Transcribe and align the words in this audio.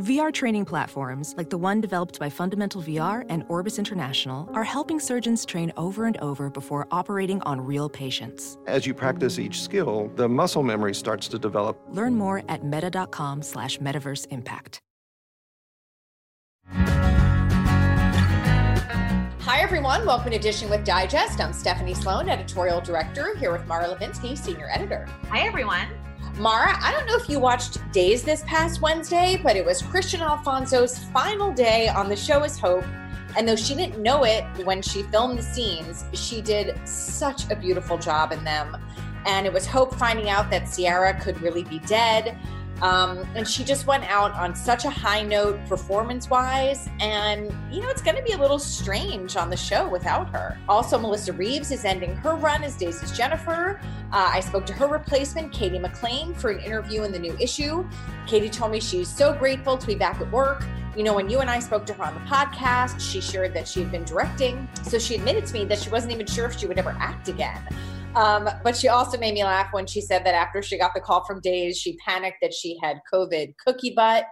VR 0.00 0.32
training 0.32 0.64
platforms, 0.64 1.34
like 1.36 1.50
the 1.50 1.58
one 1.58 1.78
developed 1.82 2.18
by 2.18 2.30
Fundamental 2.30 2.80
VR 2.80 3.26
and 3.28 3.44
Orbis 3.48 3.78
International, 3.78 4.48
are 4.54 4.64
helping 4.64 4.98
surgeons 4.98 5.44
train 5.44 5.70
over 5.76 6.06
and 6.06 6.16
over 6.18 6.48
before 6.48 6.88
operating 6.90 7.42
on 7.42 7.60
real 7.60 7.90
patients. 7.90 8.56
As 8.66 8.86
you 8.86 8.94
practice 8.94 9.38
each 9.38 9.60
skill, 9.60 10.10
the 10.16 10.26
muscle 10.26 10.62
memory 10.62 10.94
starts 10.94 11.28
to 11.28 11.38
develop. 11.38 11.78
Learn 11.90 12.14
more 12.14 12.42
at 12.48 12.64
meta.com 12.64 13.42
slash 13.42 13.76
metaverse 13.76 14.26
impact. 14.30 14.80
Hi, 19.42 19.60
everyone. 19.60 20.06
Welcome 20.06 20.32
to 20.32 20.38
Dishing 20.38 20.70
with 20.70 20.82
Digest. 20.82 21.42
I'm 21.42 21.52
Stephanie 21.52 21.92
Sloane, 21.92 22.30
editorial 22.30 22.80
director, 22.80 23.36
here 23.36 23.52
with 23.52 23.66
Mara 23.66 23.94
Levinsky, 23.94 24.38
senior 24.38 24.70
editor. 24.72 25.06
Hi, 25.28 25.40
everyone. 25.40 25.88
Mara, 26.40 26.74
I 26.82 26.90
don't 26.90 27.04
know 27.04 27.16
if 27.16 27.28
you 27.28 27.38
watched 27.38 27.76
Days 27.92 28.22
this 28.22 28.42
past 28.46 28.80
Wednesday, 28.80 29.38
but 29.42 29.56
it 29.56 29.64
was 29.66 29.82
Kristian 29.82 30.20
Alfonso's 30.20 30.96
final 30.96 31.52
day 31.52 31.88
on 31.88 32.08
the 32.08 32.16
show 32.16 32.40
as 32.40 32.58
Hope. 32.58 32.86
And 33.36 33.46
though 33.46 33.56
she 33.56 33.74
didn't 33.74 34.02
know 34.02 34.24
it 34.24 34.44
when 34.64 34.80
she 34.80 35.02
filmed 35.02 35.38
the 35.38 35.42
scenes, 35.42 36.06
she 36.14 36.40
did 36.40 36.80
such 36.88 37.50
a 37.50 37.54
beautiful 37.54 37.98
job 37.98 38.32
in 38.32 38.42
them. 38.42 38.74
And 39.26 39.46
it 39.46 39.52
was 39.52 39.66
Hope 39.66 39.94
finding 39.96 40.30
out 40.30 40.50
that 40.50 40.66
Sierra 40.66 41.12
could 41.20 41.38
really 41.42 41.62
be 41.62 41.78
dead. 41.80 42.38
Um, 42.82 43.26
and 43.34 43.46
she 43.46 43.64
just 43.64 43.86
went 43.86 44.04
out 44.04 44.32
on 44.32 44.54
such 44.54 44.84
a 44.84 44.90
high 44.90 45.22
note 45.22 45.58
performance 45.66 46.30
wise. 46.30 46.88
And, 47.00 47.52
you 47.70 47.80
know, 47.80 47.88
it's 47.88 48.02
going 48.02 48.16
to 48.16 48.22
be 48.22 48.32
a 48.32 48.38
little 48.38 48.58
strange 48.58 49.36
on 49.36 49.50
the 49.50 49.56
show 49.56 49.88
without 49.88 50.30
her. 50.30 50.58
Also, 50.68 50.98
Melissa 50.98 51.32
Reeves 51.32 51.70
is 51.70 51.84
ending 51.84 52.16
her 52.16 52.34
run 52.36 52.64
as 52.64 52.76
Days's 52.76 53.16
Jennifer. 53.16 53.80
Uh, 54.12 54.30
I 54.32 54.40
spoke 54.40 54.66
to 54.66 54.72
her 54.72 54.86
replacement, 54.88 55.52
Cady 55.52 55.78
McClain, 55.78 56.36
for 56.36 56.50
an 56.50 56.60
interview 56.60 57.02
in 57.02 57.12
the 57.12 57.18
new 57.18 57.36
issue. 57.38 57.88
Cady 58.26 58.48
told 58.48 58.72
me 58.72 58.80
she's 58.80 59.08
so 59.08 59.32
grateful 59.32 59.76
to 59.76 59.86
be 59.86 59.94
back 59.94 60.20
at 60.20 60.30
work. 60.32 60.64
You 60.96 61.04
know, 61.04 61.14
when 61.14 61.30
you 61.30 61.38
and 61.38 61.48
I 61.48 61.60
spoke 61.60 61.86
to 61.86 61.92
her 61.94 62.04
on 62.04 62.14
the 62.14 62.20
podcast, 62.20 63.00
she 63.00 63.20
shared 63.20 63.54
that 63.54 63.68
she 63.68 63.80
had 63.80 63.92
been 63.92 64.04
directing. 64.04 64.68
So 64.82 64.98
she 64.98 65.14
admitted 65.14 65.46
to 65.46 65.54
me 65.54 65.64
that 65.66 65.78
she 65.78 65.88
wasn't 65.88 66.12
even 66.12 66.26
sure 66.26 66.46
if 66.46 66.58
she 66.58 66.66
would 66.66 66.78
ever 66.78 66.96
act 66.98 67.28
again. 67.28 67.62
Um, 68.16 68.48
but 68.64 68.76
she 68.76 68.88
also 68.88 69.16
made 69.18 69.34
me 69.34 69.44
laugh 69.44 69.68
when 69.72 69.86
she 69.86 70.00
said 70.00 70.24
that 70.24 70.34
after 70.34 70.62
she 70.62 70.76
got 70.76 70.94
the 70.94 71.00
call 71.00 71.24
from 71.24 71.40
Days, 71.40 71.78
she 71.78 71.96
panicked 71.98 72.38
that 72.42 72.52
she 72.52 72.76
had 72.82 72.98
COVID 73.12 73.54
cookie 73.64 73.92
butt 73.94 74.24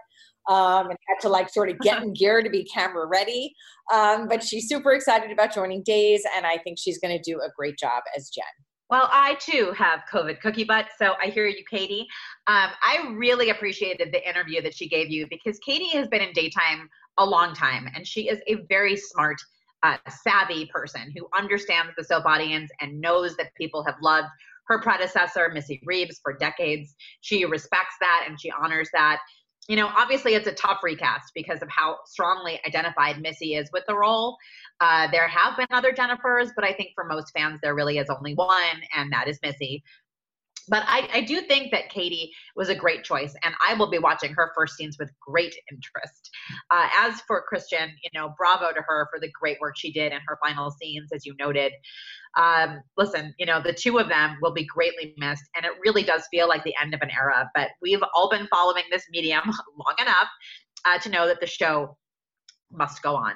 um, 0.48 0.88
and 0.88 0.98
had 1.08 1.20
to 1.20 1.28
like 1.28 1.48
sort 1.48 1.70
of 1.70 1.78
get 1.78 2.02
in 2.02 2.12
gear 2.18 2.42
to 2.42 2.50
be 2.50 2.64
camera 2.64 3.06
ready. 3.06 3.54
Um, 3.92 4.26
but 4.26 4.42
she's 4.42 4.68
super 4.68 4.92
excited 4.92 5.30
about 5.30 5.54
joining 5.54 5.82
Days, 5.84 6.24
and 6.36 6.44
I 6.44 6.58
think 6.58 6.78
she's 6.78 6.98
going 6.98 7.16
to 7.16 7.22
do 7.22 7.40
a 7.40 7.48
great 7.56 7.78
job 7.78 8.02
as 8.16 8.30
Jen. 8.30 8.44
Well, 8.90 9.08
I 9.12 9.34
too 9.34 9.72
have 9.76 10.00
COVID 10.10 10.40
cookie 10.40 10.64
butt, 10.64 10.86
so 10.98 11.14
I 11.22 11.28
hear 11.28 11.46
you, 11.46 11.62
Cady. 11.70 12.06
Um, 12.46 12.70
I 12.82 13.12
really 13.16 13.50
appreciated 13.50 14.12
the 14.12 14.26
interview 14.26 14.62
that 14.62 14.74
she 14.74 14.88
gave 14.88 15.10
you 15.10 15.26
because 15.28 15.58
Cady 15.58 15.90
has 15.90 16.08
been 16.08 16.22
in 16.22 16.32
daytime 16.32 16.88
a 17.18 17.24
long 17.24 17.54
time, 17.54 17.88
and 17.94 18.06
she 18.06 18.28
is 18.28 18.40
a 18.48 18.56
very 18.68 18.96
smart 18.96 19.36
uh, 19.82 19.96
savvy 20.08 20.66
person 20.72 21.12
who 21.16 21.28
understands 21.36 21.92
the 21.97 22.04
soap 22.04 22.26
audience 22.26 22.70
and 22.80 23.00
knows 23.00 23.36
that 23.36 23.54
people 23.56 23.84
have 23.84 23.97
loved 24.03 24.28
her 24.66 24.80
predecessor, 24.80 25.50
Missy 25.53 25.80
Reeves, 25.84 26.20
for 26.22 26.36
decades. 26.36 26.94
She 27.20 27.44
respects 27.44 27.94
that 28.00 28.26
and 28.28 28.41
she 28.41 28.50
honors 28.50 28.88
that. 28.92 29.20
You 29.69 29.76
know, 29.76 29.91
obviously 29.94 30.34
it's 30.34 30.47
a 30.47 30.53
tough 30.53 30.78
recast 30.82 31.32
because 31.34 31.60
of 31.62 31.69
how 31.69 31.98
strongly 32.06 32.60
identified 32.66 33.20
Missy 33.20 33.54
is 33.54 33.69
with 33.72 33.84
the 33.86 33.94
role. 33.94 34.36
Uh, 34.80 35.10
there 35.10 35.28
have 35.28 35.56
been 35.56 35.66
other 35.72 35.92
Jennifers, 35.92 36.50
but 36.54 36.64
I 36.64 36.72
think 36.72 36.91
for 36.94 37.04
most 37.04 37.32
fans, 37.36 37.60
there 37.62 37.74
really 37.74 37.98
is 37.98 38.08
only 38.08 38.34
one, 38.34 38.82
and 38.94 39.12
that 39.12 39.28
is 39.28 39.38
Missy. 39.42 39.82
But 40.68 40.84
I, 40.86 41.08
I, 41.12 41.20
do 41.22 41.40
think 41.40 41.70
that 41.72 41.90
Cady 41.90 42.32
was 42.56 42.68
a 42.68 42.74
great 42.74 43.04
choice, 43.04 43.34
and 43.42 43.54
I 43.66 43.74
will 43.74 43.90
be 43.90 43.98
watching 43.98 44.32
her 44.34 44.52
first 44.54 44.76
scenes 44.76 44.96
with 44.98 45.10
great 45.20 45.54
interest. 45.70 46.30
Uh, 46.70 46.88
as 46.96 47.20
for 47.22 47.44
Kristian, 47.52 47.88
you 48.02 48.10
know, 48.14 48.34
bravo 48.36 48.72
to 48.72 48.82
her 48.86 49.08
for 49.12 49.20
the 49.20 49.30
great 49.38 49.58
work 49.60 49.74
she 49.76 49.92
did 49.92 50.12
in 50.12 50.20
her 50.26 50.38
final 50.42 50.70
scenes, 50.70 51.10
as 51.12 51.24
you 51.24 51.34
noted. 51.38 51.72
Um, 52.36 52.80
listen, 52.96 53.34
you 53.38 53.46
know, 53.46 53.60
the 53.60 53.72
two 53.72 53.98
of 53.98 54.08
them 54.08 54.36
will 54.42 54.52
be 54.52 54.66
greatly 54.66 55.14
missed, 55.18 55.44
and 55.56 55.64
it 55.64 55.72
really 55.84 56.02
does 56.02 56.22
feel 56.30 56.48
like 56.48 56.64
the 56.64 56.74
end 56.80 56.94
of 56.94 57.00
an 57.02 57.10
era. 57.18 57.50
But 57.54 57.70
we've 57.82 58.02
all 58.14 58.30
been 58.30 58.46
following 58.48 58.84
this 58.90 59.04
medium 59.10 59.42
long 59.46 59.94
enough 60.00 60.28
uh, 60.84 60.98
to 60.98 61.08
know 61.08 61.26
that 61.26 61.40
the 61.40 61.46
show 61.46 61.96
must 62.70 63.02
go 63.02 63.16
on. 63.16 63.32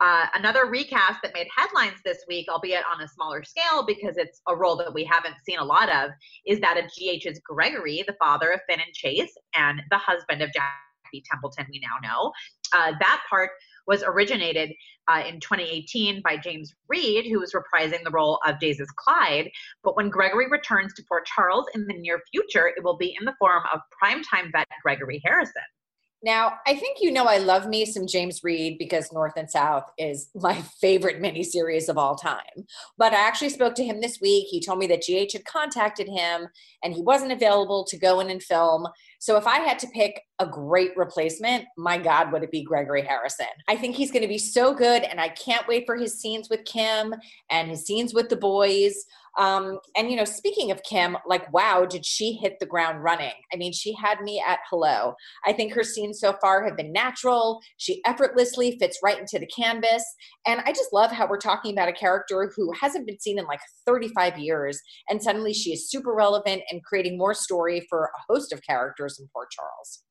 Uh, 0.00 0.26
another 0.34 0.66
recast 0.66 1.18
that 1.22 1.34
made 1.34 1.48
headlines 1.56 1.96
this 2.04 2.18
week, 2.28 2.46
albeit 2.48 2.84
on 2.92 3.00
a 3.02 3.08
smaller 3.08 3.42
scale 3.42 3.84
because 3.84 4.16
it's 4.16 4.40
a 4.46 4.54
role 4.54 4.76
that 4.76 4.94
we 4.94 5.04
haven't 5.04 5.34
seen 5.44 5.58
a 5.58 5.64
lot 5.64 5.88
of, 5.88 6.10
is 6.46 6.60
that 6.60 6.76
of 6.76 6.84
GH's 6.84 7.40
Gregory, 7.40 8.04
the 8.06 8.14
father 8.20 8.50
of 8.50 8.60
Finn 8.68 8.78
and 8.78 8.94
Chase, 8.94 9.32
and 9.56 9.82
the 9.90 9.98
husband 9.98 10.40
of 10.40 10.52
Jackie 10.52 11.24
Templeton, 11.28 11.66
we 11.70 11.80
now 11.80 12.08
know. 12.08 12.32
Uh, 12.72 12.92
that 13.00 13.22
part 13.28 13.50
was 13.88 14.04
originated 14.06 14.70
uh, 15.08 15.22
in 15.26 15.40
2018 15.40 16.22
by 16.22 16.36
James 16.36 16.74
Read, 16.88 17.26
who 17.26 17.40
was 17.40 17.54
reprising 17.54 18.04
the 18.04 18.10
role 18.10 18.38
of 18.46 18.60
Days's 18.60 18.90
Clyde. 18.96 19.50
But 19.82 19.96
when 19.96 20.10
Gregory 20.10 20.48
returns 20.48 20.94
to 20.94 21.02
Port 21.08 21.26
Charles 21.26 21.66
in 21.74 21.86
the 21.86 21.94
near 21.94 22.20
future, 22.30 22.68
it 22.68 22.84
will 22.84 22.98
be 22.98 23.16
in 23.18 23.24
the 23.24 23.34
form 23.38 23.62
of 23.72 23.80
primetime 24.00 24.52
vet 24.52 24.68
Gregory 24.82 25.20
Harrison. 25.24 25.62
Now, 26.22 26.54
I 26.66 26.74
think 26.74 26.98
you 27.00 27.12
know 27.12 27.26
I 27.26 27.38
love 27.38 27.68
me 27.68 27.84
some 27.84 28.06
James 28.06 28.42
Read 28.42 28.76
because 28.78 29.12
North 29.12 29.34
and 29.36 29.48
South 29.48 29.84
is 29.98 30.30
my 30.34 30.54
favorite 30.80 31.22
miniseries 31.22 31.88
of 31.88 31.96
all 31.96 32.16
time. 32.16 32.66
But 32.96 33.12
I 33.12 33.26
actually 33.26 33.50
spoke 33.50 33.74
to 33.76 33.84
him 33.84 34.00
this 34.00 34.20
week. 34.20 34.48
He 34.50 34.60
told 34.60 34.78
me 34.78 34.88
that 34.88 35.04
GH 35.06 35.32
had 35.32 35.44
contacted 35.44 36.08
him 36.08 36.48
and 36.82 36.92
he 36.92 37.02
wasn't 37.02 37.32
available 37.32 37.84
to 37.84 37.98
go 37.98 38.20
in 38.20 38.30
and 38.30 38.42
film. 38.42 38.88
So 39.18 39.36
if 39.36 39.46
I 39.46 39.58
had 39.58 39.78
to 39.80 39.88
pick 39.88 40.22
a 40.38 40.46
great 40.46 40.96
replacement, 40.96 41.64
my 41.76 41.98
God, 41.98 42.30
would 42.30 42.44
it 42.44 42.52
be 42.52 42.62
Gregory 42.62 43.02
Harrison? 43.02 43.46
I 43.68 43.76
think 43.76 43.96
he's 43.96 44.12
going 44.12 44.22
to 44.22 44.28
be 44.28 44.38
so 44.38 44.72
good, 44.72 45.02
and 45.02 45.20
I 45.20 45.28
can't 45.30 45.66
wait 45.66 45.86
for 45.86 45.96
his 45.96 46.20
scenes 46.20 46.48
with 46.48 46.64
Kim 46.64 47.14
and 47.50 47.68
his 47.68 47.84
scenes 47.84 48.14
with 48.14 48.28
the 48.28 48.36
boys. 48.36 49.04
Um, 49.38 49.78
and 49.96 50.10
you 50.10 50.16
know, 50.16 50.24
speaking 50.24 50.72
of 50.72 50.82
Kim, 50.82 51.16
like, 51.26 51.52
wow, 51.52 51.84
did 51.84 52.04
she 52.04 52.32
hit 52.32 52.58
the 52.58 52.66
ground 52.66 53.04
running? 53.04 53.34
I 53.52 53.56
mean, 53.56 53.72
she 53.72 53.94
had 53.94 54.20
me 54.20 54.42
at 54.44 54.58
hello. 54.68 55.14
I 55.46 55.52
think 55.52 55.72
her 55.74 55.84
scenes 55.84 56.18
so 56.18 56.34
far 56.40 56.64
have 56.64 56.76
been 56.76 56.92
natural. 56.92 57.60
She 57.76 58.02
effortlessly 58.04 58.76
fits 58.80 58.98
right 59.02 59.18
into 59.18 59.38
the 59.38 59.46
canvas. 59.46 60.04
And 60.44 60.60
I 60.66 60.72
just 60.72 60.92
love 60.92 61.12
how 61.12 61.28
we're 61.28 61.38
talking 61.38 61.72
about 61.72 61.88
a 61.88 61.92
character 61.92 62.50
who 62.56 62.72
hasn't 62.72 63.06
been 63.06 63.20
seen 63.20 63.38
in 63.38 63.46
like 63.46 63.60
35 63.86 64.38
years. 64.38 64.80
And 65.08 65.22
suddenly 65.22 65.52
she 65.52 65.72
is 65.72 65.88
super 65.88 66.12
relevant 66.12 66.62
and 66.70 66.82
creating 66.82 67.16
more 67.16 67.34
story 67.34 67.86
for 67.88 68.06
a 68.06 68.32
host 68.32 68.52
of 68.52 68.62
characters 68.62 69.07
in 69.18 69.28
Port 69.32 69.50
Charles. 69.50 70.02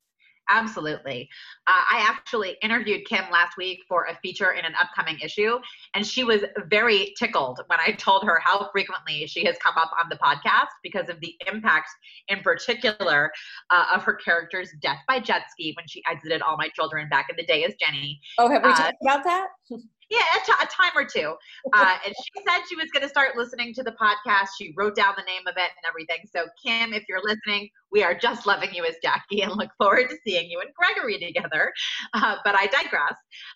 Absolutely. 0.49 1.29
Uh, 1.67 1.81
I 1.91 2.05
actually 2.07 2.57
interviewed 2.61 3.05
Kim 3.05 3.25
last 3.31 3.57
week 3.57 3.79
for 3.87 4.05
a 4.05 4.17
feature 4.21 4.51
in 4.53 4.63
an 4.63 4.73
upcoming 4.81 5.19
issue, 5.19 5.57
and 5.93 6.05
she 6.05 6.23
was 6.23 6.43
very 6.69 7.13
tickled 7.19 7.59
when 7.67 7.79
I 7.79 7.91
told 7.97 8.23
her 8.23 8.39
how 8.43 8.69
frequently 8.71 9.27
she 9.27 9.43
has 9.45 9.57
come 9.61 9.75
up 9.77 9.91
on 10.01 10.09
the 10.09 10.15
podcast 10.17 10.67
because 10.83 11.09
of 11.09 11.19
the 11.19 11.35
impact, 11.51 11.89
in 12.29 12.39
particular, 12.39 13.31
uh, 13.69 13.85
of 13.93 14.03
her 14.03 14.13
character's 14.13 14.69
death 14.81 14.99
by 15.07 15.19
jet 15.19 15.43
ski 15.51 15.73
when 15.75 15.87
she 15.87 16.01
exited 16.09 16.41
All 16.41 16.57
My 16.57 16.69
Children 16.69 17.09
back 17.09 17.27
in 17.29 17.35
the 17.35 17.45
day 17.45 17.65
as 17.65 17.73
Jenny. 17.79 18.19
Oh, 18.37 18.49
have 18.49 18.63
we 18.63 18.69
uh, 18.69 18.75
talked 18.75 18.97
about 19.01 19.23
that? 19.25 19.47
Yeah, 20.09 20.19
a, 20.35 20.45
t- 20.45 20.53
a 20.61 20.65
time 20.67 20.91
or 20.95 21.03
two. 21.03 21.35
Uh, 21.73 21.97
and 22.05 22.15
she 22.15 22.43
said 22.47 22.63
she 22.69 22.75
was 22.75 22.85
going 22.93 23.03
to 23.03 23.09
start 23.09 23.35
listening 23.35 23.73
to 23.73 23.83
the 23.83 23.91
podcast. 23.91 24.49
She 24.57 24.73
wrote 24.77 24.95
down 24.95 25.15
the 25.17 25.23
name 25.23 25.41
of 25.47 25.55
it 25.57 25.71
and 25.75 25.85
everything. 25.87 26.19
So, 26.33 26.47
Kim, 26.63 26.93
if 26.93 27.03
you're 27.09 27.21
listening, 27.23 27.69
we 27.91 28.03
are 28.03 28.17
just 28.17 28.45
loving 28.45 28.73
you 28.73 28.85
as 28.85 28.95
Jackie 29.03 29.41
and 29.41 29.51
look 29.55 29.69
forward 29.77 30.09
to 30.09 30.15
seeing 30.25 30.49
you 30.49 30.61
and 30.61 30.69
Gregory 30.73 31.19
together. 31.19 31.73
Uh, 32.13 32.37
but 32.45 32.55
I 32.55 32.67
digress. 32.67 33.15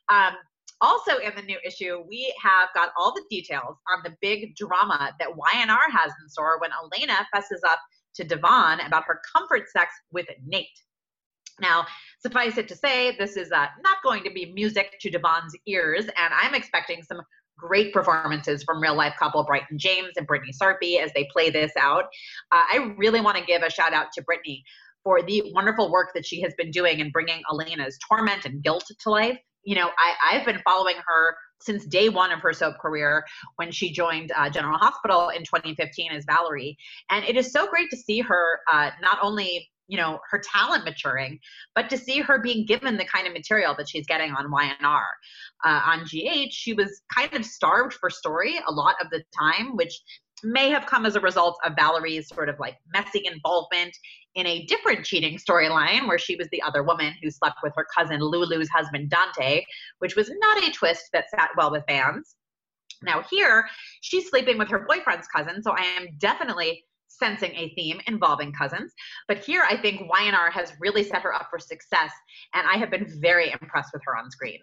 Um, 0.09 0.33
also, 0.81 1.17
in 1.17 1.31
the 1.35 1.43
new 1.43 1.57
issue, 1.63 2.03
we 2.07 2.33
have 2.41 2.69
got 2.73 2.89
all 2.97 3.13
the 3.13 3.23
details 3.29 3.77
on 3.93 4.01
the 4.03 4.15
big 4.19 4.55
drama 4.55 5.11
that 5.19 5.29
YNR 5.29 5.91
has 5.91 6.11
in 6.21 6.27
store 6.27 6.59
when 6.59 6.71
Elena 6.71 7.25
fesses 7.33 7.61
up 7.67 7.79
to 8.15 8.23
Devon 8.23 8.79
about 8.81 9.03
her 9.05 9.21
comfort 9.35 9.69
sex 9.69 9.93
with 10.11 10.25
Nate. 10.45 10.67
Now, 11.59 11.85
suffice 12.21 12.57
it 12.57 12.67
to 12.67 12.75
say, 12.75 13.15
this 13.17 13.35
is 13.35 13.51
uh, 13.51 13.67
not 13.81 13.97
going 14.03 14.23
to 14.23 14.31
be 14.31 14.51
music 14.53 14.97
to 15.01 15.09
Devon's 15.09 15.55
ears, 15.65 16.05
and 16.05 16.33
I'm 16.33 16.53
expecting 16.53 17.03
some 17.03 17.21
great 17.57 17.93
performances 17.93 18.63
from 18.63 18.81
real 18.81 18.95
life 18.95 19.13
couple 19.19 19.43
Bryton 19.43 19.77
James 19.77 20.11
and 20.17 20.27
Brytni 20.27 20.51
Sarpy 20.51 20.97
as 20.97 21.11
they 21.13 21.27
play 21.31 21.49
this 21.49 21.71
out. 21.79 22.05
Uh, 22.51 22.63
I 22.71 22.93
really 22.97 23.21
want 23.21 23.37
to 23.37 23.43
give 23.43 23.61
a 23.61 23.69
shout 23.69 23.93
out 23.93 24.07
to 24.13 24.23
Brytni 24.23 24.63
for 25.03 25.21
the 25.21 25.43
wonderful 25.53 25.91
work 25.91 26.09
that 26.15 26.25
she 26.25 26.41
has 26.41 26.53
been 26.57 26.71
doing 26.71 26.99
in 26.99 27.11
bringing 27.11 27.41
Elena's 27.51 27.97
torment 28.07 28.45
and 28.45 28.63
guilt 28.63 28.85
to 28.87 29.09
life. 29.09 29.37
You 29.63 29.75
know, 29.75 29.89
I, 29.97 30.37
I've 30.37 30.45
been 30.45 30.59
following 30.65 30.95
her 31.05 31.35
since 31.61 31.85
day 31.85 32.09
one 32.09 32.31
of 32.31 32.39
her 32.39 32.53
soap 32.53 32.77
career 32.79 33.23
when 33.57 33.71
she 33.71 33.91
joined 33.91 34.31
uh, 34.35 34.49
General 34.49 34.79
Hospital 34.79 35.29
in 35.29 35.43
2015 35.43 36.11
as 36.11 36.25
Valerie. 36.25 36.75
And 37.09 37.23
it 37.25 37.37
is 37.37 37.51
so 37.51 37.67
great 37.67 37.89
to 37.91 37.97
see 37.97 38.19
her 38.21 38.59
uh, 38.71 38.89
not 39.01 39.19
only 39.21 39.69
you 39.91 39.97
know 39.97 40.19
her 40.31 40.41
talent 40.41 40.85
maturing 40.85 41.37
but 41.75 41.89
to 41.89 41.97
see 41.97 42.21
her 42.21 42.39
being 42.39 42.65
given 42.65 42.97
the 42.97 43.05
kind 43.05 43.27
of 43.27 43.33
material 43.33 43.75
that 43.77 43.87
she's 43.87 44.07
getting 44.07 44.31
on 44.31 44.49
ynr 44.49 45.03
uh, 45.65 45.81
on 45.85 45.99
gh 46.05 46.47
she 46.49 46.73
was 46.73 47.01
kind 47.13 47.33
of 47.33 47.45
starved 47.45 47.93
for 47.93 48.09
story 48.09 48.59
a 48.67 48.71
lot 48.71 48.95
of 49.01 49.09
the 49.11 49.21
time 49.37 49.75
which 49.75 50.01
may 50.43 50.69
have 50.69 50.87
come 50.87 51.05
as 51.05 51.15
a 51.15 51.19
result 51.19 51.59
of 51.65 51.73
valerie's 51.75 52.27
sort 52.29 52.49
of 52.49 52.57
like 52.59 52.77
messy 52.93 53.21
involvement 53.31 53.95
in 54.35 54.47
a 54.47 54.63
different 54.65 55.05
cheating 55.05 55.37
storyline 55.37 56.07
where 56.07 56.17
she 56.17 56.37
was 56.37 56.47
the 56.51 56.61
other 56.61 56.83
woman 56.83 57.13
who 57.21 57.29
slept 57.29 57.57
with 57.61 57.73
her 57.75 57.85
cousin 57.95 58.21
lulu's 58.21 58.69
husband 58.69 59.09
dante 59.09 59.61
which 59.99 60.15
was 60.15 60.31
not 60.39 60.63
a 60.63 60.71
twist 60.71 61.09
that 61.13 61.29
sat 61.29 61.49
well 61.57 61.69
with 61.69 61.83
fans. 61.87 62.35
Now 63.03 63.23
here 63.29 63.67
she's 64.01 64.29
sleeping 64.29 64.57
with 64.57 64.69
her 64.69 64.85
boyfriend's 64.87 65.27
cousin 65.27 65.61
so 65.61 65.71
i 65.71 65.81
am 65.81 66.07
definitely 66.17 66.85
sensing 67.19 67.51
a 67.55 67.73
theme 67.75 67.99
involving 68.07 68.51
cousins. 68.53 68.93
But 69.27 69.39
here, 69.39 69.63
I 69.69 69.77
think 69.77 70.09
YNR 70.09 70.51
has 70.51 70.73
really 70.79 71.03
set 71.03 71.21
her 71.21 71.33
up 71.33 71.47
for 71.49 71.59
success, 71.59 72.11
and 72.53 72.67
I 72.67 72.77
have 72.77 72.91
been 72.91 73.07
very 73.19 73.51
impressed 73.51 73.93
with 73.93 74.01
her 74.05 74.17
on 74.17 74.31
screen. 74.31 74.59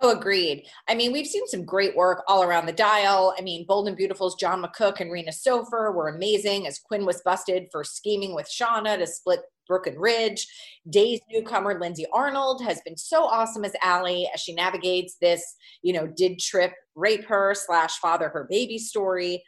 Oh, 0.00 0.10
agreed. 0.10 0.66
I 0.88 0.94
mean, 0.94 1.12
we've 1.12 1.26
seen 1.26 1.46
some 1.46 1.64
great 1.64 1.96
work 1.96 2.24
all 2.28 2.42
around 2.42 2.66
the 2.66 2.72
dial. 2.72 3.34
I 3.38 3.42
mean, 3.42 3.64
Bold 3.66 3.88
and 3.88 3.96
Beautiful's 3.96 4.34
John 4.34 4.62
McCook 4.62 5.00
and 5.00 5.10
Rena 5.10 5.30
Sofer 5.30 5.94
were 5.94 6.08
amazing 6.08 6.66
as 6.66 6.78
Quinn 6.78 7.06
was 7.06 7.22
busted 7.24 7.68
for 7.70 7.84
scheming 7.84 8.34
with 8.34 8.46
Shauna 8.46 8.98
to 8.98 9.06
split 9.06 9.40
Brooke 9.66 9.86
and 9.86 9.98
Ridge. 9.98 10.46
Days 10.90 11.20
newcomer 11.30 11.78
Lindsay 11.80 12.06
Arnold 12.12 12.62
has 12.64 12.80
been 12.84 12.96
so 12.96 13.24
awesome 13.24 13.64
as 13.64 13.72
Allie 13.82 14.28
as 14.34 14.40
she 14.40 14.52
navigates 14.52 15.16
this, 15.20 15.54
you 15.82 15.92
know, 15.92 16.06
did 16.06 16.38
Trip 16.38 16.72
rape 16.94 17.24
her 17.24 17.54
slash 17.54 17.98
father 17.98 18.28
her 18.28 18.46
baby 18.50 18.78
story 18.78 19.42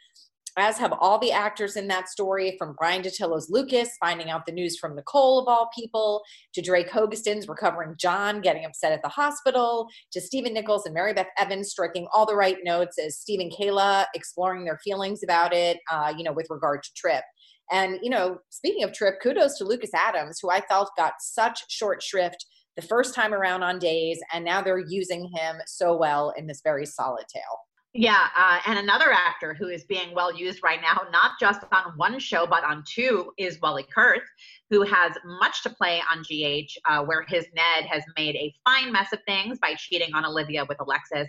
as 0.57 0.77
have 0.77 0.93
all 0.99 1.19
the 1.19 1.31
actors 1.31 1.75
in 1.75 1.87
that 1.87 2.09
story, 2.09 2.55
from 2.57 2.75
Bryan 2.77 3.01
Dattilo's 3.01 3.49
Lucas 3.49 3.89
finding 3.99 4.29
out 4.29 4.45
the 4.45 4.51
news 4.51 4.77
from 4.77 4.95
Nicole, 4.95 5.39
of 5.39 5.47
all 5.47 5.69
people, 5.75 6.23
to 6.53 6.61
Drake 6.61 6.89
Hogestyn's 6.89 7.47
recovering 7.47 7.95
John 7.97 8.41
getting 8.41 8.65
upset 8.65 8.91
at 8.91 9.01
the 9.01 9.09
hospital, 9.09 9.87
to 10.11 10.21
Stephen 10.21 10.53
Nichols 10.53 10.85
and 10.85 10.93
Mary 10.93 11.13
Beth 11.13 11.27
Evans 11.37 11.69
striking 11.69 12.07
all 12.13 12.25
the 12.25 12.35
right 12.35 12.57
notes 12.63 12.97
as 12.97 13.17
Steve 13.17 13.39
and 13.39 13.51
Kayla 13.51 14.05
exploring 14.15 14.65
their 14.65 14.79
feelings 14.83 15.23
about 15.23 15.53
it, 15.53 15.79
uh, 15.91 16.13
you 16.17 16.23
know, 16.23 16.33
with 16.33 16.47
regard 16.49 16.83
to 16.83 16.89
Trip. 16.95 17.23
And, 17.71 17.99
you 18.01 18.09
know, 18.09 18.37
speaking 18.49 18.83
of 18.83 18.93
Trip, 18.93 19.15
kudos 19.21 19.57
to 19.57 19.65
Lucas 19.65 19.93
Adams, 19.93 20.39
who 20.41 20.49
I 20.49 20.61
felt 20.61 20.89
got 20.97 21.13
such 21.19 21.63
short 21.69 22.01
shrift 22.01 22.45
the 22.77 22.81
first 22.81 23.13
time 23.15 23.33
around 23.33 23.63
on 23.63 23.79
days, 23.79 24.19
and 24.33 24.45
now 24.45 24.61
they're 24.61 24.83
using 24.87 25.29
him 25.35 25.57
so 25.65 25.97
well 25.97 26.33
in 26.37 26.47
this 26.47 26.61
very 26.63 26.85
solid 26.85 27.25
tale. 27.27 27.66
Yeah, 27.99 28.27
uh, 28.37 28.59
and 28.67 28.77
another 28.77 29.11
actor 29.11 29.55
who 29.55 29.69
is 29.69 29.83
being 29.83 30.13
well 30.13 30.31
used 30.31 30.61
right 30.61 30.79
now, 30.79 31.01
not 31.11 31.31
just 31.39 31.61
on 31.73 31.93
one 31.95 32.19
show 32.19 32.45
but 32.45 32.63
on 32.63 32.83
two, 32.87 33.31
is 33.39 33.59
Wally 33.59 33.87
Kurth, 33.91 34.21
who 34.69 34.83
has 34.83 35.13
much 35.25 35.63
to 35.63 35.71
play 35.71 35.99
on 36.11 36.21
GH, 36.21 36.77
uh, 36.85 37.03
where 37.05 37.25
his 37.27 37.47
Ned 37.55 37.89
has 37.89 38.03
made 38.15 38.35
a 38.35 38.53
fine 38.63 38.91
mess 38.91 39.11
of 39.13 39.19
things 39.25 39.57
by 39.57 39.73
cheating 39.73 40.13
on 40.13 40.25
Olivia 40.25 40.63
with 40.69 40.79
Alexis, 40.79 41.27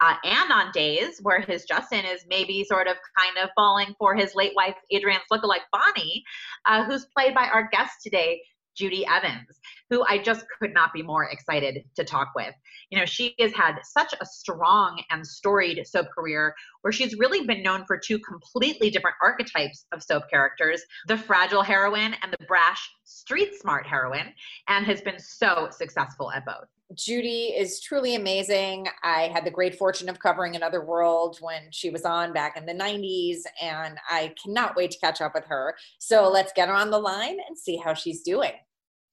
uh, 0.00 0.14
and 0.22 0.52
on 0.52 0.70
days 0.70 1.18
where 1.20 1.40
his 1.40 1.64
Justin 1.64 2.04
is 2.04 2.24
maybe 2.28 2.62
sort 2.62 2.86
of 2.86 2.94
kind 3.18 3.36
of 3.42 3.50
falling 3.56 3.92
for 3.98 4.14
his 4.14 4.36
late 4.36 4.52
wife 4.54 4.76
Adrienne's 4.92 5.24
lookalike 5.32 5.66
Bonnie, 5.72 6.22
uh, 6.66 6.84
who's 6.84 7.06
played 7.06 7.34
by 7.34 7.48
our 7.52 7.68
guest 7.72 7.94
today, 8.04 8.40
Judi 8.78 9.04
Evans, 9.08 9.60
who 9.90 10.04
I 10.08 10.18
just 10.18 10.44
could 10.58 10.74
not 10.74 10.92
be 10.92 11.02
more 11.02 11.24
excited 11.24 11.84
to 11.96 12.04
talk 12.04 12.32
with. 12.34 12.54
You 12.90 12.98
know, 12.98 13.06
she 13.06 13.34
has 13.40 13.52
had 13.52 13.76
such 13.82 14.14
a 14.20 14.26
strong 14.26 15.02
and 15.10 15.26
storied 15.26 15.86
soap 15.86 16.08
career 16.16 16.54
where 16.82 16.92
she's 16.92 17.16
really 17.16 17.46
been 17.46 17.62
known 17.62 17.84
for 17.86 17.98
two 17.98 18.18
completely 18.18 18.90
different 18.90 19.16
archetypes 19.22 19.86
of 19.92 20.02
soap 20.02 20.24
characters 20.30 20.82
the 21.06 21.16
fragile 21.16 21.62
heroine 21.62 22.14
and 22.22 22.32
the 22.32 22.44
brash, 22.46 22.90
street 23.04 23.54
smart 23.60 23.86
heroine, 23.86 24.32
and 24.68 24.86
has 24.86 25.00
been 25.00 25.18
so 25.18 25.68
successful 25.70 26.30
at 26.32 26.44
both. 26.44 26.68
Judi 26.92 27.58
is 27.58 27.80
truly 27.80 28.14
amazing. 28.14 28.86
I 29.02 29.30
had 29.32 29.44
the 29.44 29.50
great 29.50 29.76
fortune 29.76 30.08
of 30.08 30.18
covering 30.18 30.54
Another 30.54 30.84
World 30.84 31.38
when 31.40 31.62
she 31.70 31.90
was 31.90 32.04
on 32.04 32.32
back 32.32 32.56
in 32.56 32.66
the 32.66 32.74
90s, 32.74 33.38
and 33.60 33.98
I 34.08 34.34
cannot 34.42 34.76
wait 34.76 34.90
to 34.92 34.98
catch 34.98 35.20
up 35.20 35.34
with 35.34 35.44
her. 35.46 35.74
So 35.98 36.28
let's 36.28 36.52
get 36.54 36.68
her 36.68 36.74
on 36.74 36.90
the 36.90 36.98
line 36.98 37.38
and 37.48 37.58
see 37.58 37.76
how 37.76 37.94
she's 37.94 38.22
doing. 38.22 38.52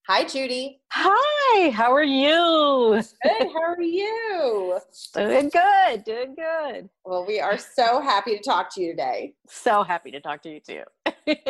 Hi, 0.07 0.25
Judi. 0.25 0.79
Hi, 0.91 1.69
how 1.69 1.93
are 1.93 2.03
you? 2.03 3.01
Good, 3.23 3.47
how 3.53 3.61
are 3.61 3.81
you? 3.81 4.79
doing 5.13 5.49
good, 5.49 6.03
doing 6.03 6.35
good. 6.35 6.89
Well, 7.05 7.25
we 7.25 7.39
are 7.39 7.57
so 7.57 8.01
happy 8.01 8.35
to 8.35 8.43
talk 8.43 8.73
to 8.75 8.81
you 8.81 8.91
today. 8.91 9.35
So 9.47 9.83
happy 9.83 10.11
to 10.11 10.19
talk 10.19 10.41
to 10.43 10.49
you 10.49 10.59
too. 10.59 10.83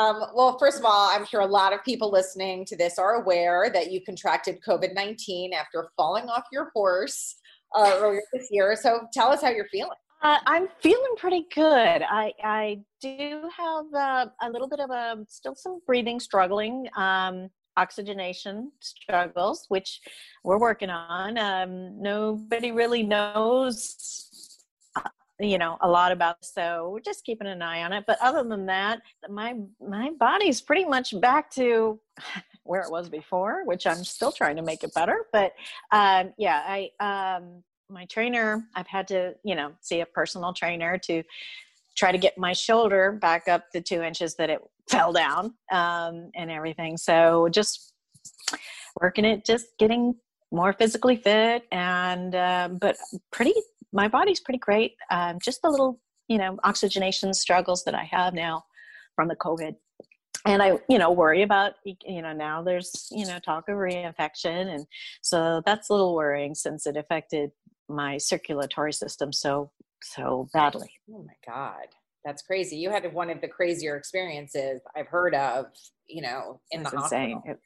um, 0.00 0.24
well, 0.34 0.56
first 0.58 0.78
of 0.78 0.84
all, 0.86 1.10
I'm 1.10 1.26
sure 1.26 1.40
a 1.40 1.46
lot 1.46 1.74
of 1.74 1.84
people 1.84 2.10
listening 2.10 2.64
to 2.66 2.76
this 2.76 2.98
are 2.98 3.16
aware 3.22 3.70
that 3.70 3.92
you 3.92 4.02
contracted 4.02 4.60
COVID 4.66 4.94
19 4.94 5.52
after 5.52 5.90
falling 5.96 6.24
off 6.28 6.44
your 6.50 6.70
horse 6.74 7.36
uh, 7.76 7.98
earlier 7.98 8.22
this 8.32 8.48
year. 8.50 8.74
So 8.80 9.00
tell 9.12 9.30
us 9.30 9.42
how 9.42 9.50
you're 9.50 9.68
feeling. 9.68 9.96
Uh, 10.22 10.38
I'm 10.46 10.68
feeling 10.80 11.14
pretty 11.18 11.46
good. 11.54 12.02
I, 12.02 12.32
I 12.42 12.80
do 13.02 13.42
have 13.56 13.84
uh, 13.94 14.26
a 14.42 14.50
little 14.50 14.68
bit 14.68 14.80
of 14.80 14.90
a 14.90 15.16
still 15.28 15.54
some 15.54 15.80
breathing 15.86 16.18
struggling. 16.18 16.88
Um, 16.96 17.50
oxygenation 17.76 18.72
struggles, 18.80 19.64
which 19.68 20.00
we're 20.44 20.58
working 20.58 20.90
on. 20.90 21.38
Um, 21.38 22.00
nobody 22.00 22.72
really 22.72 23.02
knows, 23.02 24.29
you 25.40 25.58
know, 25.58 25.76
a 25.80 25.88
lot 25.88 26.12
about. 26.12 26.44
So 26.44 26.90
we're 26.92 27.00
just 27.00 27.24
keeping 27.24 27.46
an 27.46 27.62
eye 27.62 27.82
on 27.82 27.92
it. 27.92 28.04
But 28.06 28.18
other 28.20 28.46
than 28.48 28.66
that, 28.66 29.00
my 29.28 29.56
my 29.80 30.10
body's 30.18 30.60
pretty 30.60 30.84
much 30.84 31.18
back 31.20 31.50
to 31.52 31.98
where 32.64 32.82
it 32.82 32.90
was 32.90 33.08
before, 33.08 33.64
which 33.64 33.86
I'm 33.86 34.04
still 34.04 34.32
trying 34.32 34.56
to 34.56 34.62
make 34.62 34.84
it 34.84 34.94
better. 34.94 35.26
But 35.32 35.52
um, 35.90 36.32
yeah, 36.38 36.62
I 36.66 37.36
um, 37.38 37.62
my 37.90 38.04
trainer, 38.06 38.64
I've 38.74 38.86
had 38.86 39.08
to, 39.08 39.34
you 39.44 39.54
know, 39.54 39.72
see 39.80 40.00
a 40.00 40.06
personal 40.06 40.52
trainer 40.52 40.98
to 40.98 41.22
try 41.96 42.12
to 42.12 42.18
get 42.18 42.38
my 42.38 42.52
shoulder 42.52 43.12
back 43.12 43.48
up 43.48 43.64
the 43.72 43.80
two 43.80 44.02
inches 44.02 44.36
that 44.36 44.48
it 44.48 44.60
fell 44.88 45.12
down 45.12 45.54
um, 45.72 46.30
and 46.34 46.50
everything. 46.50 46.96
So 46.96 47.48
just 47.50 47.92
working 49.00 49.24
it, 49.24 49.44
just 49.44 49.66
getting 49.78 50.14
more 50.52 50.72
physically 50.72 51.16
fit, 51.16 51.64
and 51.70 52.34
um, 52.34 52.78
but 52.78 52.96
pretty. 53.32 53.54
My 53.92 54.08
body's 54.08 54.40
pretty 54.40 54.58
great. 54.58 54.94
Um, 55.10 55.38
just 55.42 55.62
the 55.62 55.70
little, 55.70 56.00
you 56.28 56.38
know, 56.38 56.58
oxygenation 56.64 57.34
struggles 57.34 57.84
that 57.84 57.94
I 57.94 58.04
have 58.04 58.34
now 58.34 58.64
from 59.16 59.28
the 59.28 59.36
COVID, 59.36 59.74
and 60.46 60.62
I, 60.62 60.78
you 60.88 60.98
know, 60.98 61.10
worry 61.10 61.42
about, 61.42 61.74
you 61.84 62.22
know, 62.22 62.32
now 62.32 62.62
there's, 62.62 63.08
you 63.10 63.26
know, 63.26 63.38
talk 63.38 63.68
of 63.68 63.76
reinfection, 63.76 64.74
and 64.74 64.86
so 65.22 65.62
that's 65.66 65.90
a 65.90 65.92
little 65.92 66.14
worrying 66.14 66.54
since 66.54 66.86
it 66.86 66.96
affected 66.96 67.50
my 67.88 68.16
circulatory 68.18 68.92
system 68.92 69.32
so 69.32 69.70
so 70.02 70.48
badly. 70.54 70.90
Oh 71.12 71.24
my 71.26 71.34
god 71.46 71.86
that's 72.24 72.42
crazy. 72.42 72.76
You 72.76 72.90
had 72.90 73.10
one 73.12 73.30
of 73.30 73.40
the 73.40 73.48
crazier 73.48 73.96
experiences 73.96 74.80
I've 74.94 75.06
heard 75.06 75.34
of, 75.34 75.66
you 76.06 76.22
know, 76.22 76.60
in 76.70 76.82
That's 76.82 76.94
the 76.94 77.00
hospital. 77.00 77.42
It, 77.46 77.58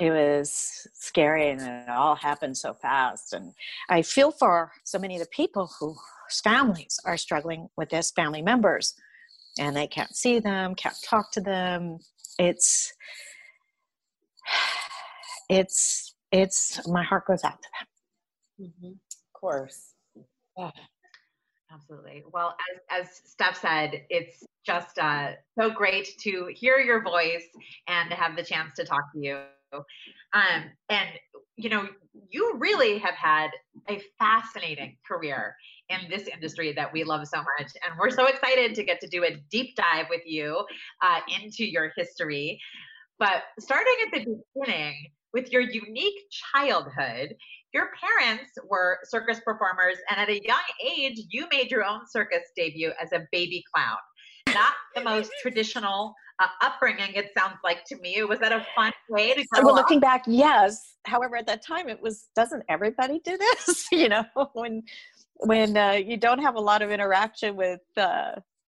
it 0.00 0.10
was 0.10 0.86
scary 0.94 1.50
and 1.50 1.60
it 1.60 1.88
all 1.88 2.14
happened 2.14 2.56
so 2.56 2.74
fast. 2.74 3.32
And 3.32 3.52
I 3.88 4.02
feel 4.02 4.30
for 4.30 4.72
so 4.84 4.98
many 4.98 5.16
of 5.16 5.20
the 5.20 5.28
people 5.28 5.70
whose 5.78 6.40
families 6.42 6.98
are 7.04 7.16
struggling 7.16 7.68
with 7.76 7.90
this, 7.90 8.10
family 8.10 8.42
members, 8.42 8.94
and 9.58 9.76
they 9.76 9.86
can't 9.86 10.14
see 10.14 10.38
them, 10.38 10.74
can't 10.74 10.96
talk 11.04 11.32
to 11.32 11.40
them. 11.40 11.98
It's, 12.38 12.92
it's, 15.48 16.14
it's, 16.32 16.86
my 16.86 17.02
heart 17.02 17.26
goes 17.26 17.44
out 17.44 17.60
to 17.62 17.68
them. 17.78 18.68
Mm-hmm. 18.68 18.92
Of 18.92 19.40
course. 19.40 19.94
Absolutely. 21.72 22.24
Well, 22.32 22.56
as, 22.90 23.06
as 23.06 23.20
Steph 23.24 23.60
said, 23.60 24.02
it's 24.08 24.42
just 24.64 24.98
uh, 24.98 25.32
so 25.58 25.70
great 25.70 26.08
to 26.20 26.50
hear 26.54 26.78
your 26.78 27.02
voice 27.02 27.44
and 27.88 28.10
to 28.10 28.16
have 28.16 28.36
the 28.36 28.42
chance 28.42 28.74
to 28.76 28.84
talk 28.84 29.02
to 29.14 29.20
you. 29.20 29.40
Um, 29.72 30.64
and, 30.88 31.08
you 31.56 31.70
know, 31.70 31.88
you 32.30 32.54
really 32.58 32.98
have 32.98 33.14
had 33.14 33.50
a 33.88 34.00
fascinating 34.18 34.96
career 35.06 35.54
in 35.88 36.00
this 36.10 36.28
industry 36.28 36.72
that 36.74 36.92
we 36.92 37.04
love 37.04 37.26
so 37.26 37.38
much. 37.38 37.72
And 37.84 37.98
we're 37.98 38.10
so 38.10 38.26
excited 38.26 38.74
to 38.74 38.84
get 38.84 39.00
to 39.00 39.08
do 39.08 39.24
a 39.24 39.36
deep 39.50 39.74
dive 39.76 40.06
with 40.10 40.22
you 40.26 40.64
uh, 41.02 41.20
into 41.40 41.64
your 41.64 41.92
history. 41.96 42.60
But 43.18 43.42
starting 43.58 43.94
at 44.06 44.12
the 44.12 44.42
beginning, 44.54 44.94
with 45.34 45.52
your 45.52 45.60
unique 45.60 46.18
childhood, 46.30 47.34
your 47.72 47.90
parents 48.00 48.50
were 48.66 48.98
circus 49.04 49.40
performers, 49.44 49.98
and 50.10 50.18
at 50.18 50.28
a 50.28 50.42
young 50.42 50.62
age, 50.84 51.20
you 51.28 51.46
made 51.52 51.70
your 51.70 51.84
own 51.84 52.00
circus 52.08 52.42
debut 52.56 52.92
as 53.00 53.12
a 53.12 53.26
baby 53.30 53.62
clown. 53.74 53.96
Not 54.48 54.72
the 54.94 55.02
most 55.02 55.30
traditional 55.42 56.14
uh, 56.40 56.46
upbringing. 56.62 57.12
It 57.14 57.30
sounds 57.36 57.56
like 57.64 57.84
to 57.86 57.96
me. 57.98 58.22
Was 58.24 58.38
that 58.40 58.52
a 58.52 58.66
fun 58.76 58.92
way 59.08 59.34
to 59.34 59.44
grow 59.46 59.64
well, 59.64 59.74
up? 59.74 59.76
looking 59.76 60.00
back, 60.00 60.24
yes. 60.26 60.96
However, 61.04 61.36
at 61.36 61.46
that 61.46 61.64
time, 61.64 61.88
it 61.88 62.00
was 62.00 62.28
doesn't 62.34 62.62
everybody 62.68 63.20
do 63.24 63.36
this? 63.36 63.86
you 63.92 64.08
know, 64.08 64.24
when 64.52 64.82
when 65.34 65.76
uh, 65.76 65.92
you 65.92 66.16
don't 66.16 66.40
have 66.40 66.56
a 66.56 66.60
lot 66.60 66.82
of 66.82 66.90
interaction 66.90 67.56
with 67.56 67.80
uh, 67.96 68.32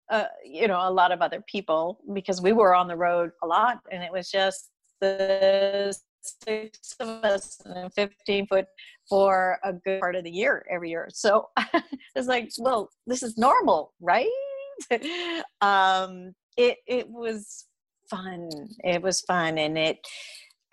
uh, 0.09 0.25
you 0.45 0.67
know 0.67 0.79
a 0.87 0.91
lot 0.91 1.11
of 1.11 1.21
other 1.21 1.43
people 1.47 1.99
because 2.13 2.41
we 2.41 2.51
were 2.53 2.75
on 2.75 2.87
the 2.87 2.95
road 2.95 3.31
a 3.43 3.47
lot, 3.47 3.79
and 3.91 4.03
it 4.03 4.11
was 4.11 4.29
just 4.29 4.69
the 5.01 5.95
six 6.23 6.95
of 6.99 7.07
us 7.23 7.61
and 7.65 7.93
15 7.93 8.47
foot 8.47 8.65
for 9.09 9.59
a 9.63 9.73
good 9.73 9.99
part 9.99 10.15
of 10.15 10.23
the 10.23 10.31
year 10.31 10.65
every 10.71 10.89
year. 10.89 11.09
So 11.11 11.49
it's 12.15 12.27
like, 12.27 12.49
well, 12.57 12.89
this 13.05 13.23
is 13.23 13.37
normal, 13.37 13.93
right? 13.99 14.29
um, 15.61 16.33
it 16.57 16.77
it 16.87 17.09
was 17.09 17.65
fun. 18.09 18.49
It 18.83 19.01
was 19.01 19.21
fun, 19.21 19.57
and 19.57 19.77
it 19.77 19.99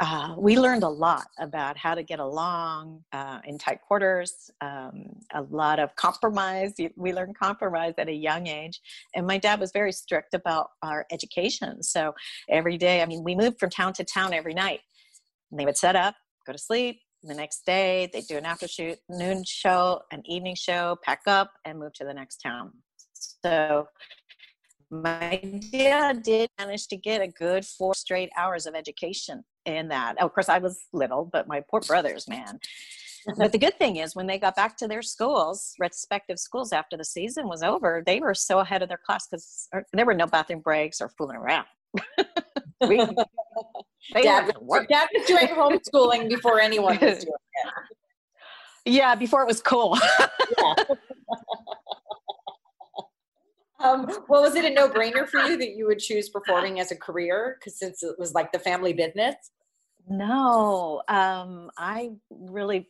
uh, 0.01 0.35
we 0.39 0.59
learned 0.59 0.83
a 0.83 0.89
lot 0.89 1.27
about 1.39 1.77
how 1.77 1.95
to 1.95 2.03
get 2.03 2.21
along 2.21 3.05
uh, 3.13 3.39
in 3.45 3.59
tight 3.59 3.83
quarters, 3.83 4.51
um, 4.63 5.05
a 5.35 5.43
lot 5.51 5.79
of 5.79 5.95
compromise. 5.95 6.73
We 6.97 7.13
learned 7.13 7.39
compromise 7.39 7.93
at 7.99 8.09
a 8.09 8.13
young 8.13 8.47
age. 8.47 8.81
And 9.15 9.27
my 9.27 9.37
dad 9.37 9.61
was 9.61 9.73
very 9.73 9.93
strict 9.93 10.33
about 10.33 10.71
our 10.83 11.05
education. 11.13 11.83
So 11.83 12.15
every 12.49 12.79
day, 12.79 13.03
I 13.03 13.07
mean, 13.07 13.23
we 13.23 13.35
moved 13.35 13.61
from 13.61 13.69
town 13.69 13.93
to 13.95 14.05
town 14.05 14.33
every 14.33 14.55
night. 14.55 14.81
And 15.51 15.61
they 15.61 15.67
would 15.67 15.77
set 15.77 15.97
up, 15.97 16.15
go 16.47 16.55
to 16.55 16.59
sleep. 16.59 17.01
The 17.23 17.35
next 17.35 17.67
day, 17.67 18.09
they'd 18.11 18.27
do 18.27 18.39
an 18.39 18.47
afternoon 18.47 19.45
show, 19.45 20.01
an 20.11 20.23
evening 20.25 20.55
show, 20.55 20.97
pack 21.05 21.21
up, 21.27 21.53
and 21.67 21.79
move 21.79 21.93
to 21.95 22.05
the 22.05 22.15
next 22.15 22.39
town. 22.39 22.73
So 23.13 23.87
my 24.91 25.41
dad 25.71 26.23
did 26.23 26.51
manage 26.59 26.89
to 26.89 26.97
get 26.97 27.23
a 27.23 27.29
good 27.29 27.65
four 27.65 27.95
straight 27.95 28.31
hours 28.37 28.67
of 28.67 28.75
education 28.75 29.45
in 29.65 29.89
that. 29.89 30.21
of 30.21 30.33
course, 30.35 30.49
I 30.49 30.59
was 30.59 30.81
little, 30.93 31.29
but 31.33 31.47
my 31.47 31.63
poor 31.71 31.81
brothers, 31.81 32.29
man. 32.29 32.59
but 33.37 33.53
the 33.53 33.59
good 33.59 33.79
thing 33.79 33.97
is, 33.97 34.17
when 34.17 34.27
they 34.27 34.39
got 34.39 34.57
back 34.57 34.77
to 34.79 34.89
their 34.89 35.03
schools, 35.03 35.75
respective 35.79 36.39
schools, 36.39 36.73
after 36.73 36.97
the 36.97 37.05
season 37.05 37.47
was 37.47 37.63
over, 37.63 38.03
they 38.05 38.21
were 38.21 38.35
so 38.35 38.59
ahead 38.59 38.83
of 38.83 38.89
their 38.89 39.01
class 39.05 39.27
because 39.29 39.69
er, 39.75 39.85
there 39.93 40.07
were 40.07 40.15
no 40.15 40.27
bathroom 40.27 40.61
breaks 40.61 41.01
or 41.01 41.09
fooling 41.11 41.37
around. 41.37 41.67
we, 42.89 42.97
dad, 44.23 44.53
was, 44.61 44.87
dad 44.89 45.09
was 45.15 45.27
doing 45.27 45.49
homeschooling 45.49 46.29
before 46.29 46.59
anyone 46.61 46.99
was 47.01 47.19
doing 47.25 47.35
it. 47.65 47.73
Yeah, 48.87 49.15
before 49.15 49.43
it 49.43 49.47
was 49.47 49.61
cool. 49.61 49.99
yeah. 50.59 50.75
Um, 53.81 54.07
well, 54.29 54.43
was 54.43 54.55
it 54.55 54.65
a 54.65 54.71
no-brainer 54.75 55.29
for 55.29 55.41
you 55.41 55.57
that 55.57 55.75
you 55.75 55.87
would 55.87 55.99
choose 55.99 56.29
performing 56.29 56.81
as 56.81 56.91
a 56.91 56.97
career? 56.97 57.57
Because 57.59 57.79
since 57.79 58.03
it 58.03 58.17
was 58.19 58.35
like 58.35 58.53
the 58.53 58.59
family 58.59 58.93
business. 58.93 59.37
No, 60.09 61.03
um, 61.09 61.71
I 61.77 62.11
really, 62.31 62.89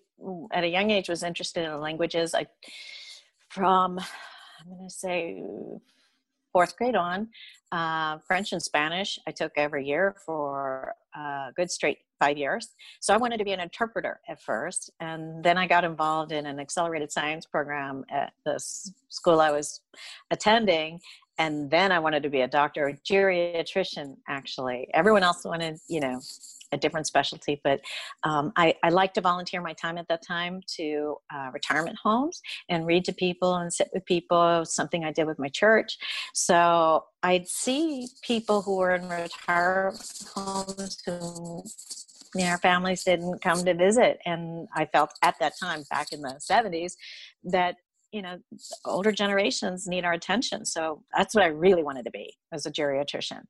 at 0.52 0.64
a 0.64 0.68
young 0.68 0.90
age, 0.90 1.08
was 1.08 1.22
interested 1.22 1.64
in 1.64 1.80
languages. 1.80 2.34
I, 2.34 2.46
from, 3.48 3.98
I'm 3.98 4.68
going 4.68 4.88
to 4.88 4.94
say, 4.94 5.42
fourth 6.52 6.76
grade 6.76 6.96
on, 6.96 7.28
uh, 7.72 8.18
French 8.26 8.52
and 8.52 8.62
Spanish 8.62 9.18
I 9.26 9.30
took 9.30 9.52
every 9.56 9.86
year 9.86 10.16
for 10.24 10.94
a 11.14 11.52
good 11.54 11.70
straight 11.70 11.98
five 12.20 12.36
years. 12.36 12.74
So 13.00 13.14
I 13.14 13.16
wanted 13.16 13.38
to 13.38 13.44
be 13.44 13.52
an 13.52 13.60
interpreter 13.60 14.20
at 14.28 14.40
first. 14.42 14.90
And 15.00 15.42
then 15.42 15.56
I 15.56 15.66
got 15.66 15.84
involved 15.84 16.32
in 16.32 16.46
an 16.46 16.60
accelerated 16.60 17.10
science 17.10 17.46
program 17.46 18.04
at 18.10 18.32
the 18.44 18.58
school 19.08 19.40
I 19.40 19.50
was 19.50 19.80
attending. 20.30 21.00
And 21.38 21.70
then 21.70 21.90
I 21.90 21.98
wanted 21.98 22.22
to 22.24 22.28
be 22.28 22.42
a 22.42 22.48
doctor, 22.48 22.88
a 22.88 22.94
geriatrician, 22.94 24.16
actually. 24.28 24.88
Everyone 24.92 25.22
else 25.22 25.44
wanted, 25.44 25.78
you 25.88 26.00
know, 26.00 26.20
a 26.72 26.76
different 26.76 27.06
specialty, 27.06 27.60
but 27.62 27.80
um, 28.22 28.52
I, 28.56 28.74
I 28.82 28.90
like 28.90 29.14
to 29.14 29.20
volunteer 29.20 29.60
my 29.60 29.72
time 29.72 29.98
at 29.98 30.08
that 30.08 30.26
time 30.26 30.60
to 30.76 31.16
uh, 31.34 31.50
retirement 31.52 31.98
homes 32.02 32.40
and 32.68 32.86
read 32.86 33.04
to 33.06 33.12
people 33.12 33.56
and 33.56 33.72
sit 33.72 33.90
with 33.92 34.04
people, 34.04 34.64
something 34.64 35.04
I 35.04 35.12
did 35.12 35.26
with 35.26 35.38
my 35.38 35.48
church. 35.48 35.98
So 36.34 37.04
I'd 37.22 37.48
see 37.48 38.08
people 38.22 38.62
who 38.62 38.76
were 38.76 38.94
in 38.94 39.08
retirement 39.08 40.24
homes 40.34 40.98
who 41.04 41.64
you 42.34 42.44
know, 42.44 42.56
families 42.58 43.04
didn't 43.04 43.42
come 43.42 43.64
to 43.64 43.74
visit. 43.74 44.20
And 44.24 44.68
I 44.74 44.86
felt 44.86 45.12
at 45.22 45.38
that 45.40 45.54
time, 45.58 45.82
back 45.90 46.12
in 46.12 46.20
the 46.20 46.40
70s, 46.40 46.94
that 47.44 47.76
you 48.12 48.22
know 48.22 48.38
older 48.84 49.12
generations 49.12 49.86
need 49.86 50.04
our 50.04 50.12
attention 50.12 50.64
so 50.64 51.00
that's 51.16 51.32
what 51.32 51.44
i 51.44 51.46
really 51.46 51.84
wanted 51.84 52.04
to 52.04 52.10
be 52.10 52.36
as 52.52 52.66
a 52.66 52.70
geriatrician 52.72 53.42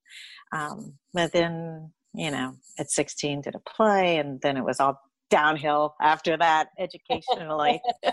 um, 0.53 0.93
but 1.15 1.33
then 1.33 1.91
you 2.15 2.31
know, 2.31 2.55
at 2.79 2.91
16 2.91 3.43
did 3.43 3.55
a 3.55 3.61
play, 3.61 4.19
and 4.19 4.41
then 4.41 4.57
it 4.57 4.65
was 4.65 4.81
all 4.81 5.01
downhill 5.31 5.95
after 6.01 6.37
that 6.37 6.69
educationally. 6.79 7.81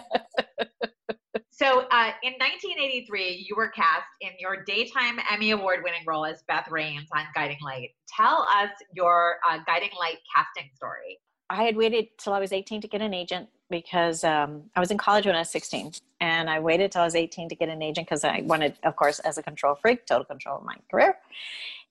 so 1.51 1.81
uh, 1.91 2.11
in 2.23 2.33
1983, 2.33 3.45
you 3.47 3.55
were 3.55 3.69
cast 3.69 4.05
in 4.21 4.29
your 4.39 4.63
daytime 4.63 5.19
Emmy 5.29 5.51
Award 5.51 5.79
winning 5.83 6.03
role 6.05 6.25
as 6.25 6.43
Beth 6.47 6.67
Raines 6.69 7.09
on 7.15 7.25
Guiding 7.35 7.57
Light. 7.63 7.89
Tell 8.15 8.47
us 8.53 8.69
your 8.93 9.37
uh, 9.49 9.59
Guiding 9.65 9.91
Light 9.99 10.17
casting 10.35 10.69
story. 10.75 11.19
I 11.49 11.63
had 11.63 11.77
waited 11.77 12.07
till 12.17 12.33
I 12.33 12.39
was 12.39 12.51
18 12.51 12.81
to 12.81 12.87
get 12.87 13.01
an 13.01 13.13
agent 13.13 13.47
because 13.69 14.23
um, 14.23 14.63
I 14.75 14.79
was 14.79 14.91
in 14.91 14.97
college 14.97 15.25
when 15.25 15.35
I 15.35 15.39
was 15.39 15.49
16, 15.49 15.93
and 16.19 16.49
I 16.49 16.59
waited 16.59 16.91
till 16.91 17.01
I 17.01 17.05
was 17.05 17.15
18 17.15 17.49
to 17.49 17.55
get 17.55 17.69
an 17.69 17.81
agent 17.81 18.07
because 18.07 18.23
I 18.23 18.41
wanted, 18.45 18.77
of 18.83 18.95
course, 18.95 19.19
as 19.19 19.37
a 19.37 19.43
control 19.43 19.75
freak, 19.75 20.05
total 20.05 20.25
control 20.25 20.57
of 20.57 20.65
my 20.65 20.75
career. 20.91 21.17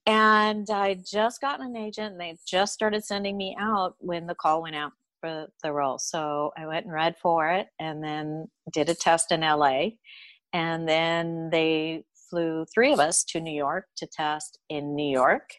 And 0.06 0.70
I 0.70 0.98
just 1.04 1.40
gotten 1.40 1.66
an 1.66 1.76
agent 1.76 2.12
and 2.12 2.20
they 2.20 2.36
just 2.46 2.72
started 2.72 3.04
sending 3.04 3.36
me 3.36 3.56
out 3.58 3.96
when 3.98 4.26
the 4.26 4.36
call 4.36 4.62
went 4.62 4.76
out 4.76 4.92
for 5.20 5.46
the 5.64 5.72
role. 5.72 5.98
So 5.98 6.52
I 6.56 6.66
went 6.66 6.86
and 6.86 6.94
read 6.94 7.16
for 7.20 7.50
it 7.50 7.66
and 7.80 8.02
then 8.02 8.46
did 8.72 8.88
a 8.88 8.94
test 8.94 9.32
in 9.32 9.40
LA. 9.40 9.88
And 10.52 10.88
then 10.88 11.50
they 11.50 12.04
flew 12.30 12.64
three 12.72 12.92
of 12.92 13.00
us 13.00 13.24
to 13.24 13.40
New 13.40 13.54
York 13.54 13.86
to 13.96 14.06
test 14.06 14.58
in 14.68 14.94
New 14.94 15.10
York. 15.10 15.50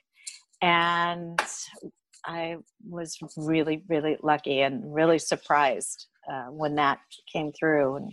And 0.61 1.39
I 2.25 2.57
was 2.87 3.17
really, 3.35 3.83
really 3.89 4.17
lucky 4.23 4.61
and 4.61 4.93
really 4.93 5.19
surprised 5.19 6.07
uh, 6.31 6.45
when 6.51 6.75
that 6.75 6.99
came 7.31 7.51
through. 7.51 7.97
And 7.97 8.11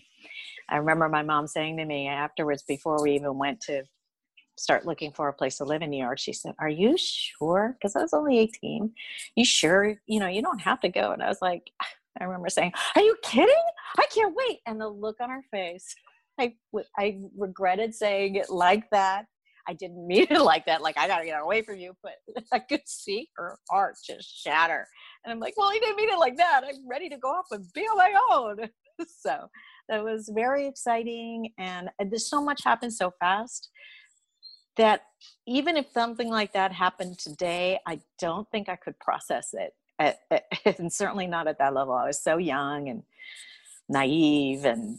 I 0.69 0.77
remember 0.77 1.09
my 1.09 1.23
mom 1.23 1.47
saying 1.47 1.77
to 1.77 1.85
me 1.85 2.09
afterwards, 2.09 2.65
before 2.67 3.03
we 3.03 3.13
even 3.13 3.39
went 3.39 3.61
to 3.63 3.85
start 4.57 4.87
looking 4.87 5.13
for 5.13 5.29
a 5.29 5.33
place 5.33 5.59
to 5.59 5.65
live 5.65 5.83
in 5.83 5.91
New 5.91 6.03
York. 6.03 6.19
She 6.19 6.33
said, 6.33 6.55
Are 6.59 6.69
you 6.69 6.97
sure? 6.99 7.77
Because 7.79 7.97
I 7.97 8.03
was 8.03 8.13
only 8.13 8.39
18. 8.39 8.93
You 9.37 9.45
sure? 9.45 9.97
You 10.07 10.21
know, 10.21 10.29
you 10.29 10.43
don't 10.43 10.61
have 10.61 10.81
to 10.81 10.89
go. 10.89 11.13
And 11.13 11.23
I 11.23 11.29
was 11.29 11.43
like, 11.43 11.71
I 12.21 12.25
remember 12.25 12.49
saying, 12.49 12.73
Are 12.95 13.03
you 13.03 13.17
kidding? 13.23 13.55
I 13.99 14.07
can't 14.15 14.35
wait. 14.35 14.61
And 14.67 14.81
the 14.81 14.89
look 14.89 15.21
on 15.21 15.31
her 15.31 15.45
face, 15.51 15.95
I, 16.39 16.55
I 16.97 17.21
regretted 17.37 17.95
saying 17.95 18.37
it 18.37 18.51
like 18.51 18.89
that. 18.91 19.27
I 19.67 19.73
didn't 19.73 20.07
mean 20.07 20.27
it 20.31 20.43
like 20.43 20.67
that. 20.67 20.83
Like, 20.83 20.99
I 20.99 21.09
got 21.09 21.21
to 21.21 21.25
get 21.25 21.41
away 21.41 21.63
from 21.63 21.77
you. 21.77 21.95
But 22.03 22.15
I 22.53 22.59
could 22.59 22.83
see 22.87 23.29
her 23.37 23.59
heart 23.71 23.97
just 24.05 24.43
shatter. 24.43 24.87
And 25.25 25.33
I'm 25.33 25.41
like, 25.41 25.55
Well, 25.57 25.75
you 25.75 25.81
didn't 25.81 25.97
mean 25.97 26.11
it 26.11 26.19
like 26.19 26.37
that. 26.37 26.63
I'm 26.65 26.89
ready 26.89 27.09
to 27.09 27.19
go 27.19 27.29
off 27.29 27.47
and 27.51 27.65
be 27.75 27.83
on 27.83 27.97
my 27.97 28.15
own. 28.31 28.69
so 29.21 29.49
that 29.89 30.05
was 30.05 30.31
very 30.33 30.67
exciting. 30.69 31.51
And 31.59 31.91
there's 31.99 32.31
so 32.31 32.43
much 32.43 32.63
happened 32.65 32.93
so 32.93 33.13
fast 33.19 33.71
that 34.77 35.07
even 35.47 35.77
if 35.77 35.91
something 35.93 36.29
like 36.29 36.53
that 36.53 36.73
happened 36.73 37.19
today, 37.19 37.79
I 37.87 38.01
don't 38.19 38.51
think 38.51 38.69
I 38.69 38.77
could 38.77 38.99
process 38.99 39.55
it. 39.55 39.75
At, 39.99 40.21
at, 40.31 40.45
and 40.79 40.93
certainly 40.93 41.27
not 41.27 41.47
at 41.47 41.59
that 41.59 41.75
level. 41.75 41.95
I 41.95 42.07
was 42.07 42.21
so 42.21 42.37
young 42.37 42.89
and 42.89 43.03
naive 43.89 44.65
and 44.65 44.99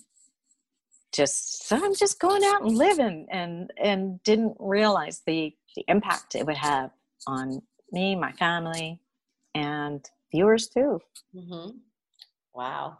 just 1.11 1.67
so 1.67 1.77
I'm 1.77 1.95
just 1.95 2.19
going 2.19 2.43
out 2.43 2.61
and 2.61 2.77
living 2.77 3.25
and 3.31 3.71
and 3.77 4.21
didn't 4.23 4.57
realize 4.59 5.21
the 5.25 5.55
the 5.75 5.85
impact 5.87 6.35
it 6.35 6.45
would 6.45 6.57
have 6.57 6.91
on 7.25 7.61
me, 7.91 8.15
my 8.15 8.31
family, 8.33 8.99
and 9.53 10.05
viewers 10.31 10.67
too. 10.67 10.99
Mm-hmm. 11.33 11.77
Wow. 12.53 12.99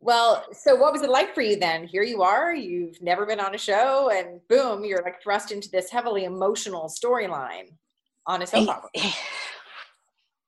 Well, 0.00 0.46
so 0.52 0.74
what 0.76 0.92
was 0.92 1.02
it 1.02 1.10
like 1.10 1.34
for 1.34 1.42
you 1.42 1.56
then? 1.56 1.86
Here 1.86 2.02
you 2.02 2.22
are, 2.22 2.54
you've 2.54 3.00
never 3.02 3.26
been 3.26 3.38
on 3.38 3.54
a 3.54 3.58
show, 3.58 4.10
and 4.10 4.40
boom, 4.48 4.82
you're 4.84 5.02
like 5.02 5.22
thrust 5.22 5.52
into 5.52 5.70
this 5.70 5.90
heavily 5.90 6.24
emotional 6.24 6.88
storyline 6.88 7.74
on 8.26 8.42
a 8.42 8.46
soap 8.46 8.68
opera. 8.68 8.90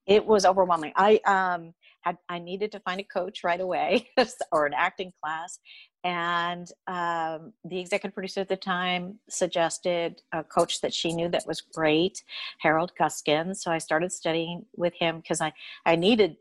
It 0.04 0.26
was 0.26 0.44
overwhelming. 0.44 0.92
I 0.97 1.21
um 1.26 1.75
had 2.00 2.18
I 2.28 2.40
needed 2.40 2.73
to 2.73 2.80
find 2.80 3.00
a 3.00 3.04
coach 3.04 3.44
right 3.44 3.61
away 3.61 4.09
or 4.52 4.66
an 4.66 4.75
acting 4.75 5.12
class, 5.23 5.61
and 6.02 6.66
um, 6.88 7.52
the 7.64 7.78
executive 7.78 8.12
producer 8.12 8.40
at 8.40 8.49
the 8.49 8.56
time 8.56 9.21
suggested 9.28 10.21
a 10.32 10.42
coach 10.42 10.80
that 10.80 10.92
she 10.92 11.12
knew 11.12 11.28
that 11.28 11.47
was 11.47 11.61
great, 11.61 12.25
Harold 12.59 12.92
Guskin. 13.00 13.54
So 13.54 13.71
I 13.71 13.78
started 13.78 14.11
studying 14.12 14.66
with 14.75 14.94
him 14.94 15.21
because 15.21 15.40
I 15.40 15.52
I 15.87 15.94
needed 15.94 16.37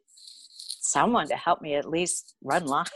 someone 0.82 1.28
to 1.28 1.36
help 1.36 1.62
me 1.62 1.76
at 1.76 1.90
least 1.90 2.36
run 2.44 2.66
lines 2.66 2.90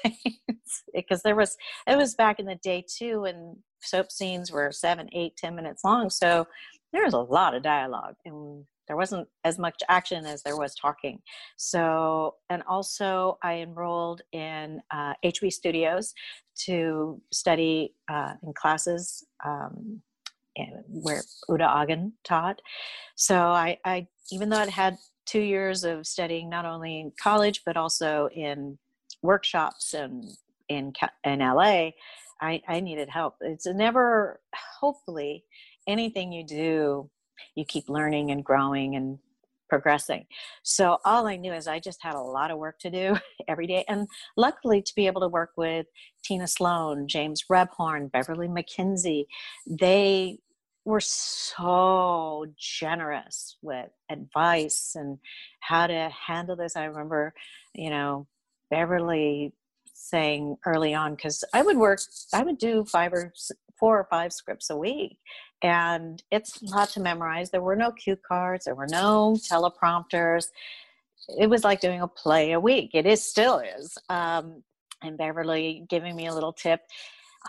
because 0.93 1.21
there 1.21 1.35
was 1.35 1.55
it 1.87 1.97
was 1.97 2.15
back 2.15 2.39
in 2.39 2.45
the 2.45 2.55
day 2.55 2.83
too 2.87 3.25
and 3.25 3.55
soap 3.81 4.11
scenes 4.11 4.51
were 4.51 4.71
seven 4.71 5.07
eight 5.13 5.35
ten 5.37 5.55
minutes 5.55 5.83
long 5.83 6.09
so 6.09 6.45
there 6.91 7.03
was 7.03 7.13
a 7.13 7.19
lot 7.19 7.53
of 7.53 7.61
dialogue 7.61 8.15
and 8.25 8.65
there 8.87 8.97
wasn't 8.97 9.27
as 9.43 9.57
much 9.57 9.81
action 9.89 10.25
as 10.25 10.43
there 10.43 10.57
was 10.57 10.75
talking. 10.75 11.19
So, 11.57 12.35
and 12.49 12.63
also 12.67 13.37
I 13.43 13.55
enrolled 13.55 14.21
in 14.31 14.81
uh, 14.91 15.13
HB 15.23 15.51
Studios 15.51 16.13
to 16.65 17.21
study 17.31 17.93
uh, 18.09 18.33
in 18.43 18.53
classes 18.53 19.25
um, 19.45 20.01
where 20.87 21.23
Uta 21.49 21.67
Hagen 21.67 22.13
taught. 22.23 22.61
So 23.15 23.35
I, 23.35 23.77
I, 23.85 24.07
even 24.31 24.49
though 24.49 24.57
I'd 24.57 24.69
had 24.69 24.97
two 25.25 25.41
years 25.41 25.83
of 25.83 26.05
studying 26.05 26.49
not 26.49 26.65
only 26.65 26.99
in 26.99 27.11
college 27.21 27.61
but 27.65 27.77
also 27.77 28.29
in 28.33 28.77
workshops 29.21 29.93
and 29.93 30.23
in 30.69 30.93
in 31.23 31.39
LA, 31.39 31.91
I, 32.41 32.61
I 32.67 32.79
needed 32.79 33.09
help. 33.09 33.35
It's 33.41 33.65
never, 33.65 34.41
hopefully, 34.79 35.43
anything 35.87 36.31
you 36.31 36.45
do, 36.45 37.09
you 37.55 37.65
keep 37.65 37.89
learning 37.89 38.31
and 38.31 38.43
growing 38.43 38.95
and 38.95 39.19
progressing. 39.69 40.25
So 40.63 40.99
all 41.05 41.27
I 41.27 41.37
knew 41.37 41.53
is 41.53 41.67
I 41.67 41.79
just 41.79 42.03
had 42.03 42.15
a 42.15 42.21
lot 42.21 42.51
of 42.51 42.57
work 42.57 42.77
to 42.79 42.89
do 42.89 43.17
every 43.47 43.67
day. 43.67 43.83
And 43.87 44.07
luckily 44.37 44.81
to 44.81 44.95
be 44.95 45.07
able 45.07 45.21
to 45.21 45.27
work 45.27 45.51
with 45.57 45.87
Tina 46.23 46.47
Sloan, 46.47 47.07
James 47.07 47.45
Rebhorn, 47.51 48.11
Beverly 48.11 48.47
McKinsey, 48.47 49.25
they 49.65 50.39
were 50.85 51.01
so 51.01 52.45
generous 52.57 53.57
with 53.61 53.89
advice 54.09 54.95
and 54.95 55.17
how 55.59 55.87
to 55.87 56.09
handle 56.09 56.55
this. 56.55 56.75
I 56.75 56.85
remember, 56.85 57.33
you 57.73 57.89
know, 57.89 58.27
Beverly 58.69 59.51
saying 59.93 60.57
early 60.65 60.93
on 60.93 61.15
because 61.15 61.43
I 61.53 61.63
would 61.63 61.77
work, 61.77 61.99
I 62.33 62.43
would 62.43 62.59
do 62.59 62.85
five 62.85 63.13
or 63.13 63.33
four 63.79 63.99
or 63.99 64.07
five 64.09 64.31
scripts 64.31 64.69
a 64.69 64.77
week, 64.77 65.17
and 65.63 66.21
it's 66.31 66.61
a 66.61 66.65
lot 66.65 66.89
to 66.89 66.99
memorize. 66.99 67.49
There 67.49 67.61
were 67.61 67.75
no 67.75 67.91
cue 67.91 68.15
cards, 68.15 68.65
there 68.65 68.75
were 68.75 68.87
no 68.87 69.35
teleprompters. 69.51 70.47
It 71.39 71.49
was 71.49 71.63
like 71.63 71.81
doing 71.81 72.01
a 72.01 72.07
play 72.07 72.51
a 72.51 72.59
week. 72.59 72.91
It 72.93 73.07
is 73.07 73.27
still 73.27 73.57
is. 73.57 73.97
Um, 74.09 74.61
and 75.01 75.17
Beverly 75.17 75.85
giving 75.89 76.15
me 76.15 76.27
a 76.27 76.33
little 76.33 76.53
tip 76.53 76.81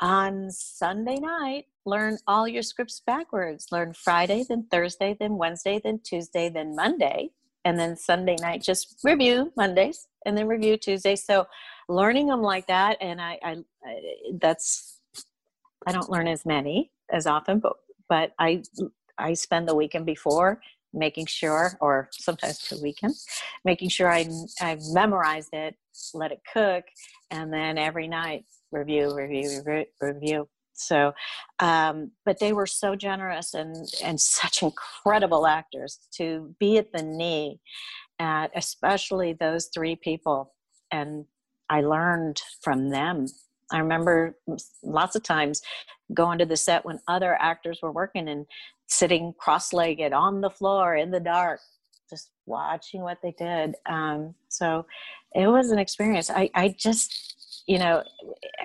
on 0.01 0.51
Sunday 0.51 1.19
night. 1.19 1.67
Learn 1.85 2.19
all 2.27 2.49
your 2.49 2.63
scripts 2.63 3.01
backwards. 3.07 3.67
Learn 3.71 3.93
Friday, 3.93 4.45
then 4.49 4.67
Thursday, 4.71 5.17
then 5.19 5.37
Wednesday, 5.37 5.81
then 5.83 6.01
Tuesday, 6.05 6.49
then 6.49 6.75
Monday, 6.75 7.31
and 7.65 7.79
then 7.79 7.97
Sunday 7.97 8.37
night 8.41 8.63
just 8.63 8.99
review 9.05 9.53
Mondays 9.57 10.09
and 10.25 10.37
then 10.37 10.47
review 10.47 10.77
Tuesday. 10.77 11.17
So 11.17 11.47
learning 11.89 12.27
them 12.27 12.43
like 12.43 12.67
that, 12.67 12.97
and 13.01 13.21
I, 13.21 13.39
I, 13.43 13.57
I 13.85 14.01
that's 14.41 15.01
I 15.87 15.93
don't 15.93 16.11
learn 16.11 16.29
as 16.29 16.45
many 16.45 16.91
as 17.11 17.27
often, 17.27 17.61
but 17.61 17.75
but 18.09 18.33
I 18.39 18.63
I 19.19 19.35
spend 19.35 19.69
the 19.69 19.75
weekend 19.75 20.07
before 20.07 20.61
making 20.97 21.27
sure, 21.27 21.77
or 21.81 22.09
sometimes 22.13 22.59
two 22.59 22.81
weekends, 22.83 23.27
making 23.65 23.91
sure 23.91 24.11
I 24.11 24.27
I 24.61 24.79
memorized 24.93 25.51
it, 25.53 25.77
let 26.15 26.33
it 26.33 26.41
cook, 26.53 26.85
and 27.31 27.53
then 27.53 27.79
every 27.79 28.09
night 28.09 28.45
review, 28.73 29.15
review, 29.15 29.63
review, 29.65 29.87
review. 30.01 30.49
So, 30.73 31.13
um, 31.61 32.11
but 32.25 32.39
they 32.39 32.53
were 32.53 32.67
so 32.67 32.97
generous 32.97 33.55
and 33.55 33.77
and 34.03 34.21
such 34.41 34.63
incredible 34.63 35.47
actors 35.47 36.01
to 36.17 36.55
be 36.59 36.79
at 36.79 36.93
the 36.93 37.03
knee 37.03 37.61
at 38.19 38.51
especially 38.57 39.35
those 39.35 39.69
three 39.75 39.95
people, 39.95 40.55
and 40.91 41.27
I 41.69 41.83
learned 41.83 42.41
from 42.63 42.91
them. 42.91 43.27
I 43.73 43.79
remember 43.79 44.39
lots 44.83 45.17
of 45.17 45.23
times 45.25 45.61
going 46.15 46.39
to 46.39 46.47
the 46.47 46.57
set 46.57 46.85
when 46.85 47.01
other 47.09 47.37
actors 47.41 47.81
were 47.83 47.91
working 47.91 48.29
and 48.29 48.47
sitting 48.87 49.35
cross-legged 49.39 50.13
on 50.13 50.41
the 50.41 50.51
floor 50.51 50.97
in 50.97 51.11
the 51.11 51.21
dark 51.21 51.61
just 52.09 52.31
watching 52.47 53.01
what 53.01 53.19
they 53.23 53.35
did. 53.37 53.75
Um, 53.87 54.35
so 54.49 54.87
it 55.35 55.49
was 55.49 55.71
an 55.71 55.79
experience. 55.79 56.31
I, 56.31 56.51
I 56.55 56.75
just 56.79 57.65
you 57.67 57.79
know 57.79 58.03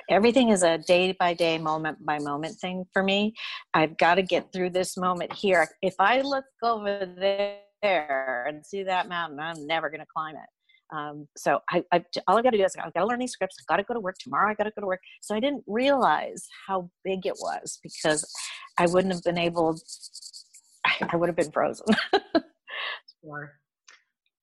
everything 0.10 0.49
is 0.49 0.62
a 0.62 0.77
day 0.77 1.12
by 1.13 1.34
day 1.34 1.57
moment 1.57 2.05
by 2.05 2.19
moment 2.19 2.55
thing 2.60 2.86
for 2.93 3.03
me. 3.03 3.34
I've 3.73 3.97
got 3.97 4.15
to 4.15 4.21
get 4.21 4.53
through 4.53 4.71
this 4.71 4.95
moment 4.95 5.34
here. 5.34 5.67
If 5.81 5.95
i 5.99 6.21
look 6.21 6.45
over 6.62 7.07
there 7.17 8.45
and 8.47 8.65
see 8.65 8.84
that 8.84 9.10
mountain 9.10 9.39
i'm 9.39 9.65
never 9.65 9.89
going 9.89 9.99
to 9.99 10.07
climb 10.13 10.36
it 10.36 10.49
um, 10.91 11.27
so 11.38 11.60
I, 11.69 11.84
I, 11.91 12.04
all 12.27 12.38
I 12.38 12.41
got 12.41 12.51
to 12.51 12.58
do 12.58 12.63
is 12.63 12.75
I 12.77 12.89
got 12.89 13.01
to 13.01 13.06
learn 13.06 13.19
these 13.19 13.32
scripts. 13.32 13.58
I 13.60 13.73
got 13.73 13.77
to 13.77 13.84
go 13.84 13.93
to 13.93 13.99
work 13.99 14.17
tomorrow. 14.19 14.51
I 14.51 14.54
got 14.56 14.65
to 14.65 14.71
go 14.71 14.82
to 14.82 14.88
work. 14.88 14.99
So 15.21 15.36
I 15.36 15.39
didn't 15.39 15.63
realize 15.67 16.47
how 16.67 16.89
big 17.04 17.25
it 17.25 17.36
was 17.39 17.80
because 17.82 18.30
I 18.77 18.88
wouldn't 18.88 19.13
have 19.13 19.23
been 19.23 19.38
able. 19.38 19.80
I, 20.86 21.08
I 21.13 21.15
would 21.15 21.30
have 21.30 21.36
been 21.36 21.51
frozen. 21.51 21.86
sure. 23.23 23.54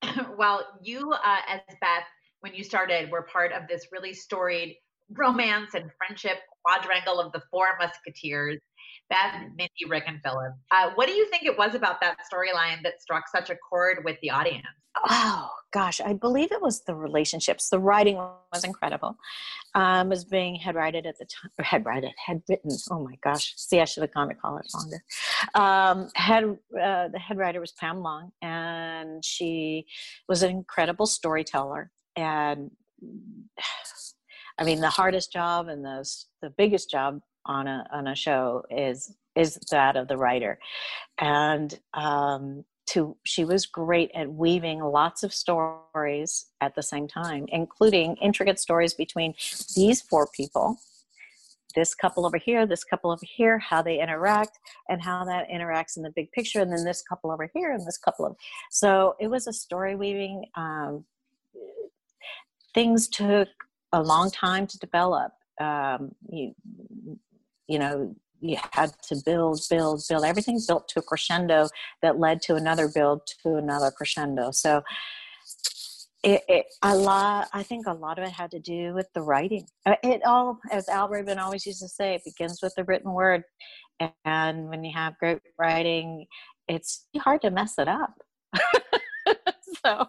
well, 0.38 0.66
you 0.82 1.12
uh, 1.12 1.40
as 1.48 1.60
Beth 1.80 2.04
when 2.40 2.54
you 2.54 2.62
started 2.62 3.10
were 3.10 3.22
part 3.22 3.52
of 3.52 3.68
this 3.68 3.88
really 3.92 4.14
storied 4.14 4.76
romance 5.12 5.74
and 5.74 5.90
friendship 5.98 6.38
quadrangle 6.64 7.18
of 7.18 7.32
the 7.32 7.42
four 7.50 7.66
musketeers 7.80 8.60
beth 9.08 9.34
mindy 9.56 9.84
rick 9.88 10.04
and 10.06 10.20
philip. 10.22 10.52
Uh, 10.70 10.90
what 10.94 11.06
do 11.06 11.12
you 11.12 11.26
think 11.30 11.44
it 11.44 11.56
was 11.56 11.74
about 11.74 12.00
that 12.00 12.18
storyline 12.32 12.82
that 12.82 13.00
struck 13.00 13.24
such 13.28 13.50
a 13.50 13.56
chord 13.56 13.98
with 14.04 14.16
the 14.22 14.30
audience? 14.30 14.66
Oh 15.08 15.50
gosh 15.70 16.00
i 16.00 16.14
believe 16.14 16.50
it 16.50 16.62
was 16.62 16.82
the 16.84 16.94
relationships. 16.94 17.68
The 17.68 17.78
writing 17.78 18.16
was 18.16 18.64
incredible. 18.64 19.16
Um 19.74 20.08
was 20.08 20.24
being 20.24 20.54
head 20.56 20.74
written 20.74 21.06
at 21.06 21.18
the 21.18 21.26
time 21.26 21.50
or 21.58 21.64
head 21.64 21.84
written 22.48 22.70
oh 22.90 23.04
my 23.04 23.14
gosh. 23.22 23.54
See 23.56 23.80
i 23.80 23.84
should 23.84 24.02
have 24.02 24.14
gone 24.14 24.28
to 24.28 24.34
college 24.34 24.66
longer. 24.74 25.02
Um 25.54 26.08
head 26.14 26.44
uh, 26.44 27.08
the 27.08 27.18
head 27.18 27.36
writer 27.36 27.60
was 27.60 27.72
pam 27.72 28.00
long 28.00 28.32
and 28.42 29.24
she 29.24 29.86
was 30.28 30.42
an 30.42 30.50
incredible 30.50 31.06
storyteller. 31.06 31.90
And 32.16 32.70
I 34.58 34.64
mean 34.64 34.80
the 34.80 34.90
hardest 34.90 35.32
job 35.32 35.68
and 35.68 35.84
the 35.84 36.08
the 36.42 36.50
biggest 36.50 36.90
job 36.90 37.20
on 37.48 37.66
a 37.66 37.86
on 37.92 38.06
a 38.06 38.14
show 38.14 38.62
is 38.70 39.14
is 39.36 39.58
that 39.70 39.96
of 39.96 40.08
the 40.08 40.16
writer, 40.16 40.58
and 41.18 41.78
um, 41.94 42.64
to 42.90 43.16
she 43.24 43.44
was 43.44 43.66
great 43.66 44.10
at 44.14 44.32
weaving 44.32 44.80
lots 44.80 45.22
of 45.22 45.32
stories 45.32 46.46
at 46.60 46.74
the 46.74 46.82
same 46.82 47.08
time, 47.08 47.46
including 47.48 48.16
intricate 48.16 48.60
stories 48.60 48.94
between 48.94 49.34
these 49.74 50.00
four 50.00 50.28
people. 50.34 50.76
This 51.74 51.94
couple 51.94 52.24
over 52.24 52.38
here, 52.38 52.66
this 52.66 52.82
couple 52.82 53.10
over 53.10 53.24
here, 53.24 53.58
how 53.58 53.82
they 53.82 54.00
interact, 54.00 54.58
and 54.88 55.02
how 55.02 55.24
that 55.24 55.48
interacts 55.48 55.96
in 55.96 56.02
the 56.02 56.10
big 56.10 56.32
picture, 56.32 56.60
and 56.60 56.72
then 56.72 56.84
this 56.84 57.02
couple 57.02 57.30
over 57.30 57.48
here, 57.54 57.72
and 57.72 57.86
this 57.86 57.98
couple 57.98 58.24
of. 58.24 58.36
So 58.70 59.16
it 59.20 59.28
was 59.28 59.46
a 59.46 59.52
story 59.52 59.94
weaving 59.94 60.46
um, 60.56 61.04
things 62.74 63.08
took 63.08 63.48
a 63.92 64.02
long 64.02 64.30
time 64.30 64.66
to 64.66 64.78
develop. 64.78 65.32
Um, 65.60 66.12
you, 66.30 66.54
you 67.68 67.78
know, 67.78 68.14
you 68.40 68.56
had 68.72 68.92
to 69.08 69.16
build, 69.24 69.60
build, 69.68 70.02
build. 70.08 70.24
Everything 70.24 70.60
built 70.66 70.88
to 70.88 71.00
a 71.00 71.02
crescendo 71.02 71.68
that 72.02 72.18
led 72.18 72.40
to 72.42 72.54
another 72.54 72.88
build 72.88 73.22
to 73.42 73.56
another 73.56 73.90
crescendo. 73.90 74.50
So, 74.52 74.82
it, 76.24 76.42
it, 76.48 76.66
a 76.82 76.96
lot. 76.96 77.48
I 77.52 77.62
think 77.62 77.86
a 77.86 77.92
lot 77.92 78.18
of 78.18 78.24
it 78.24 78.32
had 78.32 78.50
to 78.50 78.58
do 78.58 78.92
with 78.92 79.06
the 79.14 79.22
writing. 79.22 79.66
Uh, 79.86 79.94
it 80.02 80.20
all, 80.26 80.58
as 80.70 80.88
Al 80.88 81.08
Rabin 81.08 81.38
always 81.38 81.64
used 81.64 81.80
to 81.80 81.88
say, 81.88 82.14
it 82.14 82.24
begins 82.24 82.60
with 82.60 82.74
the 82.74 82.84
written 82.84 83.12
word. 83.12 83.44
And 84.24 84.68
when 84.68 84.84
you 84.84 84.92
have 84.94 85.18
great 85.18 85.38
writing, 85.58 86.26
it's 86.66 87.06
hard 87.18 87.42
to 87.42 87.50
mess 87.50 87.74
it 87.78 87.88
up. 87.88 88.14
so 89.84 90.06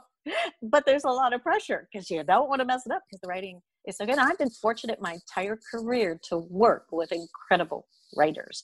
but 0.61 0.85
there's 0.85 1.03
a 1.03 1.09
lot 1.09 1.33
of 1.33 1.41
pressure 1.41 1.87
because 1.91 2.09
you 2.09 2.23
don't 2.23 2.49
want 2.49 2.59
to 2.59 2.65
mess 2.65 2.85
it 2.85 2.91
up 2.91 3.01
because 3.09 3.21
the 3.21 3.27
writing 3.27 3.61
is 3.87 3.97
so 3.97 4.05
good. 4.05 4.17
I've 4.17 4.37
been 4.37 4.49
fortunate 4.49 5.01
my 5.01 5.13
entire 5.13 5.59
career 5.71 6.19
to 6.29 6.37
work 6.37 6.85
with 6.91 7.11
incredible 7.11 7.87
writers 8.15 8.63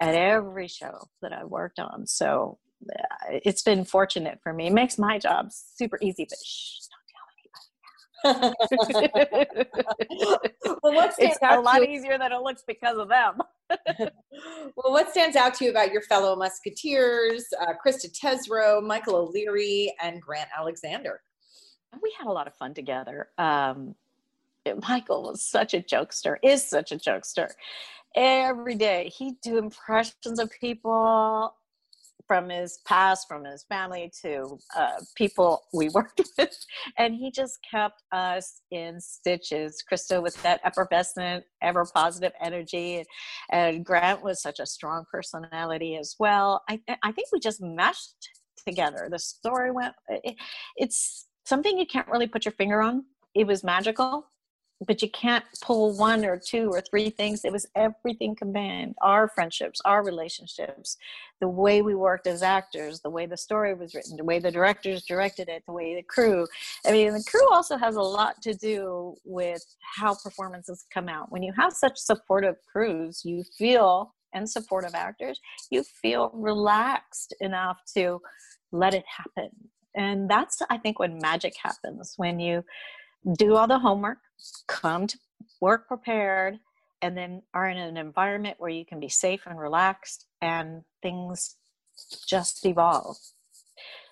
at 0.00 0.14
every 0.14 0.68
show 0.68 1.08
that 1.22 1.32
I've 1.32 1.48
worked 1.48 1.78
on. 1.78 2.06
So 2.06 2.58
uh, 2.90 3.38
it's 3.44 3.62
been 3.62 3.84
fortunate 3.84 4.38
for 4.42 4.52
me. 4.52 4.66
It 4.66 4.72
makes 4.72 4.98
my 4.98 5.18
job 5.18 5.48
super 5.50 5.98
easy, 6.02 6.26
but 6.28 6.38
shh, 6.44 6.86
don't 8.24 8.56
tell 8.68 8.96
anybody. 8.96 9.46
well, 10.82 11.10
it's 11.18 11.38
a 11.42 11.60
lot 11.60 11.78
to- 11.78 11.90
easier 11.90 12.18
than 12.18 12.32
it 12.32 12.40
looks 12.40 12.62
because 12.66 12.98
of 12.98 13.08
them. 13.08 13.38
well, 13.98 14.92
what 14.92 15.10
stands 15.10 15.36
out 15.36 15.54
to 15.54 15.64
you 15.64 15.70
about 15.70 15.92
your 15.92 16.02
fellow 16.02 16.36
Musketeers, 16.36 17.44
uh, 17.60 17.72
Krista 17.84 18.10
Tesreau, 18.10 18.82
Michael 18.82 19.16
O'Leary, 19.16 19.94
and 20.00 20.20
Grant 20.20 20.48
Aleksander? 20.56 21.20
We 22.02 22.12
had 22.18 22.28
a 22.28 22.32
lot 22.32 22.46
of 22.46 22.54
fun 22.54 22.74
together. 22.74 23.28
Um, 23.38 23.94
Michael 24.88 25.22
was 25.22 25.42
such 25.42 25.74
a 25.74 25.80
jokester, 25.80 26.36
is 26.42 26.68
such 26.68 26.92
a 26.92 26.96
jokester. 26.96 27.50
Every 28.14 28.74
day 28.74 29.12
he'd 29.16 29.40
do 29.40 29.58
impressions 29.58 30.38
of 30.38 30.50
people 30.60 31.54
from 32.26 32.48
his 32.48 32.78
past, 32.86 33.26
from 33.28 33.44
his 33.44 33.64
family 33.68 34.12
to 34.22 34.58
uh, 34.76 35.00
people 35.16 35.62
we 35.72 35.88
worked 35.94 36.20
with. 36.38 36.56
And 36.98 37.14
he 37.14 37.30
just 37.30 37.58
kept 37.68 38.02
us 38.12 38.62
in 38.70 39.00
stitches. 39.00 39.82
Krista 39.90 40.22
with 40.22 40.40
that 40.42 40.60
effervescent, 40.64 41.44
ever 41.62 41.86
positive 41.94 42.32
energy. 42.40 43.04
And 43.50 43.84
Grant 43.84 44.22
was 44.22 44.42
such 44.42 44.60
a 44.60 44.66
strong 44.66 45.04
personality 45.10 45.96
as 45.96 46.16
well. 46.18 46.62
I, 46.68 46.80
I 47.02 47.12
think 47.12 47.28
we 47.32 47.40
just 47.40 47.62
meshed 47.62 48.28
together. 48.66 49.08
The 49.10 49.18
story 49.18 49.70
went, 49.70 49.94
it, 50.08 50.36
it's 50.76 51.26
something 51.44 51.78
you 51.78 51.86
can't 51.86 52.08
really 52.08 52.26
put 52.26 52.44
your 52.44 52.52
finger 52.52 52.82
on. 52.82 53.04
It 53.34 53.46
was 53.46 53.62
magical 53.62 54.26
but 54.86 55.00
you 55.00 55.10
can't 55.10 55.44
pull 55.62 55.96
one 55.96 56.24
or 56.24 56.38
two 56.38 56.68
or 56.70 56.80
three 56.80 57.10
things. 57.10 57.44
It 57.44 57.52
was 57.52 57.66
everything 57.74 58.34
combined 58.36 58.94
our 59.00 59.28
friendships, 59.28 59.80
our 59.84 60.04
relationships, 60.04 60.96
the 61.40 61.48
way 61.48 61.82
we 61.82 61.94
worked 61.94 62.26
as 62.26 62.42
actors, 62.42 63.00
the 63.00 63.10
way 63.10 63.26
the 63.26 63.36
story 63.36 63.74
was 63.74 63.94
written, 63.94 64.16
the 64.16 64.24
way 64.24 64.38
the 64.38 64.50
directors 64.50 65.04
directed 65.04 65.48
it, 65.48 65.62
the 65.66 65.72
way 65.72 65.94
the 65.94 66.02
crew. 66.02 66.46
I 66.86 66.92
mean, 66.92 67.12
the 67.12 67.24
crew 67.26 67.48
also 67.52 67.76
has 67.78 67.96
a 67.96 68.02
lot 68.02 68.42
to 68.42 68.54
do 68.54 69.14
with 69.24 69.64
how 69.96 70.14
performances 70.14 70.84
come 70.92 71.08
out. 71.08 71.32
When 71.32 71.42
you 71.42 71.52
have 71.58 71.72
such 71.72 71.96
supportive 71.96 72.56
crews, 72.70 73.22
you 73.24 73.44
feel, 73.58 74.14
and 74.34 74.48
supportive 74.48 74.94
actors, 74.94 75.40
you 75.70 75.82
feel 75.82 76.30
relaxed 76.34 77.34
enough 77.40 77.78
to 77.94 78.20
let 78.72 78.92
it 78.92 79.04
happen. 79.06 79.50
And 79.94 80.28
that's, 80.28 80.60
I 80.68 80.76
think, 80.76 80.98
when 80.98 81.18
magic 81.18 81.54
happens 81.62 82.12
when 82.18 82.38
you 82.38 82.62
do 83.34 83.56
all 83.56 83.66
the 83.66 83.78
homework, 83.78 84.18
come 84.66 85.06
to 85.06 85.18
work 85.60 85.88
prepared, 85.88 86.58
and 87.02 87.16
then 87.16 87.42
are 87.54 87.68
in 87.68 87.76
an 87.76 87.96
environment 87.96 88.56
where 88.58 88.70
you 88.70 88.84
can 88.84 89.00
be 89.00 89.08
safe 89.08 89.42
and 89.46 89.58
relaxed 89.58 90.26
and 90.40 90.82
things 91.02 91.56
just 92.26 92.64
evolve. 92.64 93.16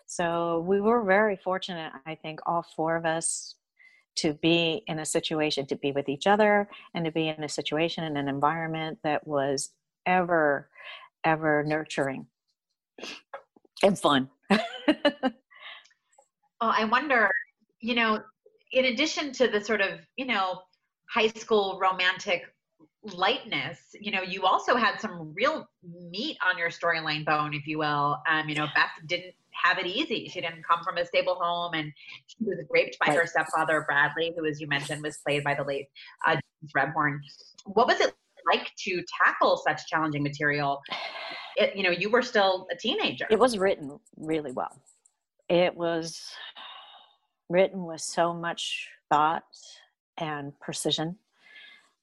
So 0.06 0.64
we 0.66 0.80
were 0.80 1.02
very 1.02 1.36
fortunate, 1.36 1.92
I 2.06 2.14
think, 2.14 2.40
all 2.46 2.64
four 2.76 2.96
of 2.96 3.04
us 3.04 3.56
to 4.16 4.34
be 4.34 4.82
in 4.86 5.00
a 5.00 5.04
situation 5.04 5.66
to 5.66 5.76
be 5.76 5.90
with 5.90 6.08
each 6.08 6.26
other 6.26 6.68
and 6.94 7.04
to 7.04 7.10
be 7.10 7.28
in 7.28 7.42
a 7.42 7.48
situation 7.48 8.04
in 8.04 8.16
an 8.16 8.28
environment 8.28 8.98
that 9.02 9.26
was 9.26 9.70
ever, 10.06 10.68
ever 11.24 11.64
nurturing 11.66 12.26
and 13.82 13.98
fun. 13.98 14.30
oh, 14.50 15.30
I 16.60 16.84
wonder, 16.84 17.28
you 17.80 17.96
know, 17.96 18.22
in 18.72 18.86
addition 18.86 19.32
to 19.32 19.48
the 19.48 19.62
sort 19.62 19.80
of 19.80 20.00
you 20.16 20.26
know 20.26 20.60
high 21.08 21.28
school 21.28 21.78
romantic 21.80 22.42
lightness 23.02 23.78
you 24.00 24.10
know 24.10 24.22
you 24.22 24.44
also 24.44 24.76
had 24.76 24.98
some 24.98 25.32
real 25.34 25.66
meat 26.10 26.38
on 26.46 26.56
your 26.56 26.70
storyline 26.70 27.24
bone 27.24 27.52
if 27.54 27.66
you 27.66 27.78
will. 27.78 28.18
Um 28.30 28.48
you 28.48 28.54
know 28.54 28.66
beth 28.74 28.90
didn't 29.06 29.34
have 29.62 29.78
it 29.78 29.86
easy. 29.86 30.28
She 30.28 30.40
didn't 30.40 30.64
come 30.68 30.82
from 30.82 30.96
a 30.96 31.06
stable 31.06 31.36
home 31.36 31.74
and 31.74 31.92
she 32.26 32.36
was 32.40 32.58
raped 32.70 32.98
by 32.98 33.08
right. 33.08 33.18
her 33.18 33.26
stepfather 33.26 33.84
bradley 33.86 34.32
who 34.36 34.46
as 34.46 34.60
you 34.60 34.66
mentioned 34.66 35.02
was 35.02 35.18
played 35.18 35.44
by 35.44 35.54
the 35.54 35.64
late 35.64 35.86
uh, 36.26 36.32
James 36.32 36.72
rebhorn 36.74 37.18
what 37.66 37.86
was 37.86 38.00
it 38.00 38.14
like 38.46 38.70
to 38.76 39.02
tackle 39.22 39.60
such 39.66 39.86
challenging 39.86 40.22
material? 40.22 40.82
It, 41.56 41.76
you 41.76 41.82
know 41.82 41.90
you 41.90 42.10
were 42.10 42.22
still 42.22 42.66
a 42.72 42.76
teenager. 42.76 43.26
It 43.30 43.38
was 43.38 43.58
written 43.58 43.98
really 44.16 44.52
well. 44.52 44.80
It 45.48 45.74
was 45.76 46.20
written 47.48 47.84
with 47.84 48.00
so 48.00 48.32
much 48.32 48.88
thought 49.10 49.44
and 50.18 50.58
precision. 50.60 51.16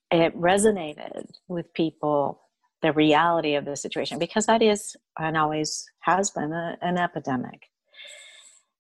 It 0.09 0.37
resonated 0.37 1.29
with 1.47 1.73
people, 1.73 2.41
the 2.81 2.91
reality 2.91 3.55
of 3.55 3.65
the 3.65 3.75
situation, 3.75 4.19
because 4.19 4.45
that 4.47 4.61
is 4.61 4.95
and 5.17 5.37
always 5.37 5.85
has 6.01 6.31
been 6.31 6.51
a, 6.51 6.77
an 6.81 6.97
epidemic. 6.97 7.69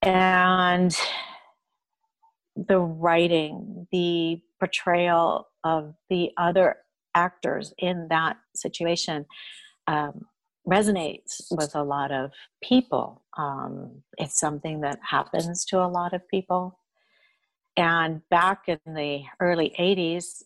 And 0.01 0.95
the 2.55 2.79
writing, 2.79 3.87
the 3.91 4.41
portrayal 4.59 5.47
of 5.63 5.93
the 6.09 6.31
other 6.37 6.77
actors 7.15 7.73
in 7.77 8.07
that 8.09 8.37
situation 8.55 9.25
um, 9.87 10.25
resonates 10.67 11.43
with 11.51 11.75
a 11.75 11.83
lot 11.83 12.11
of 12.11 12.31
people. 12.63 13.23
Um, 13.37 14.03
it's 14.17 14.39
something 14.39 14.81
that 14.81 14.99
happens 15.01 15.65
to 15.65 15.83
a 15.83 15.87
lot 15.87 16.13
of 16.13 16.27
people. 16.27 16.77
And 17.77 18.21
back 18.29 18.63
in 18.67 18.79
the 18.85 19.23
early 19.39 19.73
80s, 19.79 20.43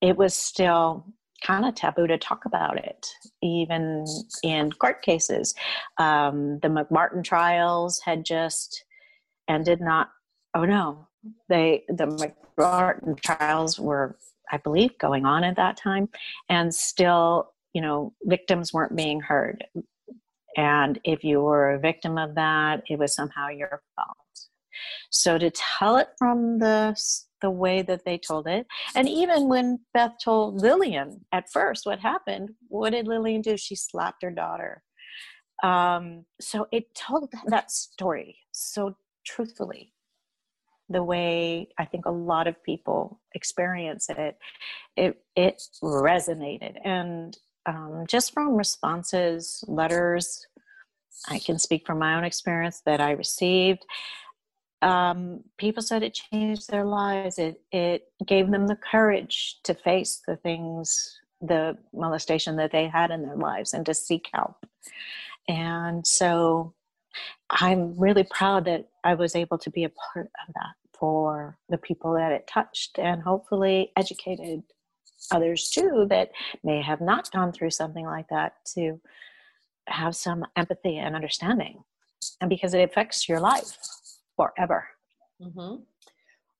it 0.00 0.16
was 0.16 0.34
still 0.34 1.04
kind 1.42 1.64
of 1.64 1.74
taboo 1.74 2.06
to 2.06 2.16
talk 2.16 2.44
about 2.46 2.78
it, 2.78 3.06
even 3.42 4.04
in 4.42 4.72
court 4.72 5.02
cases. 5.02 5.54
Um, 5.98 6.58
the 6.60 6.68
McMartin 6.68 7.22
trials 7.22 8.00
had 8.00 8.24
just 8.24 8.84
ended, 9.48 9.80
not, 9.80 10.10
oh 10.54 10.64
no, 10.64 11.06
they, 11.48 11.84
the 11.88 12.34
McMartin 12.58 13.20
trials 13.20 13.78
were, 13.78 14.16
I 14.50 14.56
believe, 14.58 14.96
going 14.98 15.26
on 15.26 15.44
at 15.44 15.56
that 15.56 15.76
time, 15.76 16.08
and 16.48 16.74
still 16.74 17.53
you 17.74 17.82
know 17.82 18.12
victims 18.24 18.72
weren't 18.72 18.96
being 18.96 19.20
heard. 19.20 19.64
And 20.56 21.00
if 21.04 21.24
you 21.24 21.40
were 21.40 21.72
a 21.72 21.80
victim 21.80 22.16
of 22.16 22.34
that 22.36 22.82
it 22.88 22.98
was 22.98 23.14
somehow 23.14 23.48
your 23.48 23.82
fault. 23.96 24.16
So 25.10 25.38
to 25.38 25.50
tell 25.50 25.96
it 25.96 26.08
from 26.18 26.58
the 26.58 26.96
the 27.42 27.50
way 27.50 27.82
that 27.82 28.06
they 28.06 28.16
told 28.16 28.46
it 28.46 28.66
and 28.96 29.06
even 29.06 29.48
when 29.48 29.78
beth 29.92 30.14
told 30.22 30.62
lillian 30.62 31.26
at 31.30 31.50
first 31.52 31.84
what 31.84 31.98
happened 31.98 32.48
what 32.68 32.90
did 32.90 33.06
lillian 33.06 33.42
do? 33.42 33.56
She 33.56 33.74
slapped 33.74 34.22
her 34.22 34.30
daughter. 34.30 34.82
Um, 35.62 36.24
so 36.40 36.66
it 36.72 36.94
told 36.94 37.30
that 37.46 37.70
story 37.70 38.38
so 38.52 38.96
truthfully 39.26 39.94
the 40.88 41.02
way 41.02 41.68
I 41.78 41.84
think 41.84 42.06
a 42.06 42.10
lot 42.10 42.46
of 42.46 42.62
people 42.62 43.20
experience 43.34 44.08
it, 44.10 44.36
it 44.96 45.16
it 45.34 45.62
resonated. 45.82 46.74
And 46.84 47.36
um, 47.66 48.04
just 48.08 48.32
from 48.32 48.54
responses, 48.54 49.64
letters, 49.66 50.46
I 51.28 51.38
can 51.38 51.58
speak 51.58 51.86
from 51.86 51.98
my 51.98 52.16
own 52.16 52.24
experience 52.24 52.82
that 52.86 53.00
I 53.00 53.12
received. 53.12 53.84
Um, 54.82 55.40
people 55.56 55.82
said 55.82 56.02
it 56.02 56.18
changed 56.30 56.68
their 56.68 56.84
lives. 56.84 57.38
It 57.38 57.62
it 57.72 58.02
gave 58.26 58.50
them 58.50 58.66
the 58.66 58.76
courage 58.76 59.56
to 59.64 59.74
face 59.74 60.20
the 60.26 60.36
things, 60.36 61.18
the 61.40 61.78
molestation 61.94 62.56
that 62.56 62.72
they 62.72 62.88
had 62.88 63.10
in 63.10 63.22
their 63.22 63.36
lives, 63.36 63.72
and 63.72 63.86
to 63.86 63.94
seek 63.94 64.28
help. 64.34 64.66
And 65.48 66.06
so, 66.06 66.74
I'm 67.50 67.98
really 67.98 68.24
proud 68.24 68.66
that 68.66 68.88
I 69.04 69.14
was 69.14 69.34
able 69.36 69.58
to 69.58 69.70
be 69.70 69.84
a 69.84 69.90
part 69.90 70.26
of 70.26 70.54
that 70.54 70.74
for 70.98 71.58
the 71.68 71.78
people 71.78 72.14
that 72.14 72.32
it 72.32 72.46
touched, 72.46 72.98
and 72.98 73.22
hopefully 73.22 73.92
educated 73.96 74.62
others 75.30 75.70
too 75.70 76.06
that 76.10 76.30
may 76.62 76.82
have 76.82 77.00
not 77.00 77.30
gone 77.30 77.52
through 77.52 77.70
something 77.70 78.04
like 78.04 78.28
that 78.28 78.54
to 78.74 79.00
have 79.88 80.16
some 80.16 80.44
empathy 80.56 80.98
and 80.98 81.14
understanding. 81.14 81.82
And 82.40 82.48
because 82.48 82.74
it 82.74 82.80
affects 82.80 83.28
your 83.28 83.40
life 83.40 83.76
forever. 84.36 84.88
Mm-hmm. 85.42 85.82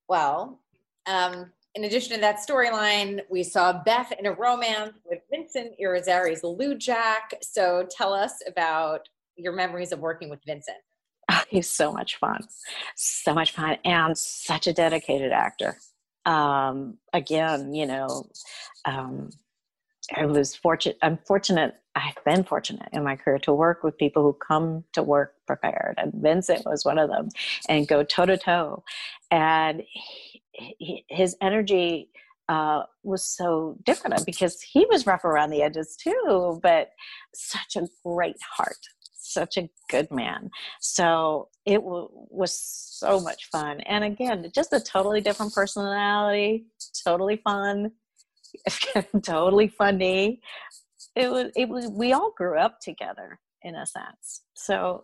well 0.08 0.60
um, 1.06 1.52
in 1.76 1.84
addition 1.84 2.14
to 2.14 2.20
that 2.20 2.38
storyline 2.38 3.20
we 3.30 3.44
saw 3.44 3.84
beth 3.84 4.12
in 4.18 4.26
a 4.26 4.32
romance 4.32 4.98
with 5.08 5.20
vincent 5.30 5.74
irizarry's 5.80 6.42
lujack. 6.42 7.34
So 7.40 7.86
tell 7.88 8.12
us 8.12 8.42
about 8.48 9.08
your 9.36 9.52
memories 9.52 9.92
of 9.92 10.00
working 10.00 10.28
with 10.28 10.40
vincent. 10.44 10.78
Oh, 11.30 11.42
he's 11.48 11.70
so 11.70 11.92
much 11.92 12.16
fun. 12.16 12.46
So 12.96 13.32
much 13.32 13.52
fun 13.52 13.78
and 13.84 14.18
such 14.18 14.66
a 14.66 14.72
dedicated 14.72 15.30
actor 15.30 15.78
um, 16.26 16.98
again, 17.12 17.74
you 17.74 17.86
know, 17.86 18.26
um, 18.84 19.30
I 20.14 20.26
was 20.26 20.54
fortunate. 20.54 20.98
I'm 21.02 21.18
fortunate. 21.26 21.74
I've 21.94 22.22
been 22.24 22.44
fortunate 22.44 22.88
in 22.92 23.04
my 23.04 23.16
career 23.16 23.38
to 23.40 23.52
work 23.52 23.82
with 23.84 23.96
people 23.96 24.22
who 24.22 24.32
come 24.34 24.84
to 24.92 25.02
work 25.02 25.34
prepared, 25.46 25.94
and 25.96 26.12
Vincent 26.14 26.66
was 26.66 26.84
one 26.84 26.98
of 26.98 27.08
them, 27.08 27.28
and 27.68 27.88
go 27.88 28.02
toe 28.02 28.26
to 28.26 28.36
toe. 28.36 28.82
And 29.30 29.82
he, 29.92 30.42
he, 30.78 31.04
his 31.08 31.36
energy 31.40 32.10
uh, 32.48 32.82
was 33.02 33.24
so 33.24 33.76
different 33.84 34.26
because 34.26 34.60
he 34.60 34.86
was 34.90 35.06
rough 35.06 35.24
around 35.24 35.50
the 35.50 35.62
edges 35.62 35.96
too, 35.96 36.60
but 36.62 36.90
such 37.34 37.76
a 37.76 37.88
great 38.04 38.36
heart 38.56 38.76
such 39.34 39.56
a 39.56 39.68
good 39.90 40.10
man. 40.10 40.50
So 40.80 41.48
it 41.66 41.78
w- 41.78 42.08
was 42.12 42.58
so 42.58 43.20
much 43.20 43.50
fun. 43.50 43.80
And 43.80 44.04
again, 44.04 44.50
just 44.54 44.72
a 44.72 44.80
totally 44.80 45.20
different 45.20 45.52
personality, 45.52 46.66
totally 47.04 47.36
fun, 47.36 47.92
totally 49.22 49.68
funny. 49.68 50.40
It 51.16 51.30
was, 51.30 51.50
it 51.56 51.68
was, 51.68 51.88
we 51.88 52.12
all 52.12 52.32
grew 52.36 52.58
up 52.58 52.80
together 52.80 53.38
in 53.62 53.74
a 53.74 53.86
sense. 53.86 54.42
So 54.54 55.02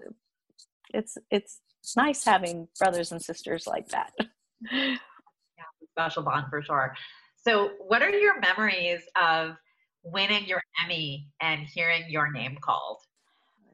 it's, 0.95 1.19
it's, 1.31 1.61
nice 1.97 2.25
having 2.25 2.69
brothers 2.79 3.13
and 3.13 3.23
sisters 3.23 3.67
like 3.67 3.89
that. 3.89 4.13
yeah, 4.73 4.97
special 5.93 6.23
bond 6.23 6.47
for 6.51 6.63
sure. 6.63 6.95
So, 7.37 7.71
what 7.87 8.03
are 8.03 8.11
your 8.11 8.39
memories 8.41 9.01
of 9.21 9.57
winning 10.03 10.47
your 10.47 10.63
Emmy 10.85 11.29
and 11.41 11.67
hearing 11.75 12.05
your 12.09 12.31
name 12.31 12.59
called? 12.63 12.99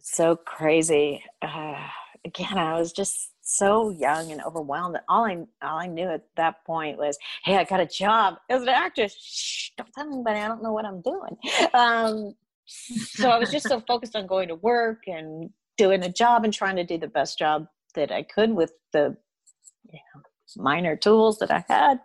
So 0.07 0.37
crazy. 0.37 1.23
Uh, 1.43 1.75
again, 2.25 2.59
I 2.59 2.79
was 2.79 2.93
just 2.93 3.33
so 3.43 3.91
young 3.91 4.33
and 4.33 4.43
overwhelmed 4.43 4.99
all 5.09 5.25
I 5.25 5.37
all 5.63 5.79
I 5.79 5.87
knew 5.87 6.09
at 6.09 6.25
that 6.37 6.65
point 6.65 6.99
was, 6.99 7.19
"Hey, 7.45 7.57
I 7.57 7.65
got 7.65 7.81
a 7.81 7.87
job 7.87 8.37
as 8.49 8.63
an 8.63 8.69
actress. 8.69 9.17
Shh, 9.21 9.71
don't 9.77 9.93
tell 9.93 10.07
anybody. 10.07 10.41
I 10.41 10.49
don't 10.49 10.63
know 10.63 10.73
what 10.73 10.85
I'm 10.85 11.03
doing." 11.03 11.37
Um, 11.75 12.35
so 12.67 13.31
I 13.31 13.39
was 13.39 13.51
just 13.51 13.69
so 13.69 13.81
focused 13.81 14.17
on 14.17 14.27
going 14.27 14.49
to 14.49 14.57
work 14.57 15.03
and 15.07 15.51
doing 15.77 16.03
a 16.05 16.09
job 16.09 16.45
and 16.45 16.53
trying 16.53 16.77
to 16.77 16.85
do 16.85 16.99
the 16.99 17.09
best 17.09 17.39
job 17.39 17.67
that 17.95 18.11
I 18.11 18.23
could 18.23 18.51
with 18.53 18.73
the 18.93 19.17
you 19.93 20.01
know 20.15 20.23
minor 20.57 20.97
tools 20.97 21.39
that 21.39 21.51
I 21.51 21.65
had 21.69 22.01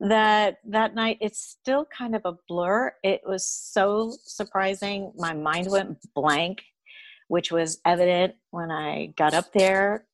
that 0.00 0.58
that 0.66 0.94
night 0.94 1.18
it's 1.20 1.40
still 1.40 1.86
kind 1.96 2.16
of 2.16 2.22
a 2.24 2.34
blur. 2.48 2.92
It 3.02 3.20
was 3.26 3.46
so 3.46 4.14
surprising. 4.24 5.12
My 5.16 5.34
mind 5.34 5.68
went 5.70 5.98
blank, 6.14 6.62
which 7.32 7.50
was 7.50 7.80
evident 7.86 8.34
when 8.50 8.70
I 8.70 9.14
got 9.16 9.32
up 9.32 9.52
there 9.54 10.04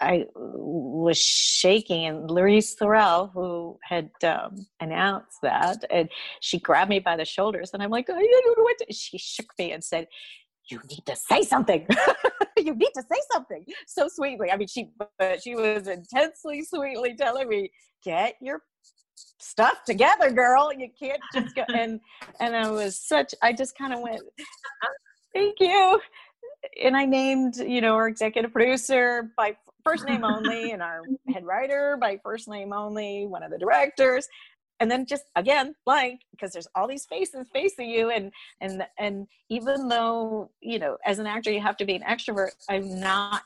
I 0.00 0.26
was 0.34 1.18
shaking, 1.18 2.06
and 2.06 2.30
Louise 2.30 2.74
Thorell, 2.74 3.30
who 3.32 3.78
had 3.82 4.10
um, 4.24 4.66
announced 4.80 5.38
that, 5.42 5.84
and 5.90 6.08
she 6.40 6.58
grabbed 6.58 6.88
me 6.88 7.00
by 7.00 7.16
the 7.16 7.24
shoulders, 7.24 7.70
and 7.74 7.82
I'm 7.82 7.90
like, 7.90 8.08
I 8.08 8.14
don't 8.14 8.58
know 8.58 8.62
what. 8.62 8.78
To. 8.78 8.92
She 8.92 9.18
shook 9.18 9.52
me 9.58 9.72
and 9.72 9.84
said, 9.84 10.08
"You 10.70 10.80
need 10.88 11.04
to 11.04 11.14
say 11.14 11.42
something. 11.42 11.86
you 12.56 12.74
need 12.74 12.92
to 12.94 13.02
say 13.02 13.20
something." 13.30 13.62
So 13.86 14.08
sweetly. 14.08 14.50
I 14.50 14.56
mean, 14.56 14.68
she 14.68 14.90
but 15.18 15.42
she 15.42 15.54
was 15.54 15.86
intensely 15.86 16.64
sweetly 16.64 17.14
telling 17.16 17.48
me, 17.48 17.70
"Get 18.02 18.36
your 18.40 18.62
stuff 19.38 19.84
together, 19.84 20.30
girl. 20.30 20.72
You 20.72 20.88
can't 20.98 21.20
just 21.34 21.54
go." 21.54 21.64
And 21.74 22.00
and 22.40 22.56
I 22.56 22.70
was 22.70 22.98
such. 22.98 23.34
I 23.42 23.52
just 23.52 23.76
kind 23.76 23.92
of 23.92 24.00
went, 24.00 24.22
"Thank 25.34 25.56
you." 25.60 26.00
And 26.82 26.96
I 26.96 27.04
named, 27.04 27.56
you 27.56 27.80
know, 27.80 27.94
our 27.94 28.08
executive 28.08 28.52
producer 28.52 29.30
by 29.36 29.56
first 29.84 30.06
name 30.06 30.24
only 30.24 30.72
and 30.72 30.82
our 30.82 31.02
head 31.32 31.44
writer 31.44 31.96
by 32.00 32.18
first 32.22 32.48
name 32.48 32.72
only, 32.72 33.26
one 33.26 33.42
of 33.42 33.50
the 33.50 33.58
directors. 33.58 34.28
And 34.78 34.90
then 34.90 35.04
just 35.04 35.24
again 35.36 35.74
blank 35.84 36.20
because 36.30 36.52
there's 36.52 36.68
all 36.74 36.88
these 36.88 37.04
faces 37.04 37.46
facing 37.52 37.90
you 37.90 38.08
and 38.08 38.32
and 38.62 38.82
and 38.98 39.26
even 39.50 39.88
though 39.88 40.50
you 40.62 40.78
know 40.78 40.96
as 41.04 41.18
an 41.18 41.26
actor 41.26 41.50
you 41.50 41.60
have 41.60 41.76
to 41.76 41.84
be 41.84 41.94
an 41.94 42.00
extrovert 42.00 42.52
I'm 42.66 42.98
not 42.98 43.42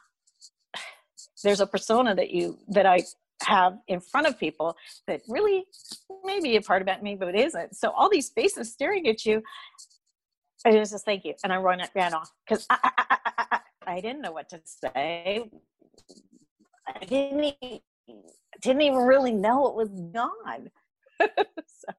there's 1.42 1.59
a 1.59 1.66
persona 1.66 2.14
that 2.14 2.31
you 2.31 2.57
that 2.68 2.87
I 2.87 3.00
have 3.42 3.79
in 3.88 4.00
front 4.00 4.27
of 4.27 4.38
people 4.38 4.77
that 5.07 5.22
really 5.29 5.64
may 6.24 6.40
be 6.40 6.57
a 6.57 6.62
part 6.62 6.83
about 6.83 7.03
me, 7.03 7.14
but 7.14 7.29
it 7.29 7.35
isn't. 7.35 7.77
So 7.77 7.90
all 7.90 8.09
these 8.09 8.31
faces 8.31 8.72
staring 8.72 9.07
at 9.09 9.24
you, 9.24 9.42
I 10.64 10.72
just 10.72 11.05
thank 11.05 11.24
you, 11.24 11.35
and 11.44 11.53
I 11.53 11.57
ran 11.57 11.87
ran 11.94 12.14
off 12.14 12.31
because 12.46 12.66
I, 12.70 12.79
I, 12.83 13.37
I, 13.53 13.61
I, 13.87 14.00
didn't 14.00 14.22
know 14.22 14.33
what 14.33 14.48
to 14.48 14.61
say. 14.64 15.50
I 16.87 17.05
didn't 17.05 17.55
didn't 18.62 18.83
even 18.83 19.00
really 19.00 19.33
know 19.33 19.61
what 19.61 19.77
was 19.77 19.90
gone. 19.90 20.70
so, 21.20 21.92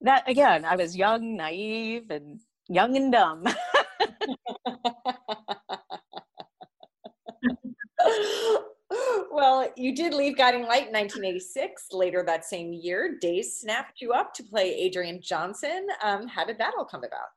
that 0.00 0.26
again, 0.28 0.64
I 0.64 0.76
was 0.76 0.96
young, 0.96 1.36
naive, 1.36 2.10
and 2.10 2.40
young 2.68 2.96
and 2.96 3.12
dumb. 3.12 3.44
well, 9.30 9.70
you 9.76 9.94
did 9.94 10.14
leave 10.14 10.38
Guiding 10.38 10.62
Light 10.62 10.86
in 10.86 10.94
1986. 10.94 11.88
Later 11.92 12.24
that 12.26 12.46
same 12.46 12.72
year, 12.72 13.18
Days 13.20 13.60
snapped 13.60 14.00
you 14.00 14.12
up 14.12 14.32
to 14.34 14.42
play 14.42 14.86
Adrienne 14.86 15.20
Johnson. 15.20 15.86
Um, 16.02 16.26
how 16.26 16.46
did 16.46 16.56
that 16.58 16.72
all 16.78 16.86
come 16.86 17.04
about? 17.04 17.28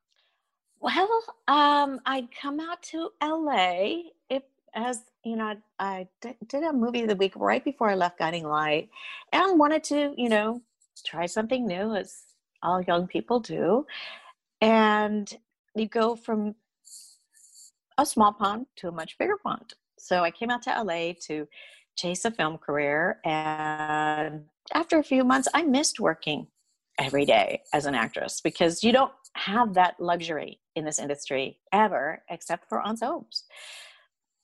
Well, 0.82 1.24
um, 1.48 2.00
I'd 2.06 2.30
come 2.32 2.60
out 2.60 2.82
to 2.84 3.10
LA 3.22 4.12
if, 4.30 4.44
as 4.74 5.02
you 5.26 5.36
know, 5.36 5.58
I 5.78 6.08
d- 6.22 6.38
did 6.48 6.64
a 6.64 6.72
movie 6.72 7.06
the 7.06 7.16
week 7.18 7.34
right 7.36 7.64
before 7.64 7.90
I 7.90 7.96
left 7.96 8.18
Guiding 8.20 8.48
Light 8.48 8.90
and 9.34 9.60
wanted 9.60 9.84
to, 9.86 10.14
you 10.18 10.30
know, 10.30 10.62
try 11.06 11.26
something 11.26 11.68
new 11.68 11.96
as 11.96 12.24
all 12.64 12.82
young 12.82 13.08
people 13.08 13.42
do. 13.42 13.86
And 14.62 15.32
you 15.76 15.88
go 15.88 16.16
from 16.16 16.56
a 17.98 18.06
small 18.06 18.32
pond 18.32 18.68
to 18.78 18.88
a 18.88 18.92
much 18.92 19.18
bigger 19.18 19.38
pond. 19.38 19.74
So 19.98 20.24
I 20.24 20.32
came 20.32 20.50
out 20.50 20.62
to 20.64 20.84
LA 20.84 21.12
to 21.28 21.48
chase 21.98 22.24
a 22.24 22.32
film 22.32 22.58
career. 22.58 23.20
And 23.26 24.46
after 24.74 24.98
a 24.98 25.04
few 25.04 25.26
months, 25.26 25.50
I 25.54 25.64
missed 25.64 26.00
working 26.00 26.48
every 27.00 27.26
day 27.26 27.62
as 27.74 27.86
an 27.86 27.96
actress 27.96 28.42
because 28.42 28.84
you 28.84 28.92
don't 28.92 29.12
have 29.36 29.74
that 29.74 29.96
luxury 30.00 30.60
in 30.76 30.86
this 30.86 31.00
industry 31.00 31.58
ever 31.72 32.22
except 32.30 32.68
for 32.68 32.82
on 32.82 32.98
soaps 32.98 33.46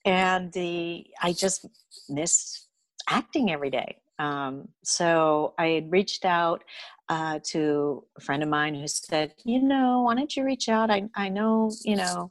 and 0.05 0.51
the 0.53 1.05
i 1.21 1.33
just 1.33 1.65
missed 2.09 2.67
acting 3.09 3.51
every 3.51 3.69
day. 3.69 3.97
Um, 4.17 4.69
so 4.83 5.53
i 5.57 5.67
had 5.67 5.91
reached 5.91 6.23
out 6.23 6.63
uh, 7.09 7.39
to 7.51 8.03
a 8.17 8.21
friend 8.21 8.41
of 8.41 8.49
mine 8.49 8.73
who 8.73 8.87
said 8.87 9.33
you 9.43 9.61
know 9.61 10.03
why 10.03 10.15
don't 10.15 10.35
you 10.35 10.45
reach 10.45 10.69
out? 10.69 10.89
I, 10.89 11.09
I 11.15 11.29
know 11.29 11.71
you 11.83 11.97
know 11.97 12.29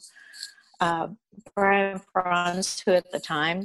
uh, 0.80 1.08
brian 1.54 2.00
frons 2.14 2.82
who 2.84 2.92
at 2.92 3.10
the 3.12 3.20
time 3.20 3.60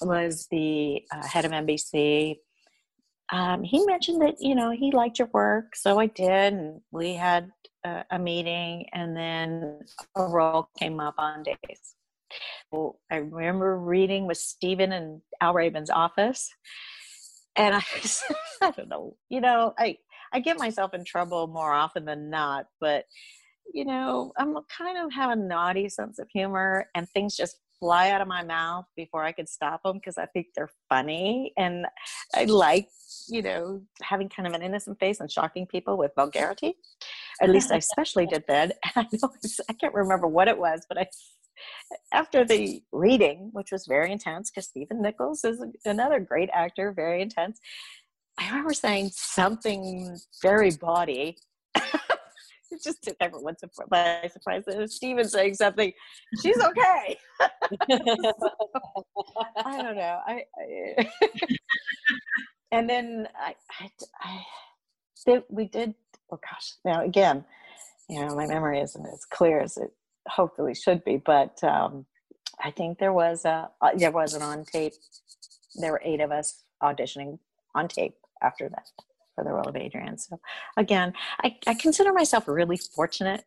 was 0.00 0.46
the 0.50 1.02
uh, 1.12 1.26
head 1.26 1.44
of 1.44 1.52
nbc 1.52 2.38
um, 3.32 3.62
he 3.62 3.84
mentioned 3.86 4.20
that 4.22 4.36
you 4.40 4.54
know 4.54 4.70
he 4.70 4.90
liked 4.90 5.18
your 5.18 5.28
work 5.32 5.76
so 5.76 5.98
i 5.98 6.06
did 6.06 6.52
and 6.52 6.80
we 6.90 7.14
had 7.14 7.50
a, 7.84 8.04
a 8.12 8.18
meeting 8.18 8.86
and 8.92 9.16
then 9.16 9.80
a 10.16 10.24
role 10.24 10.68
came 10.78 11.00
up 11.00 11.14
on 11.18 11.42
days. 11.42 11.94
Well, 12.70 12.98
i 13.10 13.16
remember 13.16 13.78
reading 13.78 14.26
with 14.26 14.38
stephen 14.38 14.92
in 14.92 15.22
al 15.40 15.54
rabin's 15.54 15.90
office 15.90 16.50
and 17.56 17.74
i 17.74 17.82
i 18.62 18.70
don't 18.70 18.88
know 18.88 19.16
you 19.28 19.40
know 19.40 19.74
i 19.78 19.96
i 20.32 20.40
get 20.40 20.58
myself 20.58 20.94
in 20.94 21.04
trouble 21.04 21.46
more 21.46 21.72
often 21.72 22.04
than 22.04 22.30
not 22.30 22.66
but 22.80 23.04
you 23.72 23.84
know 23.84 24.32
i'm 24.38 24.56
kind 24.76 24.98
of 24.98 25.12
have 25.12 25.30
a 25.30 25.36
naughty 25.36 25.88
sense 25.88 26.18
of 26.18 26.28
humor 26.32 26.88
and 26.94 27.08
things 27.08 27.36
just 27.36 27.58
fly 27.80 28.10
out 28.10 28.20
of 28.20 28.28
my 28.28 28.44
mouth 28.44 28.84
before 28.94 29.24
I 29.24 29.32
could 29.32 29.48
stop 29.48 29.82
them 29.82 29.96
because 29.96 30.18
I 30.18 30.26
think 30.26 30.48
they're 30.54 30.70
funny. 30.88 31.52
And 31.56 31.86
I 32.34 32.44
like, 32.44 32.88
you 33.28 33.42
know, 33.42 33.82
having 34.02 34.28
kind 34.28 34.46
of 34.46 34.52
an 34.52 34.62
innocent 34.62 35.00
face 35.00 35.18
and 35.18 35.32
shocking 35.32 35.66
people 35.66 35.96
with 35.96 36.12
vulgarity. 36.14 36.74
At 37.42 37.50
least 37.50 37.72
I 37.72 37.76
especially 37.76 38.26
did 38.26 38.44
that. 38.46 38.76
And 38.94 39.06
I 39.12 39.16
know 39.16 39.30
I 39.68 39.72
can't 39.72 39.94
remember 39.94 40.26
what 40.26 40.46
it 40.46 40.58
was, 40.58 40.84
but 40.88 40.98
I 40.98 41.08
after 42.12 42.44
the 42.44 42.82
reading, 42.92 43.50
which 43.52 43.72
was 43.72 43.86
very 43.86 44.12
intense, 44.12 44.50
because 44.50 44.66
Stephen 44.66 45.02
Nichols 45.02 45.44
is 45.44 45.62
another 45.84 46.20
great 46.20 46.48
actor, 46.52 46.92
very 46.92 47.20
intense. 47.20 47.60
I 48.38 48.48
remember 48.48 48.72
saying 48.72 49.10
something 49.12 50.16
very 50.42 50.70
bawdy 50.70 51.36
just 52.84 53.02
took 53.02 53.16
everyone 53.20 53.56
by 53.88 54.30
surprise. 54.32 54.64
Stephen 54.86 55.28
saying 55.28 55.54
something, 55.54 55.92
she's 56.42 56.60
okay. 56.60 57.18
I 57.40 57.50
don't 59.82 59.96
know. 59.96 60.20
I, 60.26 60.44
I 60.58 61.10
and 62.72 62.88
then 62.88 63.28
I, 63.38 63.54
I, 63.80 63.90
I 64.20 64.42
they, 65.26 65.42
we 65.48 65.66
did. 65.66 65.94
Oh 66.32 66.38
gosh! 66.38 66.74
Now 66.84 67.04
again, 67.04 67.44
you 68.08 68.24
know, 68.24 68.34
my 68.34 68.46
memory 68.46 68.80
isn't 68.80 69.06
as 69.06 69.24
clear 69.24 69.60
as 69.60 69.76
it 69.76 69.92
hopefully 70.28 70.74
should 70.74 71.04
be, 71.04 71.16
but 71.16 71.62
um, 71.64 72.06
I 72.62 72.70
think 72.70 72.98
there 72.98 73.12
was 73.12 73.44
a 73.44 73.70
there 73.96 74.12
was 74.12 74.34
an 74.34 74.42
on 74.42 74.64
tape. 74.64 74.94
There 75.76 75.92
were 75.92 76.02
eight 76.04 76.20
of 76.20 76.30
us 76.30 76.62
auditioning 76.82 77.38
on 77.74 77.88
tape 77.88 78.16
after 78.42 78.68
that 78.68 78.86
for 79.40 79.44
the 79.44 79.52
role 79.52 79.68
of 79.68 79.76
Adrienne. 79.76 80.18
So 80.18 80.38
again, 80.76 81.12
I, 81.42 81.56
I 81.66 81.74
consider 81.74 82.12
myself 82.12 82.46
really 82.46 82.76
fortunate 82.76 83.44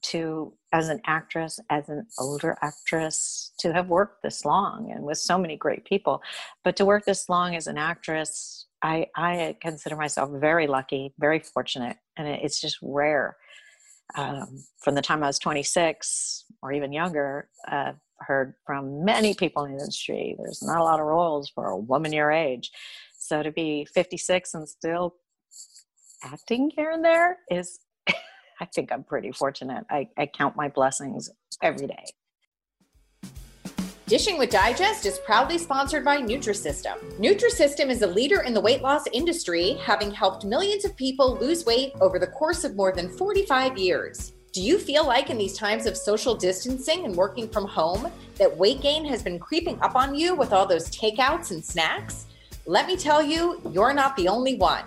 to 0.00 0.54
as 0.72 0.88
an 0.88 1.00
actress 1.04 1.60
as 1.68 1.88
an 1.88 2.06
older 2.18 2.56
actress 2.62 3.52
to 3.58 3.72
have 3.74 3.88
worked 3.88 4.22
this 4.22 4.44
long 4.44 4.90
and 4.90 5.04
with 5.04 5.18
so 5.18 5.36
many 5.36 5.56
great 5.56 5.84
people. 5.84 6.22
But 6.64 6.76
to 6.76 6.84
work 6.84 7.04
this 7.04 7.28
long 7.28 7.56
as 7.56 7.66
an 7.66 7.76
actress 7.76 8.66
i 8.82 9.06
i 9.16 9.56
consider 9.60 9.96
myself 9.96 10.30
very 10.40 10.66
lucky 10.66 11.12
very 11.18 11.38
fortunate 11.38 11.96
and 12.16 12.26
it's 12.26 12.60
just 12.60 12.78
rare. 12.82 13.36
Um, 14.14 14.64
from 14.82 14.94
the 14.94 15.02
time 15.02 15.22
i 15.22 15.26
was 15.26 15.38
26 15.38 16.44
or 16.62 16.72
even 16.72 16.92
younger 16.92 17.48
i've 17.68 17.96
heard 18.18 18.54
from 18.66 19.04
many 19.04 19.34
people 19.34 19.64
in 19.64 19.72
the 19.72 19.78
industry 19.78 20.36
there's 20.38 20.62
not 20.62 20.80
a 20.80 20.84
lot 20.84 21.00
of 21.00 21.06
roles 21.06 21.48
for 21.48 21.66
a 21.68 21.76
woman 21.76 22.12
your 22.12 22.30
age. 22.30 22.70
So 23.22 23.42
to 23.42 23.52
be 23.52 23.86
56 23.94 24.54
and 24.54 24.68
still 24.68 25.14
acting 26.24 26.70
here 26.74 26.90
and 26.90 27.04
there 27.04 27.38
is 27.50 27.80
I 28.60 28.66
think 28.74 28.92
I'm 28.92 29.02
pretty 29.02 29.32
fortunate. 29.32 29.84
I, 29.90 30.08
I 30.16 30.26
count 30.26 30.56
my 30.56 30.68
blessings 30.68 31.30
every 31.62 31.86
day. 31.86 32.04
Dishing 34.06 34.36
with 34.36 34.50
Digest 34.50 35.06
is 35.06 35.18
proudly 35.20 35.56
sponsored 35.56 36.04
by 36.04 36.18
Nutrisystem. 36.18 36.98
Nutrisystem 37.18 37.88
is 37.88 38.02
a 38.02 38.06
leader 38.06 38.42
in 38.42 38.52
the 38.52 38.60
weight 38.60 38.82
loss 38.82 39.04
industry, 39.12 39.78
having 39.82 40.10
helped 40.10 40.44
millions 40.44 40.84
of 40.84 40.94
people 40.96 41.38
lose 41.38 41.64
weight 41.64 41.92
over 42.00 42.18
the 42.18 42.26
course 42.26 42.62
of 42.62 42.76
more 42.76 42.92
than 42.92 43.08
45 43.08 43.78
years. 43.78 44.32
Do 44.52 44.60
you 44.60 44.78
feel 44.78 45.06
like 45.06 45.30
in 45.30 45.38
these 45.38 45.56
times 45.56 45.86
of 45.86 45.96
social 45.96 46.34
distancing 46.34 47.06
and 47.06 47.16
working 47.16 47.48
from 47.48 47.66
home 47.66 48.12
that 48.36 48.54
weight 48.54 48.82
gain 48.82 49.02
has 49.06 49.22
been 49.22 49.38
creeping 49.38 49.80
up 49.80 49.96
on 49.96 50.14
you 50.14 50.34
with 50.34 50.52
all 50.52 50.66
those 50.66 50.90
takeouts 50.90 51.50
and 51.50 51.64
snacks? 51.64 52.26
Let 52.66 52.86
me 52.86 52.98
tell 52.98 53.22
you, 53.22 53.62
you're 53.72 53.94
not 53.94 54.14
the 54.16 54.28
only 54.28 54.56
one. 54.56 54.84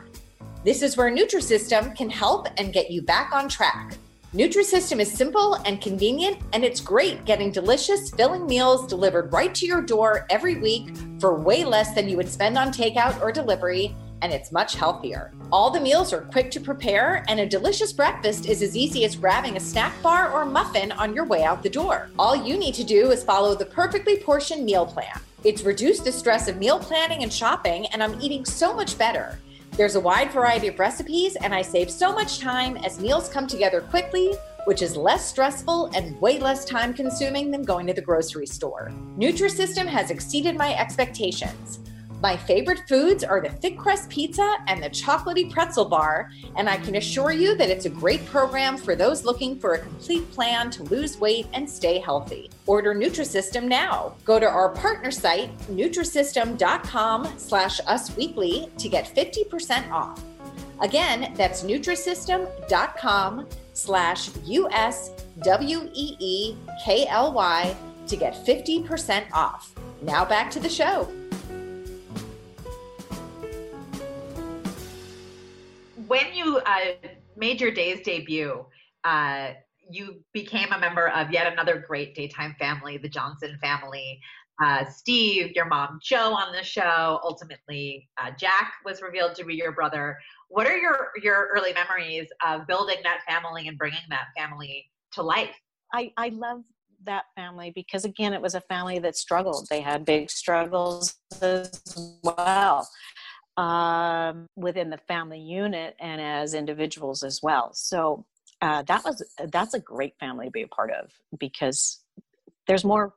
This 0.65 0.81
is 0.81 0.97
where 0.97 1.11
Nutrisystem 1.11 1.95
can 1.95 2.09
help 2.09 2.47
and 2.57 2.73
get 2.73 2.89
you 2.89 3.03
back 3.03 3.33
on 3.33 3.47
track. 3.47 3.97
Nutrisystem 4.33 4.99
is 4.99 5.11
simple 5.11 5.53
and 5.63 5.79
convenient, 5.79 6.39
and 6.53 6.65
it's 6.65 6.81
great 6.81 7.23
getting 7.23 7.51
delicious, 7.51 8.09
filling 8.09 8.47
meals 8.47 8.87
delivered 8.87 9.31
right 9.31 9.53
to 9.53 9.67
your 9.67 9.83
door 9.83 10.25
every 10.31 10.55
week 10.55 10.89
for 11.19 11.39
way 11.39 11.63
less 11.63 11.93
than 11.93 12.09
you 12.09 12.17
would 12.17 12.27
spend 12.27 12.57
on 12.57 12.73
takeout 12.73 13.21
or 13.21 13.31
delivery 13.31 13.95
and 14.23 14.33
it's 14.33 14.51
much 14.51 14.73
healthier. 14.73 15.31
All 15.51 15.69
the 15.69 15.79
meals 15.79 16.11
are 16.11 16.21
quick 16.21 16.49
to 16.51 16.59
prepare, 16.59 17.23
and 17.27 17.41
a 17.41 17.45
delicious 17.45 17.93
breakfast 17.93 18.47
is 18.47 18.63
as 18.63 18.75
easy 18.75 19.05
as 19.05 19.15
grabbing 19.15 19.57
a 19.57 19.59
snack 19.59 19.93
bar 20.01 20.31
or 20.31 20.45
muffin 20.45 20.91
on 20.93 21.13
your 21.13 21.25
way 21.25 21.43
out 21.43 21.61
the 21.61 21.69
door. 21.69 22.09
All 22.17 22.35
you 22.35 22.57
need 22.57 22.73
to 22.75 22.83
do 22.83 23.11
is 23.11 23.23
follow 23.23 23.53
the 23.53 23.65
perfectly 23.67 24.17
portioned 24.17 24.65
meal 24.65 24.87
plan. 24.87 25.19
It's 25.43 25.61
reduced 25.61 26.05
the 26.05 26.11
stress 26.11 26.47
of 26.47 26.57
meal 26.57 26.79
planning 26.79 27.21
and 27.21 27.31
shopping, 27.31 27.85
and 27.87 28.01
I'm 28.01 28.19
eating 28.19 28.45
so 28.45 28.73
much 28.73 28.97
better. 28.97 29.37
There's 29.77 29.95
a 29.95 29.99
wide 29.99 30.31
variety 30.31 30.69
of 30.69 30.79
recipes, 30.79 31.35
and 31.35 31.53
I 31.53 31.61
save 31.61 31.91
so 31.91 32.13
much 32.13 32.39
time 32.39 32.77
as 32.77 32.97
meals 32.97 33.27
come 33.27 33.45
together 33.45 33.81
quickly, 33.81 34.33
which 34.63 34.81
is 34.81 34.95
less 34.95 35.27
stressful 35.27 35.91
and 35.93 36.19
way 36.21 36.39
less 36.39 36.63
time 36.63 36.93
consuming 36.93 37.51
than 37.51 37.61
going 37.61 37.85
to 37.87 37.93
the 37.93 38.01
grocery 38.01 38.47
store. 38.47 38.93
Nutrisystem 39.17 39.85
has 39.85 40.11
exceeded 40.11 40.55
my 40.55 40.73
expectations. 40.75 41.79
My 42.21 42.37
favorite 42.37 42.81
foods 42.87 43.23
are 43.23 43.41
the 43.41 43.49
thick 43.49 43.77
crust 43.77 44.09
pizza 44.09 44.57
and 44.67 44.81
the 44.81 44.89
chocolatey 44.89 45.51
pretzel 45.51 45.85
bar, 45.85 46.31
and 46.55 46.69
I 46.69 46.77
can 46.77 46.95
assure 46.95 47.31
you 47.31 47.55
that 47.57 47.69
it's 47.69 47.85
a 47.85 47.89
great 47.89 48.25
program 48.25 48.77
for 48.77 48.95
those 48.95 49.25
looking 49.25 49.59
for 49.59 49.73
a 49.73 49.79
complete 49.79 50.31
plan 50.31 50.69
to 50.71 50.83
lose 50.83 51.19
weight 51.19 51.47
and 51.53 51.69
stay 51.69 51.99
healthy. 51.99 52.49
Order 52.65 52.95
Nutrisystem 52.95 53.65
now. 53.65 54.15
Go 54.23 54.39
to 54.39 54.47
our 54.47 54.69
partner 54.69 55.11
site, 55.11 55.55
nutrisystem.com 55.67 57.37
slash 57.37 57.79
usweekly 57.81 58.75
to 58.77 58.89
get 58.89 59.05
50% 59.13 59.91
off. 59.91 60.23
Again, 60.81 61.33
that's 61.35 61.63
nutrisystem.com 61.63 63.47
slash 63.73 64.29
U-S-W-E-E-K-L-Y 64.43 65.15
to 68.07 68.15
get 68.15 68.45
50% 68.45 69.25
off. 69.33 69.73
Now 70.01 70.25
back 70.25 70.51
to 70.51 70.59
the 70.59 70.69
show. 70.69 71.09
When 76.07 76.33
you 76.33 76.57
uh, 76.57 76.79
made 77.35 77.59
your 77.59 77.71
day's 77.71 78.01
debut, 78.01 78.65
uh, 79.03 79.51
you 79.89 80.23
became 80.33 80.71
a 80.71 80.79
member 80.79 81.09
of 81.09 81.31
yet 81.31 81.51
another 81.51 81.83
great 81.87 82.15
daytime 82.15 82.55
family, 82.59 82.97
the 82.97 83.09
Johnson 83.09 83.57
family. 83.61 84.19
Uh, 84.61 84.85
Steve, 84.85 85.51
your 85.55 85.65
mom 85.65 85.99
Jo 86.01 86.33
on 86.33 86.53
the 86.53 86.63
show. 86.63 87.19
Ultimately, 87.23 88.07
uh, 88.21 88.31
Jack 88.37 88.73
was 88.85 89.01
revealed 89.01 89.35
to 89.35 89.43
be 89.43 89.55
your 89.55 89.71
brother. 89.71 90.17
What 90.49 90.67
are 90.67 90.77
your 90.77 91.11
your 91.21 91.49
early 91.55 91.73
memories 91.73 92.27
of 92.45 92.65
building 92.67 92.97
that 93.03 93.19
family 93.27 93.67
and 93.67 93.77
bringing 93.77 93.99
that 94.09 94.27
family 94.37 94.85
to 95.13 95.23
life? 95.23 95.55
I, 95.93 96.13
I 96.17 96.29
love 96.29 96.63
that 97.03 97.25
family 97.35 97.71
because 97.75 98.05
again, 98.05 98.33
it 98.33 98.41
was 98.41 98.55
a 98.55 98.61
family 98.61 98.99
that 98.99 99.17
struggled. 99.17 99.67
They 99.69 99.81
had 99.81 100.05
big 100.05 100.29
struggles 100.29 101.15
as 101.41 101.81
well 102.23 102.87
um, 103.57 104.47
within 104.55 104.89
the 104.89 104.97
family 104.97 105.39
unit 105.39 105.95
and 105.99 106.21
as 106.21 106.53
individuals 106.53 107.23
as 107.23 107.41
well. 107.41 107.71
So 107.73 108.25
uh, 108.61 108.83
that 108.83 109.03
was 109.03 109.23
that's 109.51 109.73
a 109.73 109.79
great 109.79 110.17
family 110.19 110.45
to 110.45 110.51
be 110.51 110.63
a 110.63 110.67
part 110.67 110.91
of 110.91 111.11
because 111.39 112.01
there's 112.67 112.83
more 112.83 113.13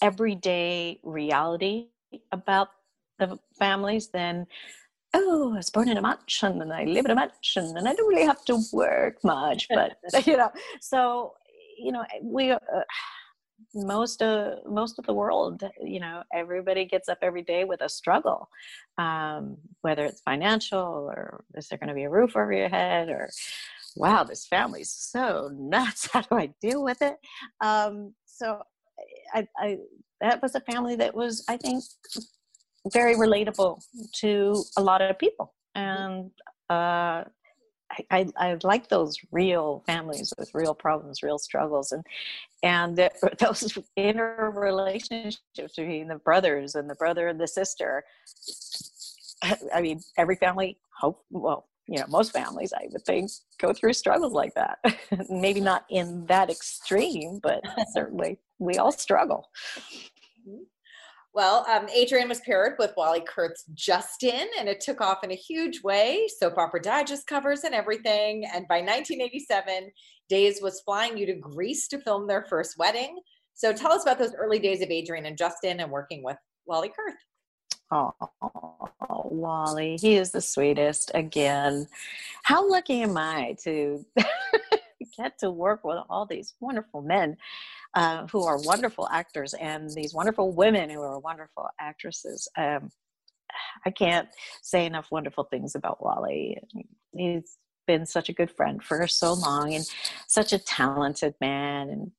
everyday 0.00 0.98
reality 1.02 1.88
about 2.32 2.68
the 3.18 3.38
families 3.58 4.08
than 4.08 4.46
oh, 5.14 5.52
I 5.52 5.56
was 5.56 5.70
born 5.70 5.88
in 5.88 5.98
a 5.98 6.02
mansion 6.02 6.62
and 6.62 6.72
I 6.72 6.84
live 6.84 7.04
in 7.04 7.10
a 7.10 7.14
mansion 7.14 7.76
and 7.76 7.86
I 7.86 7.94
don't 7.94 8.08
really 8.08 8.26
have 8.26 8.44
to 8.46 8.58
work 8.72 9.22
much, 9.22 9.68
but 9.68 9.96
you 10.26 10.36
know, 10.36 10.50
so 10.80 11.34
you 11.78 11.92
know, 11.92 12.04
we. 12.22 12.52
Uh, 12.52 12.58
most 13.74 14.22
of 14.22 14.58
most 14.66 14.98
of 14.98 15.06
the 15.06 15.12
world 15.12 15.62
you 15.82 16.00
know 16.00 16.22
everybody 16.32 16.84
gets 16.84 17.08
up 17.08 17.18
every 17.22 17.42
day 17.42 17.64
with 17.64 17.80
a 17.80 17.88
struggle 17.88 18.48
um, 18.98 19.56
whether 19.82 20.04
it's 20.04 20.20
financial 20.20 21.10
or 21.14 21.44
is 21.54 21.68
there 21.68 21.78
going 21.78 21.88
to 21.88 21.94
be 21.94 22.04
a 22.04 22.10
roof 22.10 22.36
over 22.36 22.52
your 22.52 22.68
head 22.68 23.08
or 23.08 23.28
wow 23.96 24.22
this 24.24 24.46
family's 24.46 24.90
so 24.90 25.50
nuts 25.54 26.06
how 26.12 26.20
do 26.20 26.36
i 26.36 26.52
deal 26.60 26.82
with 26.82 27.02
it? 27.02 27.16
Um, 27.60 28.14
so 28.26 28.62
I, 29.34 29.46
I 29.58 29.78
that 30.20 30.40
was 30.40 30.54
a 30.54 30.60
family 30.60 30.96
that 30.96 31.14
was 31.14 31.44
i 31.48 31.56
think 31.56 31.82
very 32.90 33.14
relatable 33.14 33.82
to 34.16 34.62
a 34.76 34.82
lot 34.82 35.02
of 35.02 35.18
people. 35.18 35.54
And 35.74 36.30
uh, 36.68 37.24
I, 38.10 38.26
I, 38.36 38.58
like 38.62 38.88
those 38.88 39.16
real 39.30 39.82
families 39.86 40.32
with 40.38 40.50
real 40.54 40.74
problems, 40.74 41.22
real 41.22 41.38
struggles, 41.38 41.92
and 41.92 42.04
and 42.62 42.96
those 43.38 43.78
inner 43.96 44.52
relationships 44.54 45.40
between 45.56 46.08
the 46.08 46.16
brothers 46.16 46.74
and 46.74 46.88
the 46.88 46.94
brother 46.94 47.28
and 47.28 47.40
the 47.40 47.48
sister. 47.48 48.04
I 49.74 49.80
mean, 49.80 50.00
every 50.16 50.36
family 50.36 50.78
hope 51.00 51.24
well, 51.30 51.66
you 51.88 51.98
know, 51.98 52.06
most 52.08 52.32
families 52.32 52.72
I 52.72 52.86
would 52.92 53.04
think 53.04 53.30
go 53.58 53.72
through 53.72 53.94
struggles 53.94 54.32
like 54.32 54.54
that. 54.54 54.78
Maybe 55.28 55.60
not 55.60 55.84
in 55.90 56.26
that 56.26 56.50
extreme, 56.50 57.40
but 57.42 57.62
certainly 57.92 58.38
we 58.58 58.76
all 58.76 58.92
struggle. 58.92 59.50
Mm-hmm. 60.48 60.62
Well, 61.34 61.64
um, 61.66 61.86
Adrienne 61.98 62.28
was 62.28 62.40
paired 62.40 62.74
with 62.78 62.92
Wally 62.96 63.22
Kurth's 63.26 63.64
Justin, 63.72 64.48
and 64.58 64.68
it 64.68 64.80
took 64.80 65.00
off 65.00 65.24
in 65.24 65.32
a 65.32 65.36
huge 65.36 65.82
way. 65.82 66.28
Soap 66.38 66.58
Opera 66.58 66.82
Digest 66.82 67.26
covers 67.26 67.64
and 67.64 67.74
everything. 67.74 68.44
And 68.52 68.68
by 68.68 68.80
1987, 68.80 69.90
Days 70.32 70.62
was 70.62 70.80
flying 70.80 71.18
you 71.18 71.26
to 71.26 71.34
Greece 71.34 71.88
to 71.88 71.98
film 71.98 72.26
their 72.26 72.46
first 72.48 72.78
wedding. 72.78 73.20
So 73.52 73.70
tell 73.70 73.92
us 73.92 74.02
about 74.02 74.18
those 74.18 74.34
early 74.34 74.58
days 74.58 74.80
of 74.80 74.90
Adrienne 74.90 75.26
and 75.26 75.36
Justin 75.36 75.80
and 75.80 75.92
working 75.92 76.22
with 76.24 76.38
Wally 76.64 76.88
Kurth. 76.88 77.16
Oh, 77.90 78.14
Wally, 79.24 79.98
he 80.00 80.14
is 80.14 80.30
the 80.30 80.40
sweetest 80.40 81.10
again. 81.12 81.86
How 82.44 82.66
lucky 82.66 83.02
am 83.02 83.18
I 83.18 83.56
to 83.64 84.06
get 85.18 85.38
to 85.40 85.50
work 85.50 85.84
with 85.84 85.98
all 86.08 86.24
these 86.24 86.54
wonderful 86.60 87.02
men 87.02 87.36
uh, 87.94 88.26
who 88.28 88.44
are 88.44 88.58
wonderful 88.58 89.08
actors 89.10 89.54
and 89.54 89.90
these 89.90 90.14
wonderful 90.14 90.52
women 90.52 90.90
who 90.90 91.00
are 91.00 91.18
wonderful 91.18 91.68
actresses. 91.80 92.48
Um, 92.56 92.90
I 93.84 93.90
can't 93.90 94.28
say 94.62 94.86
enough 94.86 95.08
wonderful 95.10 95.44
things 95.44 95.74
about 95.74 96.02
Wally. 96.02 96.58
He's 97.14 97.58
been 97.86 98.06
such 98.06 98.28
a 98.28 98.32
good 98.32 98.50
friend 98.50 98.82
for 98.82 99.06
so 99.06 99.34
long 99.34 99.74
and 99.74 99.84
such 100.26 100.52
a 100.52 100.58
talented 100.58 101.34
man 101.40 101.90
and 101.90 102.12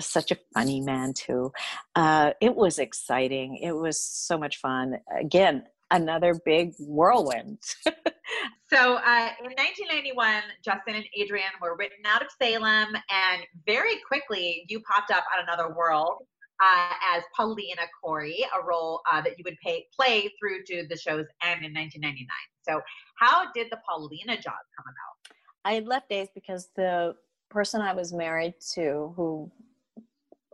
such 0.00 0.30
a 0.30 0.38
funny 0.54 0.80
man 0.80 1.12
too. 1.12 1.52
Uh, 1.94 2.32
it 2.40 2.54
was 2.54 2.78
exciting. 2.78 3.56
It 3.56 3.72
was 3.72 3.98
so 3.98 4.38
much 4.38 4.58
fun. 4.58 4.98
Again, 5.18 5.64
another 5.90 6.40
big 6.44 6.74
whirlwind. 6.78 7.58
so 7.84 8.94
uh, 8.96 9.30
in 9.40 9.52
1991, 9.56 10.42
Justin 10.64 10.96
and 10.96 11.04
Adrienne 11.20 11.44
were 11.60 11.76
written 11.76 11.98
out 12.06 12.22
of 12.22 12.28
Salem, 12.40 12.94
and 12.94 13.42
very 13.66 13.98
quickly 14.06 14.64
you 14.68 14.80
popped 14.80 15.10
up 15.10 15.24
on 15.36 15.44
Another 15.44 15.74
World 15.74 16.22
uh, 16.62 16.92
as 17.14 17.22
Paulina 17.36 17.82
Cory, 18.02 18.44
a 18.58 18.64
role 18.64 19.00
uh, 19.10 19.20
that 19.22 19.38
you 19.38 19.44
would 19.44 19.56
pay, 19.64 19.86
play 19.98 20.32
through 20.38 20.64
to 20.66 20.86
the 20.88 20.96
show's 20.96 21.26
end 21.42 21.64
in 21.64 21.72
1999. 21.72 22.26
So, 22.62 22.80
how 23.18 23.50
did 23.52 23.68
the 23.70 23.78
Paulina 23.88 24.36
job 24.36 24.54
come 24.76 24.84
about? 24.84 25.36
I 25.64 25.80
left 25.80 26.08
Days 26.08 26.28
because 26.34 26.68
the 26.76 27.14
person 27.50 27.80
I 27.80 27.94
was 27.94 28.12
married 28.12 28.54
to, 28.74 29.12
who 29.16 29.50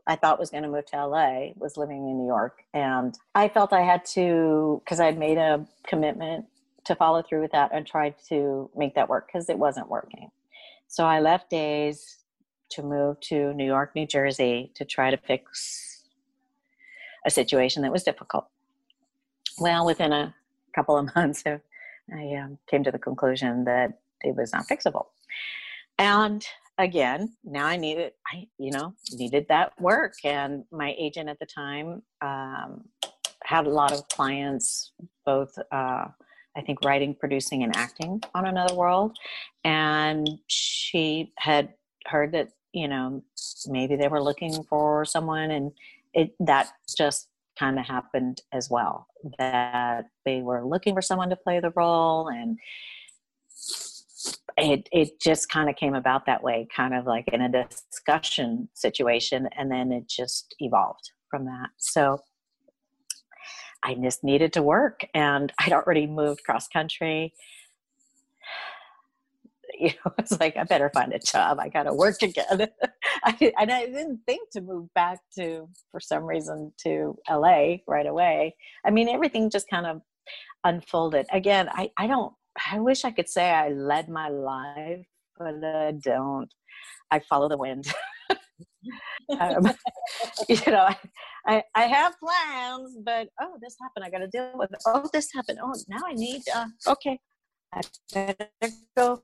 I 0.06 0.16
thought 0.16 0.38
was 0.38 0.50
going 0.50 0.64
to 0.64 0.68
move 0.68 0.86
to 0.86 1.06
LA 1.06 1.52
was 1.56 1.76
living 1.76 2.08
in 2.08 2.18
New 2.18 2.26
York. 2.26 2.62
And 2.74 3.18
I 3.34 3.48
felt 3.48 3.72
I 3.72 3.82
had 3.82 4.04
to, 4.06 4.82
because 4.84 5.00
I'd 5.00 5.18
made 5.18 5.38
a 5.38 5.66
commitment 5.86 6.46
to 6.84 6.94
follow 6.94 7.22
through 7.22 7.40
with 7.40 7.52
that 7.52 7.70
and 7.72 7.86
tried 7.86 8.14
to 8.28 8.70
make 8.76 8.94
that 8.94 9.08
work 9.08 9.28
because 9.28 9.48
it 9.48 9.58
wasn't 9.58 9.88
working. 9.88 10.30
So 10.88 11.04
I 11.04 11.20
left 11.20 11.48
days 11.48 12.18
to 12.70 12.82
move 12.82 13.18
to 13.20 13.54
New 13.54 13.64
York, 13.64 13.94
New 13.94 14.06
Jersey 14.06 14.70
to 14.74 14.84
try 14.84 15.10
to 15.10 15.16
fix 15.16 16.02
a 17.24 17.30
situation 17.30 17.82
that 17.82 17.92
was 17.92 18.02
difficult. 18.02 18.46
Well, 19.58 19.86
within 19.86 20.12
a 20.12 20.34
couple 20.74 20.98
of 20.98 21.12
months, 21.16 21.44
I 21.46 22.34
um, 22.34 22.58
came 22.68 22.84
to 22.84 22.90
the 22.90 22.98
conclusion 22.98 23.64
that 23.64 23.98
it 24.22 24.36
was 24.36 24.52
not 24.52 24.66
fixable. 24.66 25.06
And 25.98 26.44
again 26.78 27.32
now 27.44 27.66
i 27.66 27.76
needed 27.76 28.12
i 28.32 28.46
you 28.58 28.70
know 28.70 28.94
needed 29.12 29.46
that 29.48 29.72
work 29.80 30.14
and 30.24 30.64
my 30.72 30.94
agent 30.98 31.28
at 31.28 31.38
the 31.38 31.46
time 31.46 32.02
um, 32.20 32.82
had 33.44 33.66
a 33.66 33.70
lot 33.70 33.92
of 33.92 34.06
clients 34.08 34.92
both 35.24 35.52
uh, 35.70 36.06
i 36.56 36.60
think 36.66 36.78
writing 36.84 37.14
producing 37.14 37.62
and 37.62 37.76
acting 37.76 38.20
on 38.34 38.46
another 38.46 38.74
world 38.74 39.16
and 39.64 40.28
she 40.48 41.32
had 41.38 41.72
heard 42.06 42.32
that 42.32 42.48
you 42.72 42.88
know 42.88 43.22
maybe 43.66 43.94
they 43.94 44.08
were 44.08 44.22
looking 44.22 44.62
for 44.64 45.04
someone 45.04 45.52
and 45.52 45.70
it 46.12 46.34
that 46.40 46.70
just 46.96 47.28
kind 47.56 47.78
of 47.78 47.86
happened 47.86 48.42
as 48.52 48.68
well 48.68 49.06
that 49.38 50.06
they 50.24 50.42
were 50.42 50.66
looking 50.66 50.92
for 50.92 51.02
someone 51.02 51.30
to 51.30 51.36
play 51.36 51.60
the 51.60 51.72
role 51.76 52.28
and 52.28 52.58
it 54.56 54.88
it 54.92 55.20
just 55.20 55.48
kind 55.48 55.68
of 55.68 55.76
came 55.76 55.94
about 55.94 56.26
that 56.26 56.42
way 56.42 56.66
kind 56.74 56.94
of 56.94 57.06
like 57.06 57.26
in 57.28 57.40
a 57.40 57.66
discussion 57.68 58.68
situation 58.74 59.48
and 59.56 59.70
then 59.70 59.92
it 59.92 60.08
just 60.08 60.54
evolved 60.60 61.10
from 61.28 61.44
that 61.44 61.70
so 61.76 62.18
i 63.82 63.94
just 63.94 64.22
needed 64.22 64.52
to 64.52 64.62
work 64.62 65.00
and 65.14 65.52
i'd 65.60 65.72
already 65.72 66.06
moved 66.06 66.44
cross 66.44 66.68
country 66.68 67.32
you 69.78 69.88
know, 69.88 70.12
it's 70.18 70.38
like 70.38 70.56
I 70.56 70.64
better 70.64 70.90
find 70.94 71.12
a 71.12 71.18
job. 71.18 71.58
I 71.58 71.68
got 71.68 71.84
to 71.84 71.92
work 71.92 72.22
again. 72.22 72.68
I, 73.24 73.52
and 73.58 73.72
I 73.72 73.86
didn't 73.86 74.20
think 74.26 74.50
to 74.50 74.60
move 74.60 74.92
back 74.94 75.18
to, 75.36 75.68
for 75.90 76.00
some 76.00 76.24
reason, 76.24 76.72
to 76.84 77.16
LA 77.28 77.76
right 77.88 78.06
away. 78.06 78.54
I 78.86 78.90
mean, 78.90 79.08
everything 79.08 79.50
just 79.50 79.68
kind 79.68 79.86
of 79.86 80.02
unfolded. 80.64 81.26
Again, 81.32 81.68
I, 81.72 81.90
I 81.98 82.06
don't. 82.06 82.32
I 82.72 82.80
wish 82.80 83.04
I 83.04 83.10
could 83.10 83.28
say 83.28 83.50
I 83.50 83.68
led 83.70 84.08
my 84.08 84.28
life, 84.28 85.06
but 85.38 85.64
I 85.64 85.92
don't. 85.92 86.52
I 87.10 87.20
follow 87.20 87.48
the 87.48 87.58
wind. 87.58 87.86
um, 89.40 89.70
you 90.48 90.60
know, 90.66 90.86
I, 90.88 90.96
I, 91.46 91.62
I 91.74 91.82
have 91.82 92.14
plans, 92.18 92.96
but 93.04 93.28
oh, 93.40 93.58
this 93.60 93.76
happened. 93.80 94.04
I 94.04 94.10
got 94.10 94.18
to 94.18 94.28
deal 94.28 94.52
with 94.54 94.72
it. 94.72 94.82
Oh, 94.86 95.08
this 95.12 95.28
happened. 95.32 95.58
Oh, 95.62 95.74
now 95.88 96.00
I 96.06 96.14
need. 96.14 96.42
Uh, 96.54 96.66
okay, 96.86 97.18
I 97.72 97.80
better 98.12 98.48
go 98.96 99.22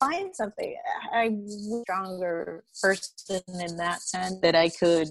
find 0.00 0.34
something. 0.34 0.74
I'm 1.12 1.46
a 1.46 1.82
stronger 1.82 2.64
person 2.80 3.40
in 3.60 3.76
that 3.76 4.02
sense 4.02 4.36
that 4.42 4.54
I 4.56 4.68
could 4.68 5.08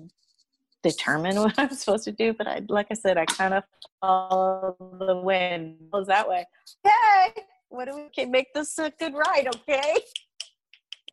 determine 0.84 1.36
what 1.42 1.58
I'm 1.58 1.74
supposed 1.74 2.06
to 2.06 2.12
do. 2.12 2.34
But 2.34 2.48
I, 2.48 2.62
like 2.70 2.88
I 2.92 2.96
said, 2.96 3.18
I 3.18 3.26
kind 3.26 3.54
of 3.54 3.64
follow 4.00 4.76
the 5.00 5.18
wind. 5.18 5.78
Goes 5.92 6.08
that 6.08 6.28
way. 6.28 6.46
Okay, 6.86 7.44
what 7.70 7.86
do 7.86 7.96
we 7.96 8.10
can 8.10 8.32
make 8.32 8.54
this 8.54 8.78
a 8.78 8.92
good 9.00 9.14
ride? 9.14 9.48
Okay. 9.48 9.96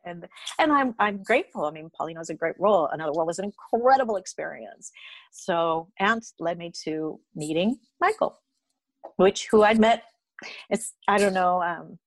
And 0.05 0.27
and 0.57 0.71
I'm 0.71 0.95
I'm 0.97 1.21
grateful. 1.23 1.65
I 1.65 1.71
mean, 1.71 1.89
Paulina's 1.97 2.29
a 2.29 2.33
great 2.33 2.55
role. 2.57 2.87
Another 2.91 3.11
World 3.11 3.27
was 3.27 3.39
an 3.39 3.45
incredible 3.45 4.15
experience. 4.15 4.91
So 5.31 5.89
and 5.99 6.23
led 6.39 6.57
me 6.57 6.71
to 6.85 7.19
meeting 7.35 7.77
Michael, 7.99 8.39
which 9.17 9.47
who 9.51 9.63
I'd 9.63 9.79
met. 9.79 10.03
It's 10.69 10.93
I 11.07 11.17
don't 11.17 11.33
know. 11.33 11.61
Um, 11.61 11.99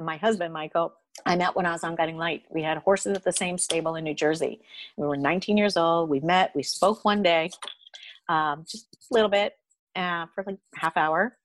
my 0.00 0.18
husband 0.18 0.52
Michael 0.52 0.92
I 1.26 1.36
met 1.36 1.56
when 1.56 1.66
I 1.66 1.72
was 1.72 1.84
on 1.84 1.94
Guiding 1.94 2.16
Light. 2.16 2.44
We 2.50 2.62
had 2.62 2.78
horses 2.78 3.16
at 3.16 3.24
the 3.24 3.32
same 3.32 3.58
stable 3.58 3.96
in 3.96 4.04
New 4.04 4.14
Jersey. 4.14 4.60
We 4.96 5.06
were 5.06 5.16
19 5.16 5.56
years 5.56 5.76
old. 5.76 6.08
We 6.08 6.20
met. 6.20 6.54
We 6.54 6.62
spoke 6.62 7.04
one 7.04 7.22
day, 7.22 7.50
um, 8.28 8.64
just 8.68 8.86
a 9.10 9.14
little 9.14 9.28
bit 9.28 9.56
uh, 9.96 10.26
for 10.34 10.44
like 10.46 10.58
half 10.74 10.96
hour. 10.96 11.36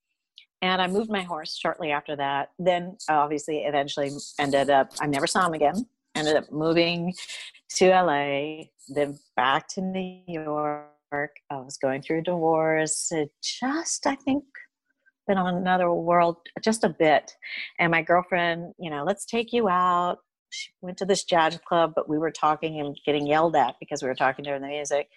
And 0.62 0.82
I 0.82 0.88
moved 0.88 1.10
my 1.10 1.24
horse 1.24 1.58
shortly 1.58 1.92
after 1.92 2.16
that. 2.16 2.52
Then, 2.58 2.98
obviously, 3.10 3.60
eventually 3.60 4.12
ended 4.40 4.70
up, 4.70 4.94
I 5.02 5.08
never 5.08 5.28
saw 5.28 5.46
him 5.46 5.54
again. 5.54 5.86
Ended 6.16 6.38
up 6.38 6.52
moving 6.52 7.14
to 7.76 7.90
LA, 7.90 8.66
then 8.88 9.20
back 9.36 9.68
to 9.70 9.82
New 9.82 10.22
York. 10.28 10.88
I 11.12 11.58
was 11.58 11.78
going 11.78 12.02
through 12.02 12.20
a 12.20 12.24
divorce. 12.24 13.12
It 13.12 13.32
just, 13.42 14.08
I 14.08 14.16
think, 14.16 14.46
been 15.28 15.38
on 15.38 15.56
another 15.56 15.92
world 15.92 16.38
just 16.62 16.84
a 16.84 16.90
bit. 16.90 17.36
And 17.80 17.92
my 17.92 18.02
girlfriend, 18.02 18.74
you 18.78 18.90
know, 18.90 19.04
let's 19.04 19.26
take 19.26 19.54
you 19.54 19.70
out. 19.70 20.20
She 20.50 20.70
went 20.82 20.98
to 21.00 21.06
this 21.06 21.24
jazz 21.24 21.60
club, 21.68 21.94
but 21.96 22.08
we 22.08 22.18
were 22.18 22.32
talking 22.32 22.80
and 22.80 22.98
getting 23.06 23.26
yelled 23.26 23.56
at 23.56 23.76
because 23.80 24.04
we 24.04 24.08
were 24.08 24.16
talking 24.16 24.44
during 24.44 24.62
the 24.62 24.68
music. 24.68 25.10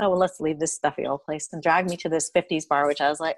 Oh, 0.00 0.10
well, 0.10 0.18
let's 0.18 0.40
leave 0.40 0.60
this 0.60 0.74
stuffy 0.74 1.06
old 1.06 1.24
place 1.24 1.48
and 1.52 1.62
drag 1.62 1.90
me 1.90 1.96
to 1.96 2.08
this 2.08 2.30
50s 2.34 2.68
bar, 2.68 2.86
which 2.86 3.00
I 3.00 3.08
was 3.08 3.18
like, 3.18 3.36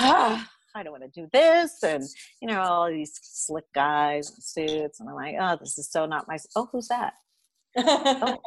ah, 0.00 0.48
I 0.74 0.82
don't 0.82 0.92
want 0.92 1.04
to 1.04 1.20
do 1.20 1.28
this. 1.32 1.82
And, 1.82 2.04
you 2.42 2.48
know, 2.48 2.60
all 2.60 2.88
these 2.88 3.18
slick 3.22 3.64
guys 3.74 4.30
in 4.30 4.40
suits. 4.40 5.00
And 5.00 5.08
I'm 5.08 5.14
like, 5.14 5.36
oh, 5.40 5.56
this 5.58 5.78
is 5.78 5.90
so 5.90 6.04
not 6.06 6.26
my. 6.28 6.36
Oh, 6.54 6.68
who's 6.70 6.88
that? 6.88 7.14
oh, 7.78 8.38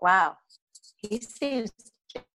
wow. 0.00 0.36
He 1.02 1.20
seems 1.20 1.72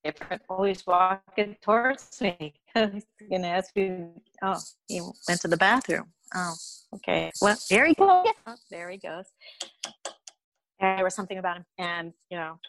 different, 0.04 0.42
always 0.50 0.86
walking 0.86 1.56
towards 1.62 2.22
me. 2.22 2.54
He's 2.76 3.06
gonna 3.30 3.48
ask 3.48 3.76
me, 3.76 4.08
oh, 4.42 4.60
he 4.88 5.02
went 5.28 5.42
to 5.42 5.48
the 5.48 5.58
bathroom. 5.58 6.08
Oh, 6.34 6.54
okay. 6.96 7.32
Well, 7.42 7.58
there 7.70 7.86
he 7.86 7.94
goes. 7.94 8.28
Oh, 8.48 8.56
there 8.70 8.90
he 8.90 8.98
goes. 8.98 9.26
And 10.80 10.98
there 10.98 11.04
was 11.04 11.16
something 11.16 11.38
about 11.38 11.58
him, 11.58 11.66
and 11.78 12.14
you 12.30 12.38
know, 12.38 12.60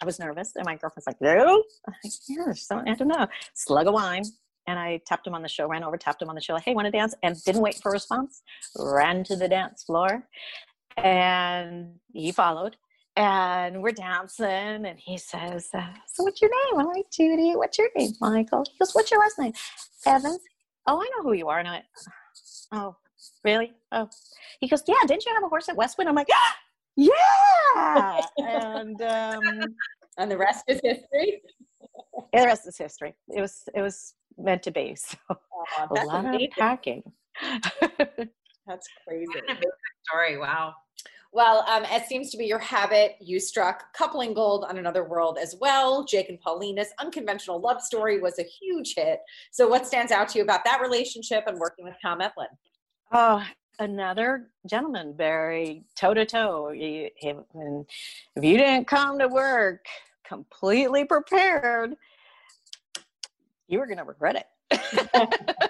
I 0.00 0.06
was 0.06 0.18
nervous, 0.18 0.52
and 0.56 0.64
my 0.64 0.76
girlfriend's 0.76 1.06
like, 1.06 1.20
"No," 1.20 1.64
like, 1.86 2.12
"Yeah, 2.28 2.52
something 2.52 2.92
I 2.92 2.94
don't 2.94 3.08
know." 3.08 3.26
Slug 3.54 3.86
of 3.86 3.94
wine, 3.94 4.24
and 4.66 4.78
I 4.78 5.00
tapped 5.06 5.26
him 5.26 5.34
on 5.34 5.42
the 5.42 5.48
show, 5.48 5.66
ran 5.68 5.84
over, 5.84 5.96
tapped 5.96 6.22
him 6.22 6.28
on 6.28 6.34
the 6.34 6.40
show, 6.40 6.54
like, 6.54 6.64
"Hey, 6.64 6.74
want 6.74 6.86
to 6.86 6.90
dance?" 6.90 7.14
And 7.22 7.36
didn't 7.44 7.60
wait 7.62 7.76
for 7.82 7.90
a 7.90 7.92
response. 7.92 8.42
Ran 8.78 9.24
to 9.24 9.36
the 9.36 9.48
dance 9.48 9.82
floor, 9.82 10.26
and 10.96 11.98
he 12.12 12.32
followed 12.32 12.76
and 13.18 13.82
we're 13.82 13.90
dancing 13.90 14.46
and 14.46 14.96
he 14.96 15.18
says 15.18 15.68
uh, 15.74 15.84
so 16.06 16.22
what's 16.22 16.40
your 16.40 16.50
name? 16.50 16.80
I'm 16.80 16.86
like 16.86 17.10
judi 17.10 17.56
what's 17.56 17.76
your 17.76 17.88
name? 17.96 18.12
Michael 18.20 18.64
he 18.70 18.78
goes 18.78 18.92
what's 18.92 19.10
your 19.10 19.20
last 19.20 19.38
name? 19.38 19.52
Evans 20.06 20.38
oh 20.86 21.02
i 21.02 21.10
know 21.16 21.24
who 21.24 21.32
you 21.32 21.48
are. 21.48 21.58
And 21.58 21.68
i 21.68 21.82
oh 22.72 22.96
really? 23.44 23.72
Oh. 23.92 24.08
He 24.60 24.68
goes 24.68 24.84
yeah 24.86 24.94
didn't 25.06 25.26
you 25.26 25.34
have 25.34 25.42
a 25.42 25.48
horse 25.48 25.68
at 25.68 25.76
westwood? 25.76 26.06
I'm 26.06 26.14
like 26.14 26.28
ah, 26.32 26.56
yeah! 26.96 28.20
And 28.38 29.02
um 29.02 29.64
and 30.16 30.30
the 30.30 30.38
rest 30.38 30.64
is 30.68 30.80
history? 30.82 31.42
The 32.32 32.44
rest 32.44 32.68
is 32.68 32.78
history. 32.78 33.14
It 33.36 33.40
was 33.40 33.68
it 33.74 33.82
was 33.82 34.14
meant 34.38 34.62
to 34.62 34.70
be 34.70 34.94
so 34.96 35.16
oh, 35.28 35.86
a 35.90 36.04
lot 36.04 36.24
amazing. 36.24 36.50
of 36.52 36.56
packing. 36.56 37.02
That's 38.66 38.88
crazy. 39.06 39.26
What 39.26 39.38
an 39.38 39.50
amazing 39.50 39.70
story. 40.06 40.38
Wow 40.38 40.74
well, 41.30 41.64
um, 41.68 41.84
as 41.84 42.06
seems 42.06 42.30
to 42.30 42.38
be 42.38 42.46
your 42.46 42.58
habit, 42.58 43.16
you 43.20 43.38
struck 43.38 43.92
coupling 43.92 44.32
gold 44.32 44.64
on 44.68 44.78
another 44.78 45.04
world 45.04 45.38
as 45.40 45.54
well. 45.60 46.04
Jake 46.04 46.30
and 46.30 46.40
Paulina's 46.40 46.88
unconventional 46.98 47.60
love 47.60 47.82
story 47.82 48.18
was 48.18 48.38
a 48.38 48.44
huge 48.44 48.94
hit. 48.96 49.20
So, 49.50 49.68
what 49.68 49.86
stands 49.86 50.10
out 50.10 50.28
to 50.30 50.38
you 50.38 50.44
about 50.44 50.64
that 50.64 50.80
relationship 50.80 51.44
and 51.46 51.58
working 51.58 51.84
with 51.84 51.94
Tom 52.00 52.20
Eplin? 52.20 52.46
Oh, 53.12 53.44
another 53.78 54.48
gentleman, 54.66 55.14
very 55.16 55.84
toe 55.96 56.14
to 56.14 56.24
toe. 56.24 56.72
If 56.74 57.14
you 57.24 58.56
didn't 58.56 58.86
come 58.86 59.18
to 59.18 59.28
work 59.28 59.84
completely 60.26 61.04
prepared, 61.04 61.94
you 63.68 63.78
were 63.78 63.86
going 63.86 63.98
to 63.98 64.04
regret 64.04 64.46
it. 64.70 65.60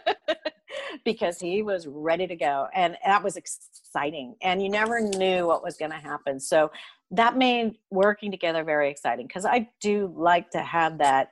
because 1.12 1.40
he 1.40 1.62
was 1.62 1.86
ready 1.86 2.26
to 2.26 2.36
go 2.36 2.66
and 2.74 2.96
that 3.04 3.22
was 3.24 3.36
exciting 3.36 4.36
and 4.42 4.62
you 4.62 4.68
never 4.68 5.00
knew 5.00 5.46
what 5.46 5.64
was 5.64 5.76
going 5.78 5.90
to 5.90 5.96
happen. 5.96 6.38
So 6.38 6.70
that 7.10 7.36
made 7.36 7.76
working 7.90 8.30
together 8.30 8.64
very 8.64 8.90
exciting 8.90 9.26
because 9.26 9.46
i 9.46 9.68
do 9.80 10.12
like 10.14 10.50
to 10.50 10.60
have 10.60 10.98
that 10.98 11.30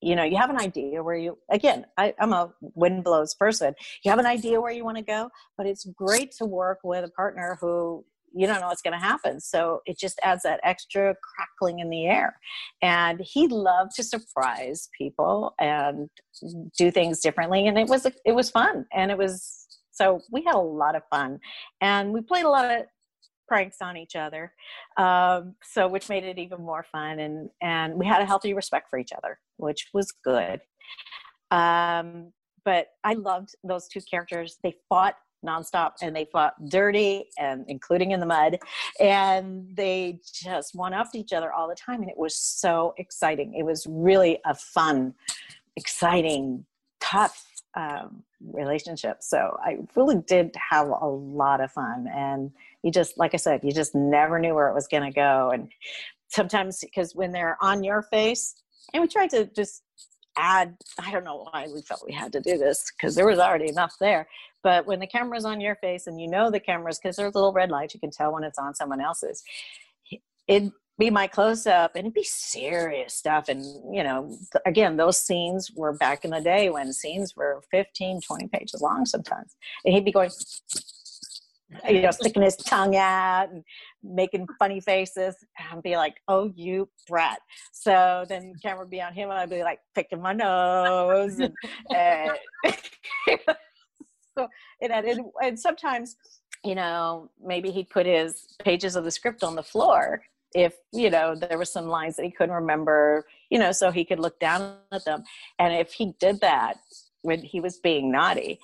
you 0.00 0.16
know 0.16 0.24
you 0.24 0.36
have 0.36 0.50
an 0.50 0.58
idea 0.58 1.02
where 1.02 1.16
you 1.16 1.36
again 1.50 1.84
I, 1.96 2.14
i'm 2.18 2.32
a 2.32 2.52
wind 2.60 3.04
blows 3.04 3.34
person. 3.34 3.74
You 4.02 4.10
have 4.10 4.18
an 4.18 4.26
idea 4.26 4.60
where 4.60 4.72
you 4.72 4.84
want 4.84 4.96
to 4.96 5.02
go 5.02 5.30
but 5.56 5.66
it's 5.66 5.84
great 5.84 6.32
to 6.38 6.46
work 6.46 6.78
with 6.82 7.04
a 7.04 7.10
partner 7.10 7.58
who 7.60 8.04
you 8.34 8.46
don't 8.46 8.60
know 8.60 8.68
what's 8.68 8.82
going 8.82 8.98
to 8.98 9.04
happen. 9.04 9.40
So 9.40 9.80
it 9.86 9.98
just 9.98 10.18
adds 10.22 10.42
that 10.42 10.60
extra 10.62 11.14
crackling 11.22 11.80
in 11.80 11.90
the 11.90 12.06
air. 12.06 12.38
And 12.82 13.20
he 13.20 13.48
loved 13.48 13.94
to 13.96 14.02
surprise 14.02 14.88
people 14.96 15.54
and 15.58 16.08
do 16.76 16.90
things 16.90 17.20
differently. 17.20 17.66
And 17.66 17.78
it 17.78 17.88
was 17.88 18.06
it 18.24 18.32
was 18.32 18.50
fun. 18.50 18.86
And 18.92 19.10
it 19.10 19.18
was 19.18 19.66
so 19.90 20.20
we 20.30 20.44
had 20.44 20.54
a 20.54 20.58
lot 20.58 20.94
of 20.94 21.02
fun, 21.10 21.40
and 21.80 22.12
we 22.12 22.20
played 22.20 22.44
a 22.44 22.50
lot 22.50 22.70
of 22.70 22.86
pranks 23.48 23.78
on 23.80 23.96
each 23.96 24.14
other. 24.14 24.52
Um, 24.96 25.54
so 25.62 25.88
which 25.88 26.08
made 26.08 26.22
it 26.24 26.38
even 26.38 26.60
more 26.60 26.84
fun. 26.92 27.18
And 27.18 27.50
and 27.60 27.94
we 27.94 28.06
had 28.06 28.22
a 28.22 28.26
healthy 28.26 28.54
respect 28.54 28.88
for 28.90 28.98
each 28.98 29.12
other, 29.12 29.38
which 29.56 29.88
was 29.92 30.12
good. 30.24 30.60
Um, 31.50 32.32
but 32.64 32.88
I 33.02 33.14
loved 33.14 33.54
those 33.64 33.88
two 33.88 34.00
characters. 34.08 34.58
They 34.62 34.76
fought 34.88 35.14
nonstop 35.44 35.92
and 36.02 36.14
they 36.14 36.26
fought 36.32 36.54
dirty 36.68 37.26
and 37.38 37.64
including 37.68 38.10
in 38.10 38.20
the 38.20 38.26
mud 38.26 38.58
and 39.00 39.66
they 39.74 40.20
just 40.24 40.74
one 40.74 40.92
upped 40.92 41.14
each 41.14 41.32
other 41.32 41.52
all 41.52 41.68
the 41.68 41.74
time 41.74 42.00
and 42.02 42.10
it 42.10 42.16
was 42.16 42.34
so 42.34 42.94
exciting. 42.98 43.54
It 43.54 43.64
was 43.64 43.86
really 43.88 44.38
a 44.44 44.54
fun 44.54 45.14
exciting 45.76 46.64
tough 47.00 47.44
um, 47.74 48.22
relationship. 48.52 49.18
So 49.20 49.56
i 49.62 49.78
really 49.94 50.22
did 50.26 50.54
have 50.70 50.88
a 50.88 51.06
lot 51.06 51.60
of 51.60 51.70
fun 51.72 52.08
and 52.12 52.50
you 52.82 52.90
just 52.90 53.18
like 53.18 53.34
i 53.34 53.36
said 53.36 53.60
you 53.62 53.72
just 53.72 53.94
never 53.94 54.38
knew 54.38 54.54
where 54.54 54.68
it 54.68 54.74
was 54.74 54.86
going 54.86 55.02
to 55.02 55.10
go 55.10 55.50
and 55.52 55.68
sometimes 56.28 56.80
because 56.80 57.14
when 57.14 57.32
they're 57.32 57.56
on 57.60 57.82
your 57.82 58.02
face 58.02 58.54
and 58.92 59.02
we 59.02 59.08
tried 59.08 59.30
to 59.30 59.46
just 59.46 59.82
add 60.38 60.76
i 61.00 61.10
don't 61.10 61.24
know 61.24 61.48
why 61.50 61.66
we 61.74 61.82
felt 61.82 62.02
we 62.06 62.12
had 62.12 62.32
to 62.32 62.40
do 62.40 62.56
this 62.56 62.92
because 62.96 63.14
there 63.14 63.26
was 63.26 63.38
already 63.38 63.68
enough 63.68 63.94
there 64.00 64.26
but 64.62 64.86
when 64.86 65.00
the 65.00 65.06
camera's 65.06 65.44
on 65.44 65.60
your 65.60 65.76
face 65.76 66.06
and 66.06 66.20
you 66.20 66.28
know 66.28 66.50
the 66.50 66.60
cameras 66.60 66.98
because 66.98 67.16
there's 67.16 67.34
a 67.34 67.38
little 67.38 67.52
red 67.52 67.70
lights 67.70 67.92
you 67.92 68.00
can 68.00 68.10
tell 68.10 68.32
when 68.32 68.44
it's 68.44 68.58
on 68.58 68.74
someone 68.74 69.00
else's 69.00 69.42
it'd 70.46 70.72
be 70.98 71.10
my 71.10 71.26
close 71.26 71.66
up 71.66 71.92
and 71.94 72.06
it'd 72.06 72.14
be 72.14 72.24
serious 72.24 73.14
stuff 73.14 73.48
and 73.48 73.62
you 73.94 74.02
know 74.02 74.36
again 74.66 74.96
those 74.96 75.18
scenes 75.18 75.70
were 75.74 75.92
back 75.92 76.24
in 76.24 76.30
the 76.30 76.40
day 76.40 76.70
when 76.70 76.92
scenes 76.92 77.36
were 77.36 77.62
15 77.70 78.20
20 78.20 78.48
pages 78.48 78.80
long 78.80 79.04
sometimes 79.04 79.56
and 79.84 79.94
he'd 79.94 80.04
be 80.04 80.12
going 80.12 80.30
you 81.88 82.02
know, 82.02 82.10
sticking 82.12 82.42
his 82.42 82.56
tongue 82.56 82.96
out 82.96 83.48
and 83.50 83.64
making 84.02 84.46
funny 84.58 84.80
faces 84.80 85.36
and 85.70 85.82
be 85.82 85.96
like, 85.96 86.16
oh, 86.28 86.52
you 86.54 86.88
brat. 87.08 87.40
So 87.72 88.24
then 88.28 88.52
the 88.52 88.58
camera 88.58 88.80
would 88.80 88.90
be 88.90 89.02
on 89.02 89.14
him 89.14 89.30
and 89.30 89.38
I'd 89.38 89.50
be 89.50 89.62
like 89.62 89.80
picking 89.94 90.20
my 90.20 90.32
nose. 90.32 91.38
And, 91.38 91.54
eh. 91.94 92.28
and 92.64 93.40
so, 94.36 94.48
and, 94.80 94.92
and, 94.92 95.20
and 95.42 95.58
sometimes, 95.58 96.16
you 96.64 96.74
know, 96.74 97.30
maybe 97.42 97.70
he'd 97.70 97.90
put 97.90 98.06
his 98.06 98.56
pages 98.62 98.96
of 98.96 99.04
the 99.04 99.10
script 99.10 99.44
on 99.44 99.54
the 99.54 99.62
floor 99.62 100.22
if, 100.54 100.76
you 100.92 101.10
know, 101.10 101.34
there 101.34 101.58
were 101.58 101.64
some 101.64 101.88
lines 101.88 102.16
that 102.16 102.24
he 102.24 102.30
couldn't 102.30 102.54
remember, 102.54 103.26
you 103.50 103.58
know, 103.58 103.72
so 103.72 103.90
he 103.90 104.04
could 104.04 104.18
look 104.18 104.40
down 104.40 104.76
at 104.92 105.04
them. 105.04 105.22
And 105.58 105.74
if 105.74 105.92
he 105.92 106.14
did 106.18 106.40
that 106.40 106.78
when 107.22 107.42
he 107.42 107.60
was 107.60 107.76
being 107.78 108.10
naughty, 108.10 108.58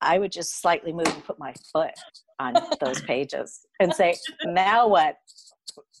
I 0.00 0.18
would 0.18 0.32
just 0.32 0.60
slightly 0.60 0.92
move 0.92 1.06
and 1.06 1.24
put 1.24 1.38
my 1.38 1.52
foot 1.72 1.94
on 2.38 2.54
those 2.80 3.00
pages 3.02 3.60
and 3.80 3.92
say, 3.92 4.14
now 4.44 4.86
what? 4.86 5.16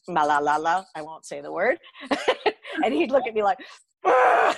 Malalala, 0.08 0.84
I 0.94 1.02
won't 1.02 1.26
say 1.26 1.40
the 1.40 1.52
word. 1.52 1.78
and 2.84 2.94
he'd 2.94 3.10
look 3.10 3.26
at 3.26 3.34
me 3.34 3.42
like, 3.42 3.58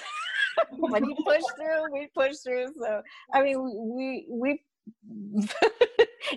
when 0.70 1.05
he 1.05 1.16
pushed 1.24 1.47
through, 1.57 1.93
we 1.93 2.09
pushed 2.14 2.45
through. 2.45 2.66
So, 2.80 3.03
I 3.34 3.43
mean, 3.43 3.62
we, 3.97 4.26
we, 4.30 4.62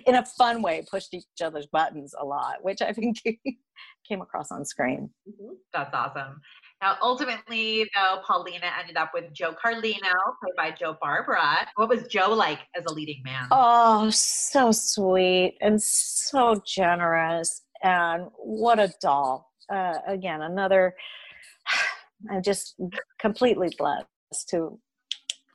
in 0.06 0.14
a 0.14 0.24
fun 0.24 0.62
way, 0.62 0.84
pushed 0.90 1.14
each 1.14 1.24
other's 1.42 1.66
buttons 1.66 2.14
a 2.18 2.24
lot, 2.24 2.56
which 2.62 2.82
I 2.82 2.92
think 2.92 3.18
came 4.08 4.20
across 4.20 4.50
on 4.50 4.64
screen. 4.64 5.10
Mm-hmm. 5.28 5.54
That's 5.72 5.94
awesome. 5.94 6.40
Now, 6.84 6.98
ultimately, 7.00 7.90
though, 7.94 8.20
Paulina 8.26 8.66
ended 8.78 8.98
up 8.98 9.12
with 9.14 9.32
Joe 9.32 9.54
Carlino, 9.54 10.12
played 10.42 10.54
by 10.54 10.70
Joe 10.70 10.98
Barbara. 11.00 11.66
What 11.76 11.88
was 11.88 12.06
Joe 12.08 12.34
like 12.34 12.58
as 12.76 12.84
a 12.84 12.92
leading 12.92 13.22
man? 13.24 13.48
Oh, 13.50 14.10
so 14.10 14.70
sweet 14.70 15.56
and 15.62 15.80
so 15.82 16.62
generous. 16.66 17.62
And 17.82 18.26
what 18.36 18.78
a 18.78 18.92
doll. 19.00 19.50
Uh, 19.72 19.94
again, 20.06 20.42
another, 20.42 20.94
I'm 22.30 22.42
just 22.42 22.74
completely 23.18 23.74
blessed 23.78 24.06
to 24.48 24.78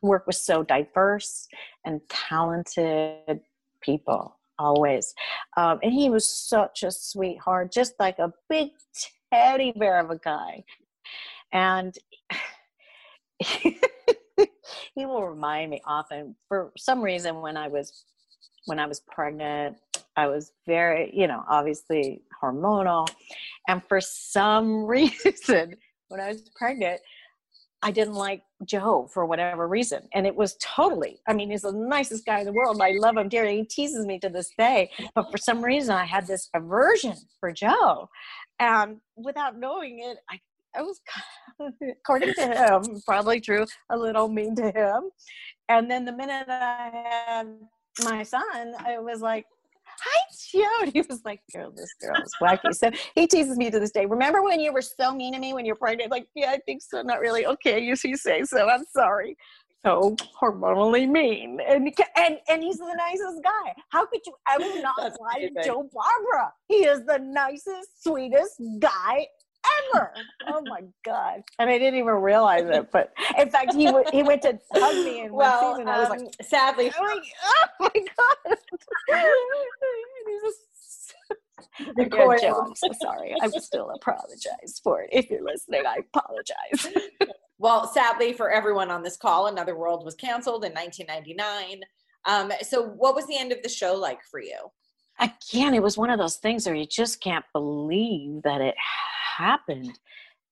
work 0.01 0.25
with 0.25 0.35
so 0.35 0.63
diverse 0.63 1.47
and 1.85 2.01
talented 2.09 3.41
people 3.81 4.39
always. 4.57 5.13
Um, 5.57 5.77
and 5.83 5.93
he 5.93 6.09
was 6.09 6.27
such 6.27 6.81
a 6.81 6.89
sweetheart, 6.89 7.71
just 7.71 7.93
like 7.99 8.17
a 8.17 8.33
big 8.49 8.69
teddy 9.31 9.73
bear 9.77 9.99
of 9.99 10.09
a 10.09 10.17
guy 10.17 10.63
and 11.53 11.95
he 14.95 15.05
will 15.05 15.27
remind 15.27 15.71
me 15.71 15.81
often 15.85 16.35
for 16.47 16.71
some 16.77 17.01
reason 17.01 17.41
when 17.41 17.57
i 17.57 17.67
was 17.67 18.05
when 18.65 18.79
i 18.79 18.85
was 18.85 19.01
pregnant 19.01 19.77
i 20.15 20.27
was 20.27 20.51
very 20.67 21.11
you 21.13 21.27
know 21.27 21.43
obviously 21.49 22.21
hormonal. 22.41 23.07
And 23.67 23.81
for 23.87 24.01
some 24.01 24.85
reason 24.85 25.75
when 26.09 26.19
i 26.19 26.29
was 26.29 26.49
pregnant 26.55 26.99
i 27.81 27.91
didn't 27.91 28.15
like 28.15 28.41
joe 28.65 29.07
for 29.13 29.25
whatever 29.25 29.67
reason. 29.67 30.01
And 30.13 30.27
it 30.27 30.35
was 30.35 30.57
totally 30.61 31.19
i 31.27 31.33
mean 31.33 31.49
he's 31.49 31.61
the 31.61 31.71
nicest 31.71 32.25
guy 32.25 32.39
in 32.39 32.45
the 32.45 32.53
world. 32.53 32.81
I 32.81 32.91
love 32.91 33.17
him 33.17 33.29
dearly. 33.29 33.57
He 33.57 33.65
teases 33.65 34.05
me 34.05 34.19
to 34.19 34.29
this 34.29 34.51
day. 34.57 34.91
But 35.15 35.31
for 35.31 35.37
some 35.37 35.63
reason 35.63 35.95
i 35.95 36.05
had 36.05 36.27
this 36.27 36.49
aversion 36.53 37.15
for 37.39 37.51
joe. 37.51 38.09
And 38.59 38.97
without 39.15 39.57
knowing 39.57 39.99
it 39.99 40.17
i 40.29 40.39
I 40.75 40.81
was, 40.81 40.99
according 41.81 42.33
to 42.35 42.47
him, 42.47 43.01
probably 43.05 43.41
true, 43.41 43.65
a 43.89 43.97
little 43.97 44.27
mean 44.27 44.55
to 44.55 44.71
him. 44.71 45.09
And 45.67 45.89
then 45.89 46.05
the 46.05 46.11
minute 46.11 46.47
I 46.47 46.89
had 47.37 47.47
my 48.03 48.23
son, 48.23 48.73
I 48.79 48.99
was 48.99 49.21
like, 49.21 49.45
hi, 49.85 50.21
Joe. 50.51 50.91
he 50.93 51.01
was 51.01 51.21
like, 51.25 51.41
girl, 51.53 51.71
this 51.75 51.93
girl 52.01 52.15
is 52.21 52.33
wacky. 52.41 52.73
So 52.73 52.91
he 53.15 53.27
teases 53.27 53.57
me 53.57 53.69
to 53.69 53.79
this 53.79 53.91
day. 53.91 54.05
Remember 54.05 54.43
when 54.43 54.59
you 54.59 54.73
were 54.73 54.81
so 54.81 55.13
mean 55.13 55.33
to 55.33 55.39
me 55.39 55.53
when 55.53 55.65
you're 55.65 55.75
pregnant? 55.75 56.11
Like, 56.11 56.27
yeah, 56.35 56.51
I 56.51 56.59
think 56.65 56.81
so. 56.81 57.01
Not 57.01 57.19
really. 57.19 57.45
Okay, 57.45 57.79
you, 57.79 57.95
you 58.03 58.17
say 58.17 58.43
so. 58.43 58.69
I'm 58.69 58.85
sorry. 58.91 59.35
So 59.85 60.17
hormonally 60.41 61.07
mean, 61.07 61.59
and 61.65 61.89
and 62.17 62.37
and 62.49 62.61
he's 62.61 62.79
the 62.79 62.93
nicest 62.97 63.41
guy. 63.41 63.73
How 63.87 64.05
could 64.05 64.19
you 64.25 64.33
ever 64.49 64.81
not 64.81 65.13
like 65.21 65.53
Joe 65.63 65.89
Barbara? 65.93 66.51
He 66.67 66.83
is 66.83 67.05
the 67.05 67.17
nicest, 67.17 68.03
sweetest 68.03 68.61
guy 68.79 69.25
ever. 69.93 70.13
oh 70.47 70.61
my 70.65 70.81
god! 71.03 71.43
And 71.57 71.69
I 71.69 71.77
didn't 71.77 71.99
even 71.99 72.13
realize 72.15 72.65
it. 72.65 72.91
But 72.91 73.13
in 73.37 73.49
fact, 73.49 73.73
he 73.73 73.85
w- 73.85 74.05
he 74.11 74.23
went 74.23 74.41
to 74.43 74.59
hug 74.73 75.05
me 75.05 75.21
in 75.21 75.33
well, 75.33 75.71
one 75.71 75.79
season. 75.79 75.87
Um, 75.87 75.95
I 75.95 75.99
was 75.99 76.09
like, 76.09 76.19
um, 76.19 76.27
sadly, 76.41 76.85
like, 76.85 76.95
oh 77.43 77.65
my 77.79 77.89
god! 77.93 78.57
Good 81.95 82.11
job. 82.41 82.65
I'm 82.67 82.75
so 82.75 82.89
sorry. 83.01 83.35
I 83.41 83.47
still 83.49 83.91
apologize 83.91 84.79
for 84.83 85.01
it. 85.01 85.09
If 85.11 85.29
you're 85.29 85.43
listening, 85.43 85.83
I 85.87 85.99
apologize. 86.13 87.03
well, 87.57 87.87
sadly 87.87 88.33
for 88.33 88.51
everyone 88.51 88.91
on 88.91 89.03
this 89.03 89.17
call, 89.17 89.47
Another 89.47 89.77
World 89.77 90.03
was 90.03 90.15
canceled 90.15 90.65
in 90.65 90.73
1999. 90.73 91.81
Um, 92.25 92.51
so, 92.61 92.83
what 92.83 93.15
was 93.15 93.27
the 93.27 93.37
end 93.37 93.51
of 93.51 93.63
the 93.63 93.69
show 93.69 93.95
like 93.95 94.19
for 94.29 94.41
you? 94.41 94.57
Again, 95.19 95.73
it 95.73 95.83
was 95.83 95.97
one 95.97 96.09
of 96.09 96.17
those 96.17 96.37
things 96.37 96.65
where 96.65 96.75
you 96.75 96.85
just 96.85 97.21
can't 97.21 97.45
believe 97.53 98.41
that 98.43 98.61
it 98.61 98.75
happened. 99.39 99.97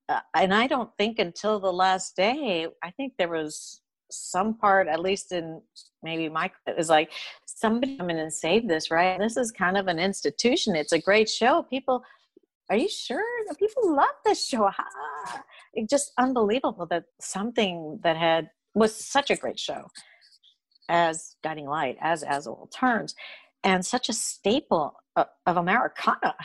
Uh, 0.10 0.22
and 0.34 0.54
I 0.54 0.68
don't 0.68 0.90
think 0.98 1.20
until 1.20 1.60
the 1.60 1.72
last 1.72 2.16
day, 2.16 2.68
I 2.82 2.92
think 2.92 3.14
there 3.18 3.30
was 3.30 3.82
some 4.10 4.58
part, 4.58 4.88
at 4.88 5.02
least 5.02 5.34
in 5.34 5.62
maybe 6.02 6.30
my, 6.30 6.50
it 6.66 6.78
was 6.78 6.90
like 6.90 7.12
somebody 7.46 7.98
come 7.98 8.10
in 8.10 8.18
and 8.18 8.32
save 8.32 8.68
this, 8.68 8.90
right? 8.90 9.20
This 9.20 9.36
is 9.36 9.52
kind 9.52 9.78
of 9.78 9.88
an 9.88 10.00
institution. 10.00 10.76
It's 10.76 10.94
a 10.94 11.02
great 11.02 11.30
show. 11.30 11.64
People, 11.64 12.04
are 12.70 12.78
you 12.78 12.90
sure? 12.90 13.24
People 13.60 13.96
love 13.96 14.18
this 14.24 14.48
show. 14.48 14.70
It's 15.74 15.90
just 15.90 16.14
unbelievable 16.18 16.86
that 16.90 17.04
something 17.20 18.00
that 18.04 18.16
had 18.16 18.50
was 18.74 18.96
such 18.96 19.30
a 19.30 19.36
great 19.36 19.60
show 19.60 19.88
as 20.90 21.36
Guiding 21.44 21.68
Light, 21.68 21.98
as 22.00 22.24
As 22.24 22.48
World 22.48 22.72
Turns, 22.72 23.14
and 23.64 23.86
such 23.86 24.10
a 24.10 24.14
staple 24.14 24.94
of 25.16 25.58
Americana. 25.58 26.36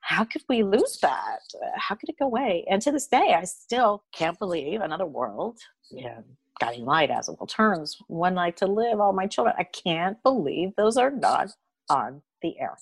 How 0.00 0.24
could 0.24 0.42
we 0.48 0.62
lose 0.62 0.98
that? 1.02 1.40
How 1.76 1.94
could 1.94 2.08
it 2.08 2.18
go 2.18 2.26
away? 2.26 2.64
And 2.70 2.80
to 2.82 2.92
this 2.92 3.06
day, 3.06 3.34
I 3.38 3.44
still 3.44 4.04
can't 4.12 4.38
believe 4.38 4.80
another 4.80 5.06
world. 5.06 5.58
Yeah, 5.90 6.20
guiding 6.60 6.84
light 6.84 7.10
as 7.10 7.28
it 7.28 7.36
will 7.38 7.46
turns. 7.46 7.96
One 8.08 8.34
life 8.34 8.56
to 8.56 8.66
live, 8.66 9.00
all 9.00 9.12
my 9.12 9.26
children. 9.26 9.54
I 9.58 9.64
can't 9.64 10.22
believe 10.22 10.70
those 10.76 10.96
are 10.96 11.10
not 11.10 11.50
on 11.88 12.22
the 12.42 12.58
air. 12.58 12.76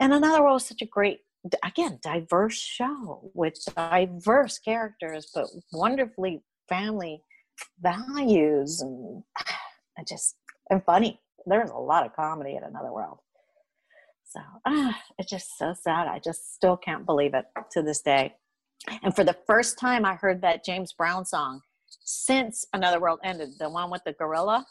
And 0.00 0.12
another 0.12 0.42
world 0.42 0.60
is 0.60 0.68
such 0.68 0.82
a 0.82 0.86
great, 0.86 1.20
again, 1.64 1.98
diverse 2.02 2.58
show 2.58 3.30
with 3.34 3.58
diverse 3.74 4.58
characters, 4.58 5.30
but 5.34 5.48
wonderfully 5.72 6.42
family 6.68 7.22
values 7.80 8.80
and 8.80 9.22
just 10.08 10.36
and 10.70 10.84
funny. 10.84 11.20
There's 11.48 11.70
a 11.70 11.76
lot 11.76 12.04
of 12.04 12.14
comedy 12.14 12.56
in 12.56 12.64
another 12.64 12.92
world. 12.92 13.18
So 14.24 14.40
ah, 14.66 15.00
it's 15.18 15.30
just 15.30 15.56
so 15.58 15.74
sad. 15.74 16.06
I 16.06 16.18
just 16.18 16.54
still 16.54 16.76
can't 16.76 17.06
believe 17.06 17.34
it 17.34 17.46
to 17.72 17.82
this 17.82 18.02
day. 18.02 18.34
And 19.02 19.14
for 19.14 19.24
the 19.24 19.36
first 19.46 19.78
time, 19.78 20.04
I 20.04 20.14
heard 20.14 20.42
that 20.42 20.64
James 20.64 20.92
Brown 20.92 21.24
song 21.24 21.62
since 22.04 22.66
Another 22.72 23.00
World 23.00 23.20
ended, 23.24 23.50
the 23.58 23.68
one 23.68 23.90
with 23.90 24.02
the 24.04 24.12
gorilla. 24.12 24.66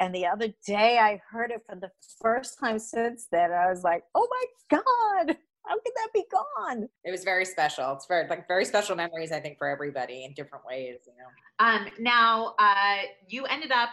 And 0.00 0.14
the 0.14 0.26
other 0.26 0.48
day, 0.66 0.98
I 0.98 1.20
heard 1.30 1.52
it 1.52 1.62
for 1.68 1.76
the 1.76 1.90
first 2.20 2.58
time 2.58 2.78
since 2.78 3.28
then. 3.30 3.52
I 3.52 3.70
was 3.70 3.84
like, 3.84 4.02
oh 4.14 4.26
my 4.30 4.78
God, 4.78 5.36
how 5.64 5.74
could 5.74 5.92
that 5.94 6.08
be 6.12 6.24
gone? 6.30 6.88
It 7.04 7.12
was 7.12 7.22
very 7.22 7.44
special. 7.44 7.92
It's 7.92 8.06
very 8.06 8.28
like 8.28 8.48
very 8.48 8.64
special 8.64 8.96
memories, 8.96 9.30
I 9.30 9.38
think, 9.38 9.58
for 9.58 9.68
everybody 9.68 10.24
in 10.24 10.34
different 10.34 10.64
ways. 10.64 10.98
You 11.06 11.12
know. 11.18 11.66
Um. 11.66 11.86
Now, 12.00 12.54
uh, 12.58 13.02
you 13.28 13.44
ended 13.46 13.70
up 13.70 13.90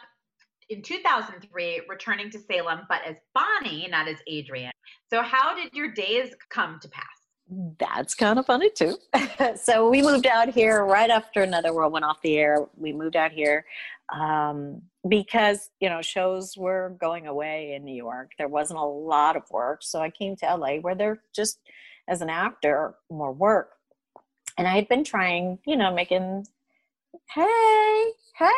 in 0.70 0.82
2003 0.82 1.82
returning 1.90 2.30
to 2.32 2.40
Salem, 2.40 2.82
but 2.88 3.02
as 3.06 3.18
Bonnie, 3.34 3.88
not 3.90 4.08
as 4.08 4.18
Adrienne. 4.32 4.72
So, 5.10 5.22
how 5.22 5.56
did 5.56 5.74
your 5.74 5.92
days 5.92 6.34
come 6.50 6.80
to 6.82 6.90
pass? 6.90 7.06
That's 7.80 8.14
kind 8.14 8.38
of 8.38 8.46
funny 8.46 8.70
too. 8.70 8.98
so 9.56 9.90
we 9.90 10.04
moved 10.04 10.28
out 10.28 10.50
here 10.50 10.86
right 10.86 11.10
after 11.10 11.42
Another 11.42 11.74
World 11.74 11.94
went 11.94 12.06
off 12.06 12.22
the 12.22 12.38
air. 12.38 12.68
We 12.78 12.94
moved 12.94 13.16
out 13.16 13.32
here 13.32 13.66
um, 14.14 14.84
because 15.08 15.72
you 15.80 15.90
know 15.90 16.02
shows 16.02 16.56
were 16.56 16.96
going 17.02 17.26
away 17.26 17.74
in 17.74 17.84
New 17.84 17.96
York. 17.96 18.32
There 18.38 18.48
wasn't 18.48 18.80
a 18.80 18.86
lot 18.86 19.36
of 19.36 19.44
work, 19.50 19.80
so 19.82 20.00
I 20.00 20.12
came 20.12 20.36
to 20.38 20.56
LA 20.56 20.76
where 20.76 20.96
there 20.96 21.22
just 21.34 21.60
as 22.08 22.22
an 22.22 22.30
actor 22.30 22.96
more 23.10 23.32
work. 23.32 23.72
And 24.58 24.68
I 24.68 24.76
had 24.76 24.90
been 24.90 25.04
trying, 25.04 25.60
you 25.66 25.78
know, 25.78 25.94
making 25.94 26.46
hey, 27.34 28.12
hey, 28.38 28.51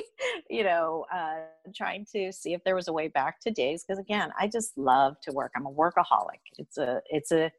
you 0.50 0.64
know, 0.64 1.06
uh, 1.12 1.40
trying 1.74 2.06
to 2.12 2.32
see 2.32 2.54
if 2.54 2.62
there 2.64 2.74
was 2.74 2.88
a 2.88 2.92
way 2.92 3.08
back 3.08 3.40
to 3.40 3.50
days. 3.50 3.84
Because 3.84 4.00
again, 4.00 4.30
I 4.38 4.48
just 4.48 4.76
love 4.76 5.16
to 5.22 5.32
work. 5.32 5.52
I'm 5.56 5.66
a 5.66 5.70
workaholic. 5.70 6.40
It's 6.58 6.78
a, 6.78 7.00
it's 7.10 7.32
a 7.32 7.50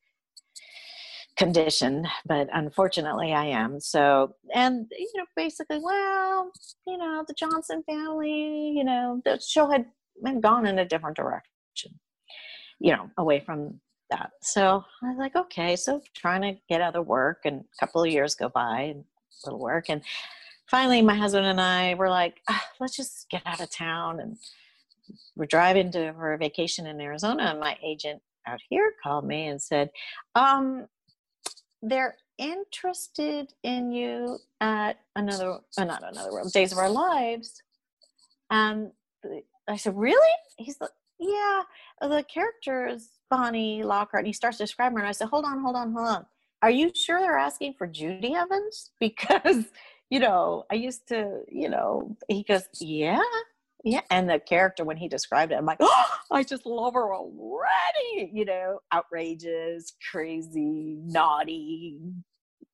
condition, 1.37 2.07
but 2.25 2.47
unfortunately 2.53 3.33
I 3.33 3.45
am. 3.45 3.79
So, 3.79 4.35
and, 4.53 4.85
you 4.91 5.11
know, 5.15 5.25
basically, 5.35 5.79
well, 5.81 6.51
you 6.85 6.97
know, 6.97 7.23
the 7.27 7.33
Johnson 7.33 7.83
family, 7.83 8.73
you 8.75 8.83
know, 8.83 9.21
the 9.25 9.39
show 9.39 9.69
had, 9.69 9.85
gone 10.39 10.67
in 10.67 10.77
a 10.77 10.85
different 10.85 11.17
direction, 11.17 11.99
you 12.79 12.91
know, 12.91 13.09
away 13.17 13.39
from 13.39 13.79
that. 14.11 14.29
So 14.43 14.83
I 15.01 15.07
was 15.07 15.17
like, 15.17 15.35
okay, 15.35 15.75
so 15.75 15.99
trying 16.15 16.41
to 16.41 16.61
get 16.69 16.79
other 16.79 17.01
work 17.01 17.39
and 17.45 17.61
a 17.61 17.79
couple 17.79 18.03
of 18.03 18.09
years 18.11 18.35
go 18.35 18.49
by 18.49 18.81
and 18.81 19.03
little 19.45 19.59
work. 19.59 19.89
And 19.89 20.01
finally 20.67 21.01
my 21.01 21.15
husband 21.15 21.45
and 21.45 21.59
I 21.59 21.95
were 21.95 22.09
like, 22.09 22.41
ah, 22.49 22.65
let's 22.79 22.95
just 22.95 23.29
get 23.29 23.41
out 23.45 23.61
of 23.61 23.69
town. 23.69 24.19
And 24.19 24.37
we're 25.35 25.45
driving 25.45 25.91
to 25.91 26.13
for 26.13 26.33
a 26.33 26.37
vacation 26.37 26.87
in 26.87 27.01
Arizona. 27.01 27.43
And 27.43 27.59
my 27.59 27.77
agent 27.83 28.21
out 28.47 28.59
here 28.69 28.93
called 29.03 29.25
me 29.25 29.47
and 29.47 29.61
said, 29.61 29.89
um, 30.35 30.87
they're 31.81 32.15
interested 32.37 33.53
in 33.63 33.91
you 33.91 34.37
at 34.61 34.99
another, 35.15 35.59
uh, 35.77 35.83
not 35.83 36.03
another 36.09 36.31
world, 36.31 36.51
Days 36.51 36.71
of 36.71 36.77
Our 36.77 36.89
Lives. 36.89 37.61
And 38.49 38.91
I 39.67 39.77
said, 39.77 39.95
really? 39.95 40.35
He's 40.57 40.77
like, 40.79 40.91
yeah, 41.19 41.63
the 42.01 42.23
character 42.23 42.87
is 42.87 43.09
Bonnie 43.29 43.83
Lockhart. 43.83 44.21
And 44.21 44.27
he 44.27 44.33
starts 44.33 44.57
describing 44.57 44.97
her. 44.97 45.03
And 45.03 45.09
I 45.09 45.13
said, 45.13 45.27
hold 45.27 45.45
on, 45.45 45.61
hold 45.61 45.75
on, 45.75 45.93
hold 45.93 46.07
on. 46.07 46.25
Are 46.61 46.69
you 46.69 46.91
sure 46.95 47.19
they're 47.19 47.37
asking 47.37 47.75
for 47.77 47.87
Judi 47.87 48.35
Evans? 48.35 48.91
Because, 48.99 49.65
you 50.09 50.19
know, 50.19 50.65
I 50.71 50.75
used 50.75 51.07
to, 51.07 51.41
you 51.47 51.69
know, 51.69 52.15
he 52.27 52.43
goes, 52.43 52.63
yeah, 52.79 53.21
yeah. 53.83 54.01
And 54.11 54.29
the 54.29 54.39
character, 54.39 54.83
when 54.83 54.97
he 54.97 55.07
described 55.07 55.51
it, 55.51 55.55
I'm 55.55 55.65
like, 55.65 55.79
oh, 55.79 56.05
I 56.31 56.43
just 56.43 56.65
love 56.65 56.93
her 56.93 57.13
already. 57.13 58.31
You 58.33 58.45
know, 58.45 58.79
outrageous, 58.93 59.93
crazy, 60.11 60.97
naughty, 61.03 61.99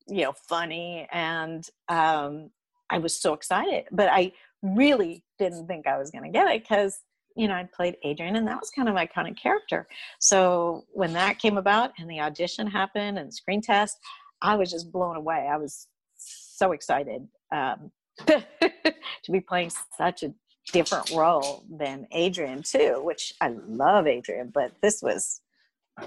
you 0.06 0.22
know, 0.22 0.34
funny. 0.48 1.06
And 1.12 1.66
um, 1.88 2.50
I 2.90 2.98
was 2.98 3.20
so 3.20 3.32
excited. 3.32 3.84
But 3.90 4.08
I 4.10 4.32
really 4.62 5.24
didn't 5.38 5.66
think 5.66 5.86
I 5.86 5.98
was 5.98 6.10
going 6.10 6.24
to 6.24 6.30
get 6.30 6.48
it 6.48 6.62
because 6.62 6.98
you 7.38 7.46
know, 7.46 7.54
I 7.54 7.68
played 7.72 7.96
Adrienne, 8.04 8.36
and 8.36 8.48
that 8.48 8.60
was 8.60 8.70
kind 8.70 8.88
of 8.88 8.96
my 8.96 9.06
kind 9.06 9.28
of 9.28 9.36
character. 9.36 9.86
So 10.18 10.84
when 10.90 11.12
that 11.12 11.38
came 11.38 11.56
about 11.56 11.92
and 11.98 12.10
the 12.10 12.20
audition 12.20 12.66
happened 12.66 13.16
and 13.16 13.32
screen 13.32 13.62
test, 13.62 13.96
I 14.42 14.56
was 14.56 14.72
just 14.72 14.90
blown 14.90 15.14
away. 15.14 15.48
I 15.50 15.56
was 15.56 15.86
so 16.16 16.72
excited 16.72 17.28
um, 17.54 17.92
to 18.26 19.32
be 19.32 19.40
playing 19.40 19.70
such 19.96 20.24
a 20.24 20.34
different 20.72 21.10
role 21.12 21.64
than 21.70 22.08
Adrienne 22.14 22.64
too, 22.64 23.00
which 23.04 23.32
I 23.40 23.54
love 23.68 24.08
Adrienne, 24.08 24.50
but 24.52 24.72
this 24.82 25.00
was 25.00 25.40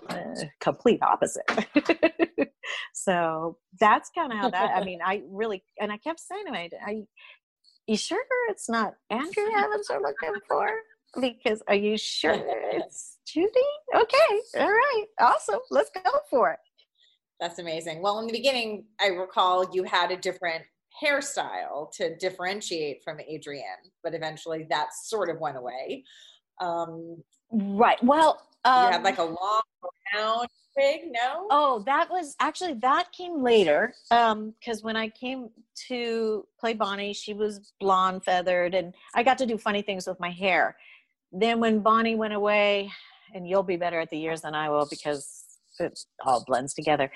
uh, 0.10 0.36
complete 0.60 1.02
opposite. 1.02 1.50
so 2.94 3.58
that's 3.80 4.10
kind 4.14 4.34
of 4.34 4.38
how 4.38 4.50
that. 4.50 4.72
I 4.76 4.84
mean, 4.86 5.00
I 5.04 5.24
really 5.30 5.64
and 5.80 5.94
I 5.94 5.98
kept 5.98 6.20
saying 6.20 6.44
to 6.48 6.54
him, 6.54 6.70
"I, 6.86 7.04
you 7.88 7.96
sure 7.96 8.22
it's 8.50 8.70
not 8.70 8.96
Andrew 9.10 9.46
Evans 9.58 9.88
we're 9.90 10.02
looking 10.02 10.42
for?" 10.50 10.70
Because 11.20 11.62
are 11.68 11.76
you 11.76 11.98
sure 11.98 12.42
it's 12.72 13.18
Judi? 13.28 13.48
Okay, 13.96 14.42
all 14.58 14.70
right, 14.70 15.06
awesome. 15.20 15.60
Let's 15.70 15.90
go 15.90 16.10
for 16.30 16.52
it. 16.52 16.60
That's 17.40 17.60
amazing. 17.60 18.02
Well, 18.02 18.20
in 18.20 18.28
the 18.28 18.34
beginning, 18.34 18.86
I 19.00 19.08
recall 19.08 19.68
you 19.74 19.84
had 19.84 20.12
a 20.12 20.18
different 20.18 20.64
hairstyle 21.04 21.92
to 21.94 22.16
differentiate 22.18 23.04
from 23.04 23.20
Adrienne, 23.20 23.92
but 24.04 24.14
eventually 24.14 24.68
that 24.70 24.94
sort 24.94 25.30
of 25.30 25.40
went 25.40 25.58
away. 25.58 26.04
Um, 26.62 27.24
right. 27.52 28.02
Well, 28.04 28.42
um, 28.64 28.86
you 28.86 28.92
had 28.92 29.04
like 29.04 29.18
a 29.18 29.24
long 29.24 29.62
round 30.16 30.48
wig, 30.78 31.02
no? 31.06 31.48
Oh, 31.50 31.84
that 31.86 32.10
was 32.10 32.36
actually 32.40 32.74
that 32.76 33.12
came 33.12 33.42
later. 33.44 33.94
Um, 34.12 34.54
because 34.60 34.84
when 34.84 34.96
I 34.96 35.10
came 35.10 35.50
to 35.88 36.46
play 36.60 36.74
Bonnie, 36.74 37.14
she 37.14 37.34
was 37.34 37.74
blonde 37.80 38.24
feathered, 38.24 38.76
and 38.76 38.94
I 39.16 39.24
got 39.24 39.38
to 39.40 39.46
do 39.46 39.58
funny 39.58 39.82
things 39.82 40.08
with 40.08 40.20
my 40.20 40.30
hair 40.30 40.76
then 41.32 41.60
when 41.60 41.80
Bonnie 41.80 42.16
went 42.16 42.34
away, 42.34 42.92
and 43.34 43.48
you'll 43.48 43.64
be 43.64 43.78
better 43.78 44.00
at 44.00 44.10
the 44.10 44.18
years 44.18 44.42
than 44.42 44.54
I 44.56 44.70
will 44.70 44.88
because 44.90 45.46
it 45.80 46.00
all 46.26 46.44
blends 46.46 46.74
together. 46.74 47.12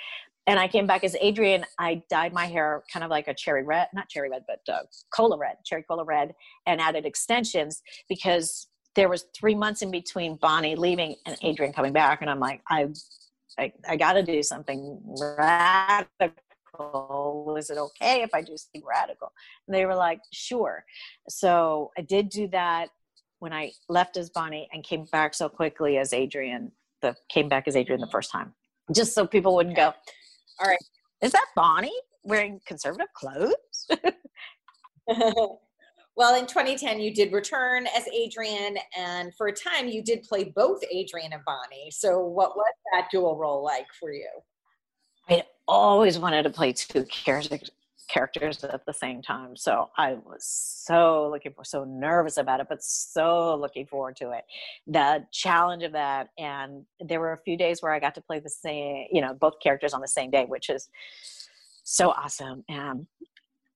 And 0.47 0.59
I 0.59 0.67
came 0.67 0.85
back 0.85 1.03
as 1.03 1.15
Adrienne. 1.15 1.65
I 1.79 2.03
dyed 2.09 2.31
my 2.31 2.45
hair 2.45 2.83
kind 2.91 3.03
of 3.03 3.09
like 3.09 3.27
a 3.27 3.33
cherry 3.33 3.63
red, 3.63 3.87
not 3.93 4.09
cherry 4.09 4.29
red, 4.29 4.43
but 4.47 4.59
uh, 4.71 4.83
cola 5.13 5.37
red, 5.37 5.57
cherry 5.65 5.83
cola 5.83 6.03
red, 6.03 6.35
and 6.67 6.79
added 6.79 7.05
extensions 7.05 7.81
because 8.07 8.67
there 8.95 9.09
was 9.09 9.25
three 9.35 9.55
months 9.55 9.81
in 9.81 9.91
between 9.91 10.35
Bonnie 10.35 10.75
leaving 10.75 11.15
and 11.25 11.35
Adrienne 11.43 11.73
coming 11.73 11.93
back. 11.93 12.21
And 12.21 12.29
I'm 12.29 12.39
like, 12.39 12.61
I, 12.69 12.87
I, 13.57 13.73
I 13.87 13.97
got 13.97 14.13
to 14.13 14.23
do 14.23 14.43
something 14.43 15.01
radical. 15.19 16.35
Was 17.45 17.69
it 17.69 17.77
okay 17.77 18.21
if 18.21 18.29
I 18.33 18.41
do 18.41 18.55
something 18.55 18.83
radical? 18.87 19.31
And 19.67 19.75
they 19.75 19.85
were 19.85 19.95
like, 19.95 20.19
sure. 20.31 20.85
So 21.27 21.91
I 21.97 22.01
did 22.01 22.29
do 22.29 22.47
that 22.49 22.89
when 23.39 23.53
I 23.53 23.71
left 23.89 24.17
as 24.17 24.29
Bonnie 24.29 24.67
and 24.73 24.83
came 24.83 25.05
back 25.11 25.33
so 25.33 25.49
quickly 25.49 25.97
as 25.97 26.13
Adrienne, 26.13 26.71
the 27.01 27.15
came 27.29 27.49
back 27.49 27.67
as 27.67 27.75
Adrienne 27.75 28.01
the 28.01 28.07
first 28.07 28.31
time, 28.31 28.53
just 28.93 29.13
so 29.13 29.27
people 29.27 29.55
wouldn't 29.55 29.75
go, 29.75 29.93
"All 30.59 30.67
right, 30.67 30.83
is 31.21 31.31
that 31.31 31.47
Bonnie 31.55 31.99
wearing 32.23 32.59
conservative 32.65 33.11
clothes?" 33.13 33.87
well, 36.15 36.35
in 36.35 36.47
2010, 36.47 36.99
you 36.99 37.13
did 37.13 37.33
return 37.33 37.87
as 37.95 38.07
Adrienne, 38.07 38.77
and 38.97 39.33
for 39.35 39.47
a 39.47 39.53
time, 39.53 39.87
you 39.87 40.01
did 40.01 40.23
play 40.23 40.45
both 40.45 40.81
Adrienne 40.83 41.33
and 41.33 41.43
Bonnie. 41.45 41.91
So, 41.91 42.19
what 42.19 42.55
was 42.55 42.73
that 42.93 43.09
dual 43.11 43.37
role 43.37 43.63
like 43.63 43.87
for 43.99 44.11
you? 44.11 44.29
I 45.29 45.43
always 45.67 46.19
wanted 46.19 46.43
to 46.43 46.49
play 46.49 46.73
two 46.73 47.03
characters 47.05 47.71
characters 48.07 48.63
at 48.63 48.85
the 48.85 48.93
same 48.93 49.21
time. 49.21 49.55
So 49.55 49.89
I 49.97 50.13
was 50.13 50.45
so 50.45 51.29
looking 51.31 51.53
for, 51.53 51.63
so 51.63 51.83
nervous 51.83 52.37
about 52.37 52.59
it, 52.59 52.67
but 52.69 52.83
so 52.83 53.55
looking 53.55 53.85
forward 53.85 54.15
to 54.17 54.31
it. 54.31 54.43
The 54.87 55.25
challenge 55.31 55.83
of 55.83 55.91
that. 55.93 56.29
And 56.37 56.85
there 56.99 57.19
were 57.19 57.33
a 57.33 57.37
few 57.37 57.57
days 57.57 57.81
where 57.81 57.91
I 57.91 57.99
got 57.99 58.15
to 58.15 58.21
play 58.21 58.39
the 58.39 58.49
same, 58.49 59.07
you 59.11 59.21
know, 59.21 59.33
both 59.33 59.59
characters 59.61 59.93
on 59.93 60.01
the 60.01 60.07
same 60.07 60.31
day, 60.31 60.45
which 60.45 60.69
is 60.69 60.89
so 61.83 62.11
awesome. 62.11 62.63
And 62.69 63.07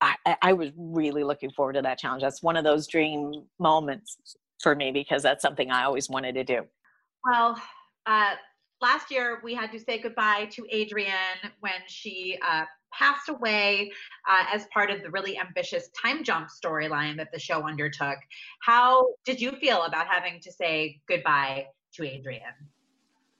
I, 0.02 0.16
I 0.42 0.54
was 0.54 0.70
really 0.78 1.24
looking 1.24 1.52
forward 1.52 1.74
to 1.74 1.82
that 1.82 2.00
challenge. 2.00 2.22
That's 2.22 2.42
one 2.42 2.56
of 2.56 2.64
those 2.64 2.88
dream 2.88 3.44
moments 3.60 4.18
for 4.62 4.76
me 4.76 4.92
because 4.92 5.24
that's 5.24 5.42
something 5.42 5.72
I 5.72 5.84
always 5.84 6.10
wanted 6.10 6.36
to 6.36 6.44
do. 6.44 6.62
Well, 7.26 7.62
uh, 8.06 8.36
last 8.82 9.12
year 9.12 9.42
we 9.44 9.54
had 9.54 9.72
to 9.72 9.80
say 9.80 10.00
goodbye 10.00 10.48
to 10.52 10.66
Adrienne 10.74 11.52
when 11.60 11.82
she 11.88 12.38
uh, 12.48 12.64
passed 12.92 13.30
away 13.30 13.92
uh, 14.28 14.46
as 14.54 14.66
part 14.74 14.90
of 14.90 15.02
the 15.02 15.10
really 15.10 15.38
ambitious 15.38 15.90
time 15.90 16.24
jump 16.24 16.50
storyline 16.50 17.18
that 17.18 17.32
the 17.32 17.40
show 17.40 17.68
undertook. 17.68 18.18
How 18.62 19.08
did 19.26 19.40
you 19.42 19.52
feel 19.52 19.84
about 19.84 20.08
having 20.08 20.40
to 20.42 20.52
say 20.52 21.00
goodbye 21.08 21.68
to 21.96 22.04
Adrienne? 22.04 22.42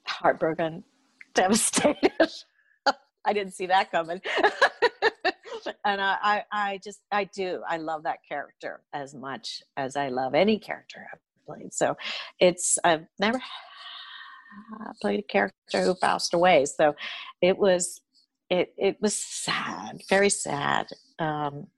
Heartbroken, 0.06 0.84
devastated. 1.34 2.12
I 3.24 3.32
didn't 3.32 3.52
see 3.52 3.66
that 3.66 3.90
coming. 3.90 4.20
and 5.84 6.00
I, 6.00 6.16
I, 6.22 6.42
I 6.50 6.80
just, 6.82 7.00
I 7.12 7.24
do. 7.24 7.62
I 7.68 7.76
love 7.76 8.04
that 8.04 8.18
character 8.26 8.80
as 8.94 9.14
much 9.14 9.62
as 9.76 9.96
I 9.96 10.08
love 10.08 10.34
any 10.34 10.58
character 10.58 11.06
I've 11.12 11.20
played. 11.46 11.74
So 11.74 11.96
it's, 12.38 12.78
I've 12.82 13.04
never 13.18 13.40
played 15.00 15.20
a 15.20 15.22
character 15.22 15.82
who 15.82 15.94
passed 15.94 16.34
away. 16.34 16.64
So 16.64 16.94
it 17.42 17.58
was 17.58 18.00
it 18.50 18.74
it 18.76 18.96
was 19.00 19.14
sad, 19.14 20.02
very 20.08 20.30
sad. 20.30 20.88
Um, 21.18 21.68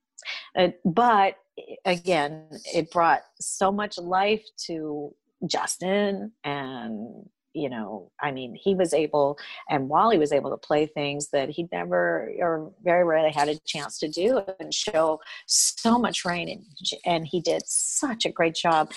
uh, 0.57 0.69
but 0.85 1.37
again, 1.85 2.49
it 2.75 2.91
brought 2.91 3.23
so 3.41 3.71
much 3.71 3.99
life 3.99 4.45
to 4.67 5.15
Justin 5.47 6.33
and 6.45 7.27
you 7.55 7.69
know 7.69 8.11
i 8.21 8.31
mean 8.31 8.55
he 8.55 8.75
was 8.75 8.95
able 8.95 9.39
and 9.69 9.89
wally 9.89 10.19
was 10.19 10.33
able 10.33 10.51
to 10.51 10.57
play 10.57 10.87
things 10.87 11.29
that 11.31 11.51
he 11.51 11.69
never 11.71 12.33
or 12.39 12.73
very 12.83 13.05
rarely 13.05 13.31
had 13.31 13.49
a 13.49 13.59
chance 13.67 13.99
to 13.99 14.09
do 14.09 14.41
and 14.59 14.73
show 14.73 15.21
so 15.47 15.99
much 15.99 16.25
range 16.25 16.95
and 17.05 17.27
he 17.27 17.41
did 17.41 17.63
such 17.67 18.25
a 18.25 18.31
great 18.33 18.55
job 18.55 18.91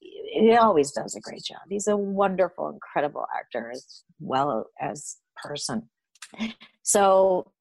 he 0.00 0.56
always 0.56 0.92
does 0.92 1.14
a 1.14 1.20
great 1.20 1.42
job 1.42 1.60
he's 1.68 1.86
a 1.86 1.96
wonderful 1.96 2.68
incredible 2.68 3.26
actor 3.38 3.70
as 3.72 4.02
well 4.20 4.66
as 4.80 5.16
person 5.36 5.88
so, 6.88 7.52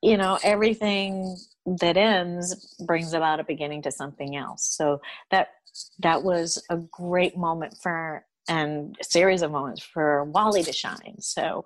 you 0.00 0.16
know, 0.16 0.38
everything 0.44 1.36
that 1.66 1.96
ends 1.96 2.76
brings 2.86 3.12
about 3.12 3.40
a 3.40 3.44
beginning 3.44 3.82
to 3.82 3.90
something 3.90 4.36
else. 4.36 4.68
So 4.76 5.00
that 5.32 5.48
that 5.98 6.22
was 6.22 6.62
a 6.70 6.76
great 6.76 7.36
moment 7.36 7.76
for 7.82 8.24
and 8.48 8.96
a 9.00 9.04
series 9.04 9.42
of 9.42 9.50
moments 9.50 9.82
for 9.82 10.22
Wally 10.26 10.62
to 10.62 10.72
shine. 10.72 11.16
So 11.18 11.64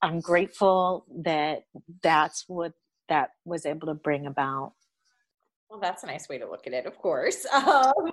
I'm 0.00 0.20
grateful 0.20 1.04
that 1.24 1.64
that's 2.02 2.44
what 2.48 2.72
that 3.10 3.32
was 3.44 3.66
able 3.66 3.88
to 3.88 3.94
bring 3.94 4.26
about 4.26 4.72
Well, 5.68 5.78
that's 5.78 6.04
a 6.04 6.06
nice 6.06 6.26
way 6.26 6.38
to 6.38 6.48
look 6.48 6.66
at 6.66 6.72
it, 6.72 6.86
of 6.86 6.96
course. 6.96 7.44
Um, 7.54 8.12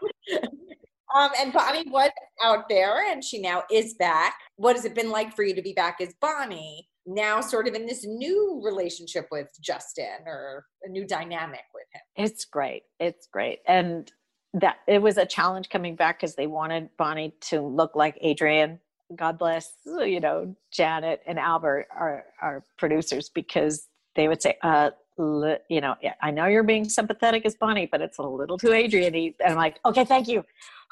um, 1.16 1.32
and 1.40 1.54
Bonnie 1.54 1.88
was 1.90 2.10
out 2.44 2.68
there 2.68 3.10
and 3.12 3.24
she 3.24 3.40
now 3.40 3.64
is 3.72 3.94
back. 3.94 4.36
What 4.56 4.76
has 4.76 4.84
it 4.84 4.96
been 4.96 5.12
like 5.12 5.36
for 5.36 5.44
you 5.44 5.54
to 5.54 5.62
be 5.62 5.74
back 5.74 5.98
as 6.02 6.14
Bonnie? 6.20 6.90
Now, 7.06 7.42
sort 7.42 7.68
of 7.68 7.76
in 7.76 7.86
this 7.86 8.06
new 8.06 8.62
relationship 8.64 9.28
with 9.32 9.50
Justin 9.62 10.26
or 10.26 10.66
a 10.84 10.90
new 10.90 11.06
dynamic 11.06 11.66
with 11.74 11.86
him. 11.94 12.26
It's 12.26 12.46
great. 12.46 12.84
It's 13.00 13.28
great. 13.28 13.60
And 13.68 14.12
that 14.54 14.78
it 14.88 15.02
was 15.02 15.18
a 15.18 15.26
challenge 15.26 15.70
coming 15.70 15.96
back 15.96 16.20
because 16.20 16.36
they 16.36 16.48
wanted 16.48 16.90
Bonnie 16.98 17.34
to 17.42 17.62
look 17.62 17.96
like 17.96 18.18
Adrienne. 18.24 18.80
God 19.16 19.38
bless, 19.38 19.74
you 19.86 20.20
know, 20.20 20.56
Janet 20.72 21.22
and 21.28 21.38
Albert, 21.38 21.88
our, 21.96 22.24
our 22.42 22.64
producers, 22.78 23.30
because 23.30 23.88
they 24.16 24.28
would 24.28 24.42
say, 24.42 24.58
uh, 24.62 24.92
you 25.18 25.82
know, 25.82 25.96
I 26.22 26.32
know 26.32 26.48
you're 26.48 26.64
being 26.64 26.90
sympathetic 26.90 27.46
as 27.46 27.56
Bonnie, 27.56 27.88
but 27.92 28.02
it's 28.02 28.18
a 28.18 28.24
little 28.24 28.58
too 28.58 28.74
Adrienne. 28.74 29.34
And 29.40 29.52
I'm 29.52 29.56
like, 29.56 29.80
okay, 29.86 30.06
thank 30.06 30.28
you. 30.28 30.44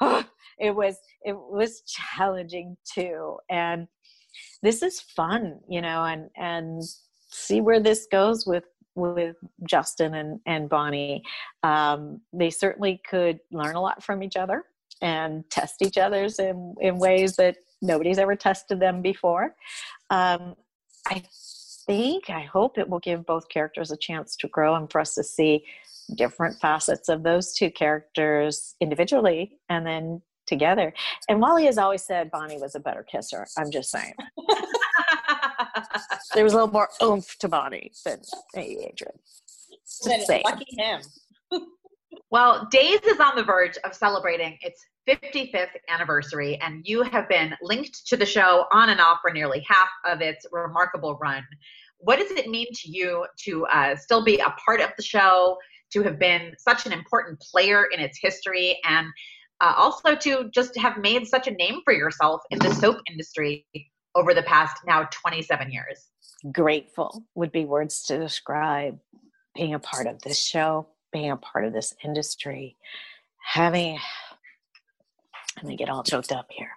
it 0.58 0.74
was 0.74 0.96
it 1.24 1.36
was 1.36 1.82
challenging 1.82 2.76
too, 2.84 3.38
and 3.50 3.88
this 4.62 4.82
is 4.82 5.00
fun, 5.00 5.60
you 5.68 5.80
know, 5.80 6.04
and 6.04 6.30
and 6.36 6.82
see 7.30 7.60
where 7.60 7.80
this 7.80 8.06
goes 8.10 8.46
with 8.46 8.64
with 8.94 9.36
Justin 9.68 10.14
and 10.14 10.40
and 10.46 10.68
Bonnie. 10.68 11.22
Um, 11.62 12.20
they 12.32 12.50
certainly 12.50 13.00
could 13.08 13.40
learn 13.50 13.74
a 13.74 13.80
lot 13.80 14.02
from 14.02 14.22
each 14.22 14.36
other 14.36 14.64
and 15.00 15.48
test 15.50 15.82
each 15.82 15.98
other's 15.98 16.38
in 16.38 16.74
in 16.80 16.98
ways 16.98 17.36
that 17.36 17.56
nobody's 17.80 18.18
ever 18.18 18.36
tested 18.36 18.80
them 18.80 19.02
before. 19.02 19.54
Um, 20.10 20.54
I 21.08 21.22
think, 21.86 22.30
I 22.30 22.42
hope 22.42 22.78
it 22.78 22.88
will 22.88 23.00
give 23.00 23.26
both 23.26 23.48
characters 23.48 23.90
a 23.90 23.96
chance 23.96 24.36
to 24.36 24.48
grow 24.48 24.76
and 24.76 24.90
for 24.90 25.00
us 25.00 25.14
to 25.16 25.24
see 25.24 25.64
different 26.14 26.60
facets 26.60 27.08
of 27.08 27.22
those 27.22 27.52
two 27.52 27.70
characters 27.70 28.74
individually 28.80 29.58
and 29.68 29.86
then 29.86 30.22
together. 30.46 30.92
And 31.28 31.40
Wally 31.40 31.66
has 31.66 31.78
always 31.78 32.02
said 32.02 32.30
Bonnie 32.30 32.58
was 32.58 32.74
a 32.74 32.80
better 32.80 33.02
kisser. 33.02 33.46
I'm 33.56 33.70
just 33.70 33.90
saying. 33.90 34.14
there 36.34 36.44
was 36.44 36.52
a 36.52 36.56
little 36.56 36.72
more 36.72 36.88
oomph 37.02 37.36
to 37.38 37.48
Bonnie 37.48 37.92
than 38.04 38.20
Adrienne. 38.56 39.18
Lucky 40.44 40.64
him. 40.78 41.00
well, 42.30 42.68
Days 42.70 43.00
is 43.06 43.20
on 43.20 43.36
the 43.36 43.44
verge 43.44 43.76
of 43.84 43.94
celebrating 43.94 44.58
its 44.60 44.84
55th 45.08 45.70
anniversary, 45.88 46.58
and 46.60 46.82
you 46.86 47.02
have 47.02 47.28
been 47.28 47.54
linked 47.60 48.06
to 48.06 48.16
the 48.16 48.26
show 48.26 48.66
on 48.72 48.90
and 48.90 49.00
off 49.00 49.18
for 49.20 49.32
nearly 49.32 49.64
half 49.68 49.88
of 50.06 50.20
its 50.20 50.46
remarkable 50.52 51.18
run. 51.20 51.42
What 51.98 52.18
does 52.18 52.30
it 52.30 52.48
mean 52.48 52.68
to 52.72 52.90
you 52.90 53.26
to 53.44 53.66
uh, 53.66 53.96
still 53.96 54.24
be 54.24 54.38
a 54.38 54.54
part 54.64 54.80
of 54.80 54.90
the 54.96 55.02
show, 55.02 55.56
to 55.92 56.02
have 56.02 56.18
been 56.18 56.54
such 56.58 56.86
an 56.86 56.92
important 56.92 57.40
player 57.40 57.86
in 57.92 58.00
its 58.00 58.18
history, 58.20 58.78
and 58.88 59.06
uh, 59.62 59.74
also 59.76 60.14
to 60.16 60.50
just 60.50 60.76
have 60.76 60.98
made 60.98 61.26
such 61.26 61.46
a 61.46 61.52
name 61.52 61.80
for 61.84 61.94
yourself 61.94 62.42
in 62.50 62.58
the 62.58 62.74
soap 62.74 62.98
industry 63.08 63.64
over 64.14 64.34
the 64.34 64.42
past 64.42 64.76
now 64.86 65.08
27 65.10 65.70
years? 65.70 66.08
Grateful 66.52 67.24
would 67.34 67.52
be 67.52 67.64
words 67.64 68.02
to 68.02 68.18
describe 68.18 68.98
being 69.54 69.72
a 69.72 69.78
part 69.78 70.06
of 70.06 70.20
this 70.22 70.38
show, 70.38 70.88
being 71.12 71.30
a 71.30 71.36
part 71.36 71.64
of 71.64 71.72
this 71.72 71.94
industry, 72.04 72.76
having 73.44 73.98
let 75.58 75.66
me 75.66 75.76
get 75.76 75.90
all 75.90 76.02
choked 76.02 76.32
up 76.32 76.46
here. 76.50 76.70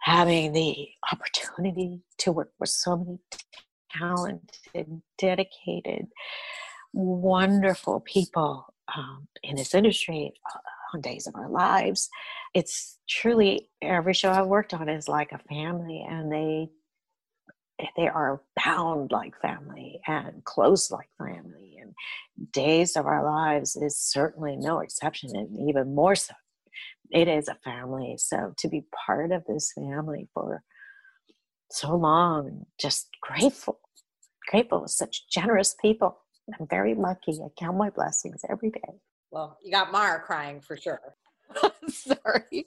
Having 0.00 0.52
the 0.52 0.88
opportunity 1.12 2.00
to 2.18 2.32
work 2.32 2.52
with 2.58 2.70
so 2.70 2.96
many 2.96 3.18
talented, 3.90 5.02
dedicated, 5.18 6.06
wonderful 6.92 8.00
people 8.00 8.72
um, 8.96 9.28
in 9.42 9.56
this 9.56 9.74
industry 9.74 10.32
uh, 10.54 10.58
days 11.00 11.26
of 11.26 11.34
our 11.34 11.48
lives. 11.48 12.08
It's 12.54 12.98
truly 13.08 13.70
every 13.80 14.14
show 14.14 14.30
I've 14.30 14.46
worked 14.46 14.74
on 14.74 14.88
is 14.88 15.08
like 15.08 15.32
a 15.32 15.38
family, 15.38 16.04
and 16.08 16.30
they 16.30 16.68
they 17.96 18.06
are 18.06 18.42
bound 18.64 19.10
like 19.10 19.40
family 19.40 20.00
and 20.06 20.44
close 20.44 20.90
like 20.90 21.08
family. 21.18 21.78
And 21.80 21.94
days 22.52 22.96
of 22.96 23.06
our 23.06 23.24
lives 23.24 23.74
is 23.74 23.98
certainly 23.98 24.56
no 24.56 24.80
exception, 24.80 25.30
and 25.34 25.68
even 25.68 25.94
more 25.94 26.14
so 26.14 26.34
it 27.12 27.28
is 27.28 27.48
a 27.48 27.54
family. 27.62 28.16
So 28.18 28.54
to 28.58 28.68
be 28.68 28.84
part 29.06 29.32
of 29.32 29.44
this 29.46 29.72
family 29.72 30.28
for 30.34 30.62
so 31.70 31.94
long, 31.94 32.64
just 32.80 33.08
grateful, 33.20 33.80
grateful 34.48 34.88
such 34.88 35.28
generous 35.28 35.74
people. 35.80 36.18
I'm 36.58 36.66
very 36.68 36.94
lucky. 36.94 37.32
I 37.32 37.48
count 37.58 37.76
my 37.76 37.90
blessings 37.90 38.42
every 38.48 38.70
day. 38.70 39.00
Well, 39.32 39.58
you 39.64 39.72
got 39.72 39.90
Mara 39.90 40.20
crying 40.20 40.60
for 40.60 40.76
sure. 40.76 41.00
Sorry. 41.88 42.64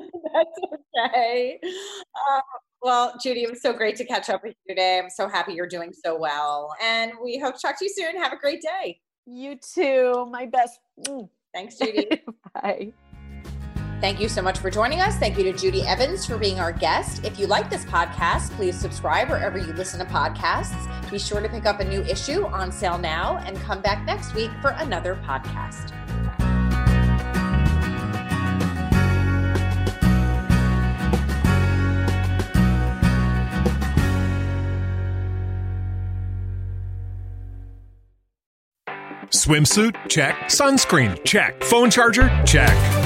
That's 0.00 0.58
okay. 0.96 1.60
Uh, 1.62 2.40
well, 2.82 3.14
Judi, 3.14 3.42
it 3.42 3.50
was 3.50 3.60
so 3.60 3.72
great 3.72 3.96
to 3.96 4.04
catch 4.04 4.30
up 4.30 4.44
with 4.44 4.54
you 4.64 4.74
today. 4.74 5.00
I'm 5.02 5.10
so 5.10 5.28
happy 5.28 5.54
you're 5.54 5.66
doing 5.66 5.92
so 5.92 6.16
well. 6.16 6.72
And 6.80 7.12
we 7.22 7.38
hope 7.38 7.56
to 7.56 7.60
talk 7.60 7.78
to 7.80 7.84
you 7.84 7.90
soon. 7.92 8.16
Have 8.16 8.32
a 8.32 8.36
great 8.36 8.62
day. 8.62 9.00
You 9.26 9.56
too. 9.56 10.28
My 10.30 10.46
best. 10.46 10.78
Mm. 11.00 11.28
Thanks, 11.52 11.76
Judi. 11.80 12.20
Bye. 12.54 12.92
Thank 14.00 14.20
you 14.20 14.28
so 14.28 14.42
much 14.42 14.58
for 14.58 14.70
joining 14.70 15.00
us. 15.00 15.16
Thank 15.16 15.36
you 15.36 15.44
to 15.44 15.52
Judi 15.52 15.84
Evans 15.84 16.26
for 16.26 16.38
being 16.38 16.60
our 16.60 16.70
guest. 16.70 17.24
If 17.24 17.40
you 17.40 17.46
like 17.46 17.70
this 17.70 17.84
podcast, 17.86 18.50
please 18.52 18.78
subscribe 18.78 19.30
wherever 19.30 19.58
you 19.58 19.72
listen 19.72 19.98
to 19.98 20.06
podcasts. 20.06 20.95
Be 21.10 21.18
sure 21.18 21.40
to 21.40 21.48
pick 21.48 21.66
up 21.66 21.80
a 21.80 21.84
new 21.84 22.02
issue 22.02 22.46
on 22.46 22.72
sale 22.72 22.98
now 22.98 23.38
and 23.46 23.56
come 23.60 23.80
back 23.80 24.04
next 24.04 24.34
week 24.34 24.50
for 24.60 24.70
another 24.70 25.16
podcast. 25.24 25.92
Swimsuit? 39.30 39.94
Check. 40.08 40.36
Sunscreen? 40.46 41.24
Check. 41.24 41.62
Phone 41.62 41.90
charger? 41.90 42.28
Check. 42.44 43.05